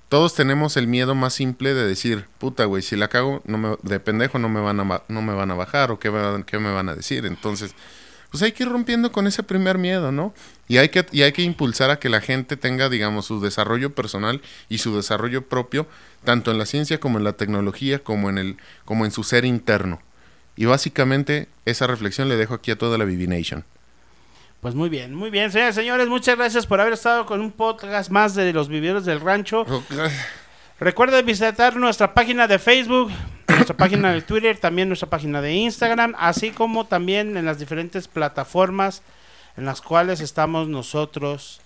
Todos 0.10 0.34
tenemos 0.34 0.76
el 0.76 0.88
miedo 0.88 1.14
más 1.16 1.34
simple 1.34 1.74
de 1.74 1.86
decir, 1.88 2.26
puta, 2.40 2.66
güey, 2.66 2.82
si 2.82 2.96
la 2.96 3.08
cago, 3.10 3.42
no 3.46 3.58
me, 3.58 3.78
de 3.84 4.00
pendejo 4.00 4.40
no 4.40 4.50
me 4.50 4.60
van 4.60 4.80
a, 4.80 5.04
no 5.08 5.22
me 5.22 5.34
van 5.34 5.52
a 5.52 5.56
bajar 5.56 5.92
o 5.92 6.00
qué, 6.00 6.10
me 6.12 6.20
van- 6.22 6.44
qué 6.44 6.60
me 6.60 6.72
van 6.74 6.90
a 6.90 6.96
decir. 6.96 7.26
Entonces, 7.26 7.74
pues 8.32 8.44
hay 8.44 8.52
que 8.52 8.64
ir 8.64 8.70
rompiendo 8.70 9.12
con 9.12 9.26
ese 9.28 9.44
primer 9.44 9.78
miedo, 9.78 10.12
¿no? 10.12 10.34
Y 10.70 10.78
hay 10.78 10.90
que, 10.90 11.04
y 11.12 11.24
hay 11.24 11.32
que 11.32 11.42
impulsar 11.42 11.90
a 11.90 11.98
que 11.98 12.10
la 12.10 12.22
gente 12.22 12.56
tenga, 12.56 12.90
digamos, 12.90 13.26
su 13.26 13.42
desarrollo 13.42 13.96
personal 13.96 14.40
y 14.70 14.78
su 14.78 14.96
desarrollo 14.96 15.50
propio, 15.50 15.88
tanto 16.24 16.52
en 16.52 16.60
la 16.60 16.68
ciencia 16.68 17.00
como 17.00 17.18
en 17.18 17.24
la 17.24 17.34
tecnología, 17.34 18.00
como 18.04 18.30
en, 18.30 18.38
el, 18.38 18.58
como 18.86 19.04
en 19.04 19.12
su 19.12 19.24
ser 19.24 19.46
interno. 19.46 20.00
Y 20.56 20.66
básicamente 20.66 21.48
esa 21.66 21.88
reflexión 21.88 22.30
le 22.30 22.38
dejo 22.38 22.54
aquí 22.54 22.70
a 22.70 22.78
toda 22.78 23.00
la 23.00 23.06
Vivination. 23.06 23.66
Pues 24.62 24.76
muy 24.76 24.90
bien, 24.90 25.16
muy 25.16 25.32
bien, 25.32 25.52
señores, 25.52 25.74
señores, 25.74 26.08
muchas 26.08 26.38
gracias 26.38 26.68
por 26.68 26.80
haber 26.80 26.94
estado 26.94 27.26
con 27.26 27.42
un 27.42 27.52
podcast 27.52 28.12
más 28.12 28.36
de 28.36 28.54
los 28.54 28.70
viveros 28.70 29.06
del 29.06 29.22
rancho. 29.22 29.66
Recuerden 30.80 31.26
visitar 31.26 31.76
nuestra 31.78 32.14
página 32.14 32.48
de 32.48 32.60
Facebook, 32.60 33.10
nuestra 33.48 33.76
página 33.78 34.14
de 34.14 34.22
Twitter, 34.22 34.60
también 34.60 34.88
nuestra 34.88 35.10
página 35.10 35.42
de 35.42 35.52
Instagram, 35.52 36.14
así 36.20 36.52
como 36.52 36.86
también 36.86 37.38
en 37.38 37.46
las 37.46 37.58
diferentes 37.58 38.08
plataformas 38.08 39.02
en 39.58 39.66
las 39.66 39.82
cuales 39.82 40.22
estamos 40.22 40.68
nosotros, 40.68 41.60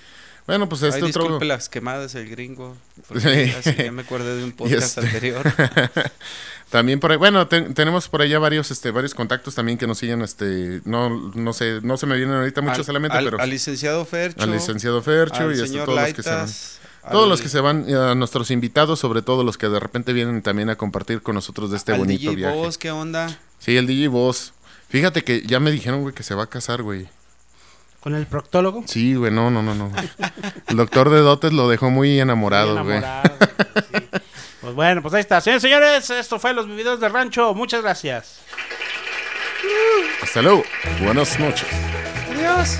bueno, 0.47 0.67
pues 0.69 0.83
Ay, 0.83 0.89
este 0.89 1.03
otro... 1.05 1.23
disculpe 1.23 1.45
las 1.45 1.69
quemadas, 1.69 2.15
el 2.15 2.29
gringo. 2.29 2.75
Sí. 3.17 3.53
así 3.57 3.75
ya 3.75 3.91
me 3.91 4.01
acordé 4.01 4.35
de 4.37 4.43
un 4.43 4.51
podcast 4.57 4.97
este- 4.97 5.01
anterior. 5.01 5.53
También 6.69 7.01
por 7.01 7.11
ahí, 7.11 7.17
bueno, 7.17 7.47
ten- 7.49 7.73
tenemos 7.73 8.07
por 8.07 8.21
allá 8.21 8.39
varios, 8.39 8.71
este, 8.71 8.91
varios 8.91 9.13
contactos 9.13 9.53
también 9.55 9.77
que 9.77 9.87
nos 9.87 9.97
siguen, 9.97 10.21
este, 10.21 10.79
no, 10.85 11.09
no 11.35 11.51
sé, 11.51 11.79
no 11.83 11.97
se 11.97 12.05
me 12.05 12.15
vienen 12.15 12.35
ahorita 12.35 12.61
muchos 12.61 12.85
solamente, 12.85 13.17
al, 13.17 13.25
pero 13.25 13.41
al 13.41 13.49
licenciado 13.49 14.05
Fercho. 14.05 14.41
al 14.41 14.51
licenciado 14.51 15.01
Fercho 15.01 15.43
al 15.43 15.49
y 15.51 15.55
este, 15.55 15.67
señor 15.67 15.85
todos 15.85 15.99
los 15.99 16.13
que 16.13 16.23
se 16.23 16.29
van. 16.29 16.47
Todos 17.11 17.23
al- 17.23 17.29
los 17.29 17.41
que 17.41 17.49
se 17.49 17.59
van, 17.59 17.93
a 17.93 18.15
nuestros 18.15 18.51
invitados, 18.51 18.99
sobre 18.99 19.21
todo 19.21 19.43
los 19.43 19.57
que 19.57 19.67
de 19.67 19.81
repente 19.81 20.13
vienen 20.13 20.41
también 20.41 20.69
a 20.69 20.77
compartir 20.77 21.21
con 21.21 21.35
nosotros 21.35 21.71
de 21.71 21.77
este 21.77 21.91
al 21.91 21.99
bonito 21.99 22.21
DJ 22.21 22.35
viaje. 22.37 22.55
Boss, 22.55 22.77
¿qué 22.77 22.89
onda? 22.91 23.37
Sí, 23.59 23.75
el 23.75 23.85
DJ 23.85 24.07
Boss. 24.07 24.53
Fíjate 24.87 25.25
que 25.25 25.41
ya 25.45 25.59
me 25.59 25.71
dijeron, 25.71 26.03
güey, 26.03 26.15
que 26.15 26.23
se 26.23 26.35
va 26.35 26.43
a 26.43 26.47
casar, 26.47 26.83
güey. 26.83 27.09
Con 28.01 28.15
el 28.15 28.25
proctólogo. 28.25 28.83
Sí, 28.87 29.13
güey, 29.15 29.31
no, 29.31 29.49
no, 29.51 29.61
no, 29.61 29.75
no. 29.75 29.91
El 30.67 30.75
doctor 30.77 31.09
de 31.09 31.19
dotes 31.19 31.53
lo 31.53 31.69
dejó 31.69 31.89
muy 31.89 32.19
enamorado, 32.19 32.75
Muy 32.75 32.83
güey. 32.83 32.97
enamorado, 32.97 33.37
sí. 33.93 34.07
Pues 34.61 34.73
bueno, 34.75 35.01
pues 35.01 35.13
ahí 35.13 35.21
está. 35.21 35.39
Señores, 35.41 35.61
señores, 35.61 36.09
esto 36.09 36.39
fue 36.39 36.53
Los 36.53 36.67
Vividores 36.67 36.99
del 36.99 37.13
Rancho. 37.13 37.53
Muchas 37.53 37.81
gracias. 37.81 38.39
Hasta 40.21 40.41
luego. 40.41 40.63
Buenas 41.03 41.39
noches. 41.39 41.67
Adiós. 42.35 42.77